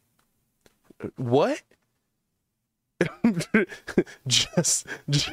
Uh, 1.02 1.08
what? 1.16 1.62
just, 4.26 4.86
just 5.08 5.30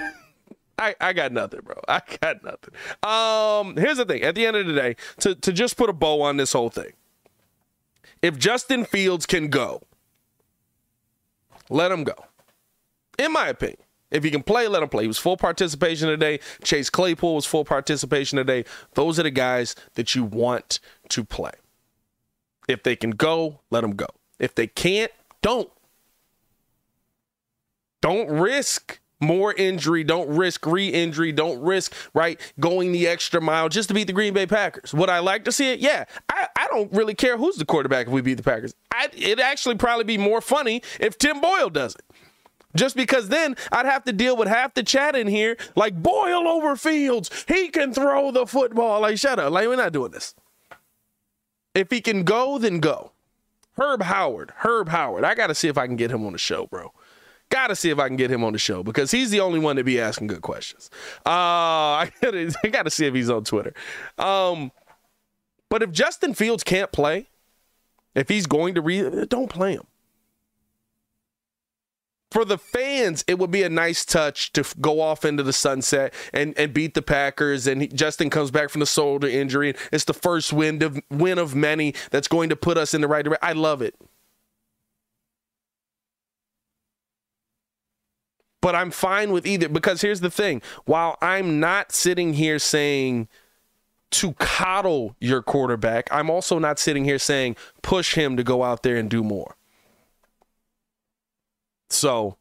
I, 0.77 0.95
I 0.99 1.13
got 1.13 1.31
nothing, 1.31 1.61
bro. 1.63 1.75
I 1.87 2.01
got 2.21 2.43
nothing. 2.43 2.73
Um, 3.03 3.77
here's 3.77 3.97
the 3.97 4.05
thing. 4.05 4.23
At 4.23 4.35
the 4.35 4.45
end 4.45 4.57
of 4.57 4.67
the 4.67 4.73
day, 4.73 4.95
to, 5.19 5.35
to 5.35 5.53
just 5.53 5.77
put 5.77 5.89
a 5.89 5.93
bow 5.93 6.21
on 6.21 6.37
this 6.37 6.53
whole 6.53 6.69
thing, 6.69 6.93
if 8.21 8.37
Justin 8.37 8.85
Fields 8.85 9.25
can 9.25 9.49
go, 9.49 9.83
let 11.69 11.91
him 11.91 12.03
go. 12.03 12.15
In 13.17 13.31
my 13.31 13.47
opinion. 13.47 13.79
If 14.11 14.23
he 14.23 14.31
can 14.31 14.43
play, 14.43 14.67
let 14.67 14.83
him 14.83 14.89
play. 14.89 15.03
He 15.03 15.07
was 15.07 15.17
full 15.17 15.35
participation 15.35 16.07
today. 16.07 16.39
Chase 16.63 16.89
Claypool 16.89 17.35
was 17.35 17.45
full 17.45 17.65
participation 17.65 18.37
today. 18.37 18.63
Those 18.93 19.19
are 19.19 19.23
the 19.23 19.31
guys 19.31 19.75
that 19.95 20.15
you 20.15 20.23
want 20.23 20.79
to 21.09 21.23
play. 21.25 21.51
If 22.67 22.83
they 22.83 22.95
can 22.95 23.11
go, 23.11 23.59
let 23.71 23.81
them 23.81 23.91
go. 23.91 24.07
If 24.39 24.55
they 24.55 24.67
can't, 24.67 25.11
don't. 25.41 25.69
Don't 28.01 28.29
risk 28.29 28.99
more 29.25 29.53
injury. 29.53 30.03
Don't 30.03 30.29
risk 30.29 30.65
re 30.65 30.87
injury. 30.87 31.31
Don't 31.31 31.61
risk, 31.61 31.93
right, 32.13 32.39
going 32.59 32.91
the 32.91 33.07
extra 33.07 33.41
mile 33.41 33.69
just 33.69 33.89
to 33.89 33.93
beat 33.93 34.07
the 34.07 34.13
Green 34.13 34.33
Bay 34.33 34.45
Packers. 34.45 34.93
Would 34.93 35.09
I 35.09 35.19
like 35.19 35.45
to 35.45 35.51
see 35.51 35.71
it? 35.73 35.79
Yeah. 35.79 36.05
I, 36.29 36.47
I 36.55 36.67
don't 36.67 36.91
really 36.93 37.13
care 37.13 37.37
who's 37.37 37.57
the 37.57 37.65
quarterback 37.65 38.07
if 38.07 38.13
we 38.13 38.21
beat 38.21 38.35
the 38.35 38.43
Packers. 38.43 38.73
i 38.93 39.09
it'd 39.13 39.39
actually 39.39 39.75
probably 39.75 40.05
be 40.05 40.17
more 40.17 40.41
funny 40.41 40.81
if 40.99 41.17
Tim 41.17 41.41
Boyle 41.41 41.69
does 41.69 41.95
it. 41.95 42.05
Just 42.75 42.95
because 42.95 43.29
then 43.29 43.55
I'd 43.71 43.85
have 43.85 44.03
to 44.03 44.13
deal 44.13 44.35
with 44.35 44.47
half 44.47 44.73
the 44.73 44.83
chat 44.83 45.15
in 45.15 45.27
here 45.27 45.57
like 45.75 46.01
Boyle 46.01 46.47
over 46.47 46.75
Fields. 46.75 47.45
He 47.47 47.69
can 47.69 47.93
throw 47.93 48.31
the 48.31 48.45
football. 48.45 49.01
Like, 49.01 49.17
shut 49.17 49.39
up. 49.39 49.51
Like, 49.51 49.67
we're 49.67 49.77
not 49.77 49.93
doing 49.93 50.11
this. 50.11 50.35
If 51.73 51.89
he 51.89 52.01
can 52.01 52.23
go, 52.23 52.57
then 52.57 52.79
go. 52.79 53.11
Herb 53.77 54.03
Howard. 54.03 54.51
Herb 54.57 54.89
Howard. 54.89 55.23
I 55.23 55.35
got 55.35 55.47
to 55.47 55.55
see 55.55 55.67
if 55.67 55.77
I 55.77 55.87
can 55.87 55.95
get 55.95 56.11
him 56.11 56.25
on 56.25 56.33
the 56.33 56.37
show, 56.37 56.67
bro. 56.67 56.93
Got 57.49 57.67
to 57.67 57.75
see 57.75 57.89
if 57.89 57.99
I 57.99 58.07
can 58.07 58.17
get 58.17 58.31
him 58.31 58.43
on 58.43 58.53
the 58.53 58.59
show 58.59 58.83
because 58.83 59.11
he's 59.11 59.29
the 59.29 59.39
only 59.39 59.59
one 59.59 59.75
to 59.75 59.83
be 59.83 59.99
asking 59.99 60.27
good 60.27 60.41
questions. 60.41 60.89
Uh, 61.25 61.29
I 61.29 62.11
got 62.71 62.83
to 62.83 62.89
see 62.89 63.05
if 63.05 63.13
he's 63.13 63.29
on 63.29 63.43
Twitter. 63.43 63.73
Um, 64.17 64.71
but 65.69 65.83
if 65.83 65.91
Justin 65.91 66.33
Fields 66.33 66.63
can't 66.63 66.91
play, 66.91 67.29
if 68.15 68.29
he's 68.29 68.47
going 68.47 68.75
to 68.75 68.81
read, 68.81 69.29
don't 69.29 69.49
play 69.49 69.73
him. 69.73 69.83
For 72.31 72.43
the 72.43 72.57
fans, 72.57 73.23
it 73.27 73.39
would 73.39 73.51
be 73.51 73.63
a 73.63 73.69
nice 73.69 74.03
touch 74.03 74.51
to 74.53 74.65
go 74.81 74.99
off 74.99 75.23
into 75.23 75.43
the 75.43 75.53
sunset 75.53 76.13
and, 76.33 76.57
and 76.57 76.73
beat 76.73 76.93
the 76.93 77.01
Packers. 77.01 77.65
And 77.65 77.83
he, 77.83 77.87
Justin 77.87 78.29
comes 78.29 78.51
back 78.51 78.69
from 78.69 78.79
the 78.79 78.85
shoulder 78.85 79.27
injury. 79.27 79.73
It's 79.93 80.03
the 80.03 80.13
first 80.13 80.51
win 80.51 80.83
of 80.83 80.99
win 81.09 81.37
of 81.37 81.55
many 81.55 81.93
that's 82.11 82.27
going 82.27 82.49
to 82.49 82.57
put 82.57 82.77
us 82.77 82.93
in 82.93 83.01
the 83.01 83.07
right 83.07 83.23
direction. 83.23 83.47
I 83.47 83.53
love 83.53 83.81
it. 83.81 83.95
But 88.65 88.73
I'm 88.73 88.89
fine 88.89 89.31
with 89.31 89.45
either 89.45 89.69
because 89.69 90.01
here's 90.01 90.21
the 90.21 90.31
thing. 90.31 90.59
While 90.85 91.19
I'm 91.21 91.59
not 91.59 91.91
sitting 91.91 92.33
here 92.33 92.57
saying 92.57 93.27
to 94.09 94.33
coddle 94.39 95.15
your 95.19 95.43
quarterback, 95.43 96.07
I'm 96.11 96.31
also 96.31 96.57
not 96.57 96.79
sitting 96.79 97.05
here 97.05 97.19
saying 97.19 97.57
push 97.83 98.15
him 98.15 98.35
to 98.37 98.43
go 98.43 98.63
out 98.63 98.81
there 98.81 98.95
and 98.95 99.07
do 99.07 99.23
more. 99.23 99.55
So 101.91 102.37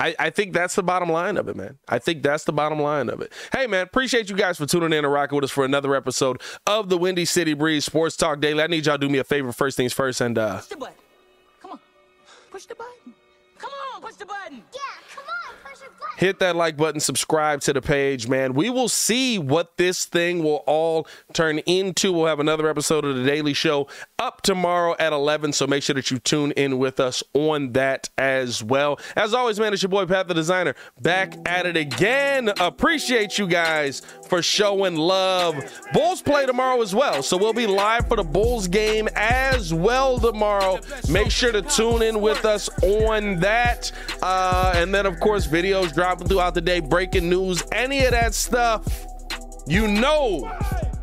I, 0.00 0.16
I, 0.18 0.30
think 0.30 0.54
that's 0.54 0.76
the 0.76 0.82
bottom 0.82 1.12
line 1.12 1.36
of 1.36 1.46
it, 1.46 1.56
man. 1.56 1.76
I 1.86 1.98
think 1.98 2.22
that's 2.22 2.44
the 2.44 2.54
bottom 2.54 2.80
line 2.80 3.10
of 3.10 3.20
it. 3.20 3.30
Hey, 3.52 3.66
man, 3.66 3.82
appreciate 3.82 4.30
you 4.30 4.36
guys 4.36 4.56
for 4.56 4.64
tuning 4.64 4.94
in 4.94 5.04
and 5.04 5.12
rocking 5.12 5.36
with 5.36 5.44
us 5.44 5.50
for 5.50 5.66
another 5.66 5.94
episode 5.94 6.40
of 6.66 6.88
the 6.88 6.96
Windy 6.96 7.26
City 7.26 7.52
Breeze 7.52 7.84
Sports 7.84 8.16
Talk 8.16 8.40
Daily. 8.40 8.62
I 8.62 8.66
need 8.66 8.86
y'all 8.86 8.96
to 8.96 9.06
do 9.06 9.12
me 9.12 9.18
a 9.18 9.24
favor 9.24 9.52
first 9.52 9.76
things 9.76 9.92
first 9.92 10.22
and 10.22 10.38
uh 10.38 10.56
push 10.56 10.68
the 10.68 10.76
button. 10.78 10.94
Come 11.60 11.70
on. 11.72 11.80
Push 12.50 12.64
the 12.64 12.74
button. 12.76 13.14
Come 13.58 13.70
on, 13.94 14.00
push 14.00 14.14
the 14.14 14.24
button. 14.24 14.62
Yeah, 14.72 14.80
come 15.09 15.09
on 15.09 15.09
hit 16.20 16.38
that 16.38 16.54
like 16.54 16.76
button, 16.76 17.00
subscribe 17.00 17.62
to 17.62 17.72
the 17.72 17.80
page, 17.80 18.28
man. 18.28 18.52
We 18.52 18.68
will 18.68 18.90
see 18.90 19.38
what 19.38 19.78
this 19.78 20.04
thing 20.04 20.44
will 20.44 20.62
all 20.66 21.08
turn 21.32 21.60
into. 21.60 22.12
We'll 22.12 22.26
have 22.26 22.40
another 22.40 22.68
episode 22.68 23.06
of 23.06 23.16
The 23.16 23.24
Daily 23.24 23.54
Show 23.54 23.88
up 24.18 24.42
tomorrow 24.42 24.94
at 24.98 25.14
11, 25.14 25.54
so 25.54 25.66
make 25.66 25.82
sure 25.82 25.94
that 25.94 26.10
you 26.10 26.18
tune 26.18 26.52
in 26.52 26.78
with 26.78 27.00
us 27.00 27.22
on 27.32 27.72
that 27.72 28.10
as 28.18 28.62
well. 28.62 29.00
As 29.16 29.32
always, 29.32 29.58
man, 29.58 29.72
it's 29.72 29.82
your 29.82 29.88
boy 29.88 30.04
Pat 30.04 30.28
the 30.28 30.34
Designer 30.34 30.74
back 31.00 31.36
at 31.48 31.64
it 31.64 31.78
again. 31.78 32.50
Appreciate 32.60 33.38
you 33.38 33.46
guys 33.46 34.02
for 34.28 34.42
showing 34.42 34.96
love. 34.96 35.56
Bulls 35.94 36.20
play 36.20 36.44
tomorrow 36.44 36.82
as 36.82 36.94
well, 36.94 37.22
so 37.22 37.38
we'll 37.38 37.54
be 37.54 37.66
live 37.66 38.08
for 38.08 38.18
the 38.18 38.24
Bulls 38.24 38.68
game 38.68 39.08
as 39.16 39.72
well 39.72 40.18
tomorrow. 40.18 40.78
Make 41.08 41.30
sure 41.30 41.50
to 41.50 41.62
tune 41.62 42.02
in 42.02 42.20
with 42.20 42.44
us 42.44 42.68
on 42.82 43.40
that. 43.40 43.90
Uh, 44.20 44.72
and 44.76 44.94
then, 44.94 45.06
of 45.06 45.18
course, 45.18 45.46
videos 45.70 45.92
dropping 45.92 46.28
throughout 46.28 46.54
the 46.54 46.60
day, 46.60 46.80
breaking 46.80 47.28
news, 47.28 47.62
any 47.72 48.04
of 48.04 48.10
that 48.12 48.34
stuff, 48.34 49.06
you 49.66 49.86
know 49.86 50.50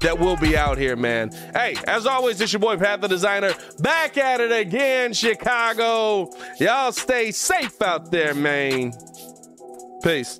that 0.01 0.17
we'll 0.19 0.37
be 0.37 0.57
out 0.57 0.77
here, 0.77 0.95
man. 0.95 1.31
Hey, 1.53 1.75
as 1.87 2.05
always, 2.05 2.39
it's 2.41 2.53
your 2.53 2.59
boy 2.59 2.77
Pat 2.77 3.01
the 3.01 3.07
Designer 3.07 3.53
back 3.79 4.17
at 4.17 4.41
it 4.41 4.51
again, 4.51 5.13
Chicago. 5.13 6.29
Y'all 6.59 6.91
stay 6.91 7.31
safe 7.31 7.81
out 7.81 8.11
there, 8.11 8.33
man. 8.33 8.93
Peace. 10.03 10.39